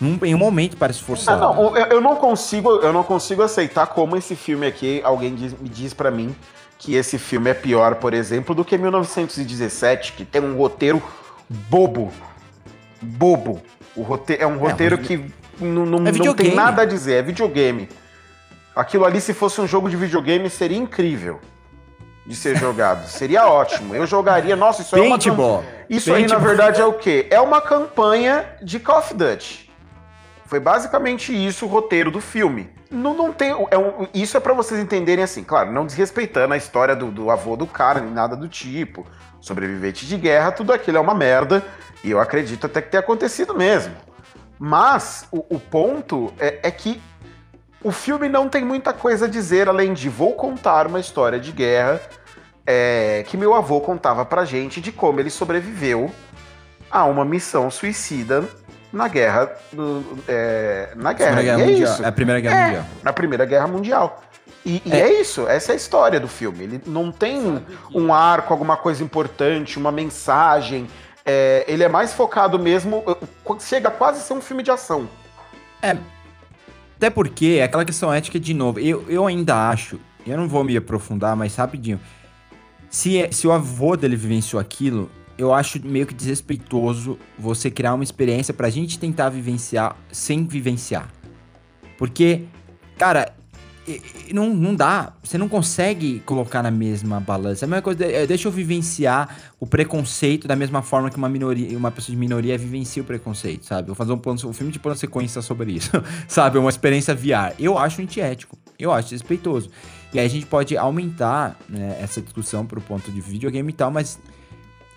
Num, 0.00 0.18
em 0.24 0.34
um 0.34 0.38
momento 0.38 0.76
parece 0.76 1.02
forçado. 1.02 1.44
Ah, 1.44 1.54
não, 1.54 1.76
eu, 1.76 1.86
eu, 1.86 2.00
não 2.00 2.16
consigo, 2.16 2.70
eu 2.76 2.92
não 2.92 3.02
consigo 3.02 3.42
aceitar 3.42 3.86
como 3.88 4.16
esse 4.16 4.34
filme 4.34 4.66
aqui, 4.66 5.00
alguém 5.04 5.34
diz, 5.34 5.52
me 5.58 5.68
diz 5.68 5.92
para 5.92 6.10
mim 6.10 6.34
que 6.78 6.94
esse 6.96 7.18
filme 7.18 7.50
é 7.50 7.54
pior, 7.54 7.96
por 7.96 8.12
exemplo, 8.12 8.54
do 8.54 8.64
que 8.64 8.76
1917, 8.76 10.14
que 10.14 10.24
tem 10.24 10.42
um 10.42 10.56
roteiro 10.56 11.00
bobo. 11.48 12.12
Bobo. 13.00 13.62
O 13.94 14.02
é 14.38 14.46
um 14.46 14.58
roteiro 14.58 14.94
é, 14.94 14.98
que 14.98 15.24
não, 15.60 15.84
não, 15.84 15.98
é 16.06 16.12
não 16.12 16.34
tem 16.34 16.54
nada 16.54 16.82
a 16.82 16.84
dizer, 16.84 17.14
é 17.14 17.22
videogame. 17.22 17.88
Aquilo 18.74 19.04
ali, 19.04 19.20
se 19.20 19.34
fosse 19.34 19.60
um 19.60 19.66
jogo 19.66 19.90
de 19.90 19.96
videogame, 19.96 20.48
seria 20.48 20.78
incrível 20.78 21.40
de 22.26 22.34
ser 22.34 22.56
jogado. 22.56 23.06
Seria 23.10 23.46
ótimo. 23.46 23.94
Eu 23.94 24.06
jogaria. 24.06 24.56
Nossa, 24.56 24.82
isso 24.82 24.96
Paintball. 24.96 25.56
é 25.56 25.58
uma. 25.58 25.64
Isso 25.90 26.12
aí, 26.12 26.26
na 26.26 26.38
verdade, 26.38 26.80
é 26.80 26.86
o 26.86 26.94
quê? 26.94 27.26
É 27.30 27.40
uma 27.40 27.60
campanha 27.60 28.46
de 28.62 28.78
Call 28.78 28.98
of 28.98 29.12
Duty. 29.12 29.70
Foi 30.46 30.60
basicamente 30.60 31.32
isso 31.32 31.66
o 31.66 31.68
roteiro 31.68 32.10
do 32.10 32.20
filme. 32.20 32.70
Não, 32.90 33.14
não 33.14 33.32
tem. 33.32 33.50
É 33.70 33.78
um, 33.78 34.06
isso 34.14 34.36
é 34.36 34.40
para 34.40 34.52
vocês 34.52 34.80
entenderem 34.80 35.24
assim, 35.24 35.42
claro, 35.42 35.72
não 35.72 35.86
desrespeitando 35.86 36.52
a 36.54 36.56
história 36.56 36.94
do, 36.94 37.10
do 37.10 37.30
avô 37.30 37.56
do 37.56 37.66
cara, 37.66 38.00
nem 38.00 38.12
nada 38.12 38.36
do 38.36 38.48
tipo. 38.48 39.06
Sobrevivente 39.42 40.06
de 40.06 40.16
guerra, 40.16 40.52
tudo 40.52 40.72
aquilo 40.72 40.96
é 40.96 41.00
uma 41.00 41.14
merda. 41.14 41.62
E 42.02 42.10
eu 42.10 42.18
acredito 42.18 42.64
até 42.64 42.80
que 42.80 42.90
tenha 42.90 43.02
acontecido 43.02 43.54
mesmo. 43.54 43.94
Mas 44.58 45.26
o, 45.30 45.44
o 45.56 45.60
ponto 45.60 46.32
é, 46.38 46.60
é 46.62 46.70
que 46.70 47.02
o 47.82 47.90
filme 47.90 48.28
não 48.28 48.48
tem 48.48 48.64
muita 48.64 48.92
coisa 48.92 49.26
a 49.26 49.28
dizer 49.28 49.68
além 49.68 49.92
de 49.92 50.08
vou 50.08 50.34
contar 50.34 50.86
uma 50.86 51.00
história 51.00 51.38
de 51.38 51.50
guerra 51.52 52.00
é, 52.64 53.24
que 53.26 53.36
meu 53.36 53.54
avô 53.54 53.80
contava 53.80 54.24
pra 54.24 54.44
gente 54.44 54.80
de 54.80 54.92
como 54.92 55.18
ele 55.18 55.30
sobreviveu 55.30 56.10
a 56.88 57.04
uma 57.04 57.24
missão 57.24 57.70
suicida 57.70 58.44
na 58.92 59.08
guerra 59.08 59.50
é, 60.28 60.92
na 60.94 61.12
guerra. 61.12 61.42
guerra 61.42 61.62
é 61.62 61.66
mundial. 61.66 61.96
É 62.02 62.06
a 62.06 62.12
Primeira 62.12 62.40
Guerra 62.40 62.56
é, 62.56 62.64
Mundial. 62.66 62.84
Na 63.02 63.12
Primeira 63.12 63.44
Guerra 63.44 63.66
Mundial. 63.66 64.22
E, 64.64 64.82
e 64.84 64.92
é. 64.92 65.00
é. 65.00 65.20
isso, 65.20 65.46
essa 65.46 65.72
é 65.72 65.74
a 65.74 65.76
história 65.76 66.20
do 66.20 66.28
filme. 66.28 66.64
Ele 66.64 66.80
não 66.86 67.10
tem 67.10 67.62
um 67.94 68.12
arco, 68.12 68.52
alguma 68.52 68.76
coisa 68.76 69.02
importante, 69.02 69.78
uma 69.78 69.92
mensagem. 69.92 70.86
É, 71.24 71.64
ele 71.68 71.82
é 71.82 71.88
mais 71.88 72.12
focado 72.12 72.58
mesmo. 72.58 73.04
Chega 73.60 73.90
quase 73.90 74.20
a 74.20 74.22
ser 74.22 74.34
um 74.34 74.40
filme 74.40 74.62
de 74.62 74.70
ação. 74.70 75.08
É, 75.82 75.96
até 77.02 77.10
porque, 77.10 77.56
é 77.58 77.64
aquela 77.64 77.84
questão 77.84 78.14
ética, 78.14 78.38
de 78.38 78.54
novo, 78.54 78.78
eu, 78.78 79.04
eu 79.08 79.26
ainda 79.26 79.68
acho, 79.68 79.98
eu 80.24 80.36
não 80.36 80.46
vou 80.46 80.62
me 80.62 80.76
aprofundar, 80.76 81.34
mas 81.34 81.56
rapidinho. 81.56 81.98
Se, 82.88 83.20
é, 83.20 83.32
se 83.32 83.44
o 83.44 83.50
avô 83.50 83.96
dele 83.96 84.14
vivenciou 84.14 84.60
aquilo, 84.60 85.10
eu 85.36 85.52
acho 85.52 85.84
meio 85.84 86.06
que 86.06 86.14
desrespeitoso 86.14 87.18
você 87.36 87.72
criar 87.72 87.94
uma 87.94 88.04
experiência 88.04 88.54
pra 88.54 88.70
gente 88.70 89.00
tentar 89.00 89.30
vivenciar 89.30 89.96
sem 90.12 90.46
vivenciar. 90.46 91.08
Porque, 91.98 92.44
cara, 92.96 93.34
não, 94.32 94.54
não 94.54 94.74
dá. 94.74 95.12
Você 95.22 95.36
não 95.36 95.48
consegue 95.48 96.20
colocar 96.20 96.62
na 96.62 96.70
mesma 96.70 97.18
balança. 97.18 97.64
É 97.64 97.66
a 97.66 97.68
mesma 97.68 97.82
coisa, 97.82 98.04
é, 98.04 98.26
deixa 98.26 98.46
eu 98.48 98.52
vivenciar 98.52 99.36
o 99.58 99.66
preconceito 99.66 100.46
da 100.46 100.54
mesma 100.54 100.82
forma 100.82 101.10
que 101.10 101.16
uma 101.16 101.28
minoria, 101.28 101.76
uma 101.76 101.90
pessoa 101.90 102.14
de 102.14 102.18
minoria 102.18 102.56
vivencia 102.56 103.02
o 103.02 103.04
preconceito, 103.04 103.66
sabe? 103.66 103.88
Vou 103.88 103.96
fazer 103.96 104.12
um, 104.12 104.18
plano, 104.18 104.38
um 104.44 104.52
filme 104.52 104.72
de 104.72 104.78
plano 104.78 104.96
sequência 104.96 105.42
sobre 105.42 105.72
isso, 105.72 105.90
sabe? 106.28 106.58
Uma 106.58 106.70
experiência 106.70 107.14
VR. 107.14 107.54
Eu 107.58 107.76
acho 107.76 108.00
antiético, 108.00 108.56
eu 108.78 108.92
acho 108.92 109.10
respeitoso. 109.10 109.70
E 110.12 110.18
aí 110.18 110.26
a 110.26 110.30
gente 110.30 110.46
pode 110.46 110.76
aumentar 110.76 111.58
né, 111.68 111.98
essa 112.00 112.20
discussão 112.20 112.64
pro 112.64 112.80
ponto 112.80 113.10
de 113.10 113.20
videogame 113.20 113.70
e 113.70 113.74
tal, 113.74 113.90
mas 113.90 114.18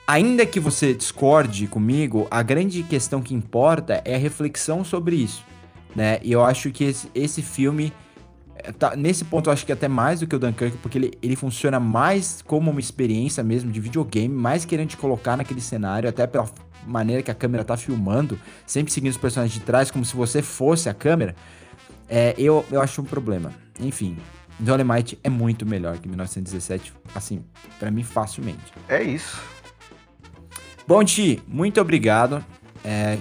ainda 0.05 0.45
que 0.45 0.59
você 0.59 0.93
discorde 0.93 1.67
comigo, 1.67 2.27
a 2.29 2.43
grande 2.43 2.83
questão 2.83 3.21
que 3.21 3.33
importa 3.33 4.01
é 4.05 4.15
a 4.15 4.19
reflexão 4.19 4.83
sobre 4.83 5.15
isso, 5.15 5.43
né? 5.95 6.19
E 6.21 6.31
eu 6.31 6.43
acho 6.43 6.69
que 6.69 6.83
esse, 6.83 7.09
esse 7.15 7.41
filme 7.41 7.91
tá, 8.73 8.95
nesse 8.95 9.25
ponto 9.25 9.49
eu 9.49 9.53
acho 9.53 9.65
que 9.65 9.71
até 9.71 9.87
mais 9.87 10.19
do 10.19 10.27
que 10.27 10.35
o 10.35 10.39
Dunkirk, 10.39 10.77
porque 10.77 10.97
ele, 10.97 11.13
ele 11.21 11.35
funciona 11.35 11.79
mais 11.79 12.41
como 12.45 12.71
uma 12.71 12.79
experiência 12.79 13.43
mesmo 13.43 13.71
de 13.71 13.79
videogame, 13.79 14.33
mais 14.33 14.65
querendo 14.65 14.89
te 14.89 14.97
colocar 14.97 15.37
naquele 15.37 15.61
cenário, 15.61 16.07
até 16.07 16.25
pela 16.27 16.49
maneira 16.85 17.23
que 17.23 17.31
a 17.31 17.35
câmera 17.35 17.63
tá 17.63 17.75
filmando, 17.75 18.39
sempre 18.65 18.91
seguindo 18.91 19.11
os 19.11 19.17
personagens 19.17 19.59
de 19.59 19.65
trás, 19.65 19.89
como 19.89 20.05
se 20.05 20.15
você 20.15 20.41
fosse 20.41 20.89
a 20.89 20.93
câmera. 20.93 21.35
É, 22.07 22.35
eu, 22.37 22.65
eu 22.71 22.81
acho 22.81 23.01
um 23.01 23.05
problema. 23.05 23.51
Enfim, 23.79 24.17
Dolemite 24.59 25.19
é 25.23 25.29
muito 25.29 25.65
melhor 25.65 25.97
que 25.97 26.07
1917, 26.07 26.93
assim, 27.13 27.43
para 27.79 27.91
mim 27.91 28.03
facilmente. 28.03 28.73
É 28.87 29.03
isso. 29.03 29.41
Bom, 30.87 31.03
Ti, 31.03 31.41
muito 31.47 31.81
obrigado. 31.81 32.43
É, 32.83 33.17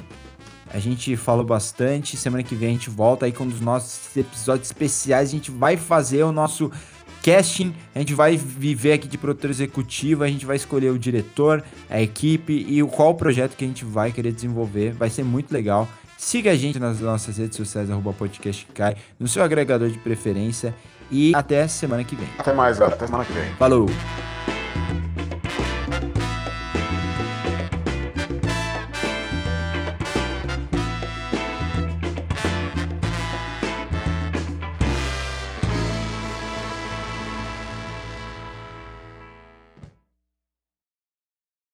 a 0.74 0.80
gente 0.80 1.16
falou 1.16 1.44
bastante. 1.44 2.16
Semana 2.16 2.42
que 2.42 2.56
vem 2.56 2.70
a 2.70 2.72
gente 2.72 2.90
volta 2.90 3.26
aí 3.26 3.32
com 3.32 3.44
um 3.44 3.48
dos 3.48 3.60
nossos 3.60 4.16
episódios 4.16 4.66
especiais. 4.66 5.28
A 5.28 5.32
gente 5.32 5.48
vai 5.52 5.76
fazer 5.76 6.24
o 6.24 6.32
nosso 6.32 6.68
casting. 7.22 7.72
A 7.94 8.00
gente 8.00 8.12
vai 8.12 8.36
viver 8.36 8.94
aqui 8.94 9.06
de 9.06 9.16
produtor 9.16 9.50
executivo. 9.50 10.24
A 10.24 10.28
gente 10.28 10.44
vai 10.44 10.56
escolher 10.56 10.90
o 10.90 10.98
diretor, 10.98 11.62
a 11.88 12.02
equipe 12.02 12.66
e 12.68 12.82
o 12.82 12.88
qual 12.88 13.14
projeto 13.14 13.56
que 13.56 13.64
a 13.64 13.68
gente 13.68 13.84
vai 13.84 14.10
querer 14.10 14.32
desenvolver. 14.32 14.92
Vai 14.94 15.10
ser 15.10 15.22
muito 15.22 15.52
legal. 15.52 15.88
Siga 16.18 16.50
a 16.50 16.56
gente 16.56 16.80
nas 16.80 16.98
nossas 16.98 17.38
redes 17.38 17.56
sociais, 17.56 17.88
arroba 17.88 18.12
podcast 18.12 18.66
cai, 18.74 18.96
no 19.18 19.28
seu 19.28 19.44
agregador 19.44 19.88
de 19.88 19.98
preferência. 19.98 20.74
E 21.08 21.32
até 21.36 21.68
semana 21.68 22.02
que 22.02 22.16
vem. 22.16 22.28
Até 22.36 22.52
mais, 22.52 22.78
galera. 22.78 22.96
Até 22.96 23.06
semana 23.06 23.24
que 23.24 23.32
vem. 23.32 23.54
Falou! 23.54 24.33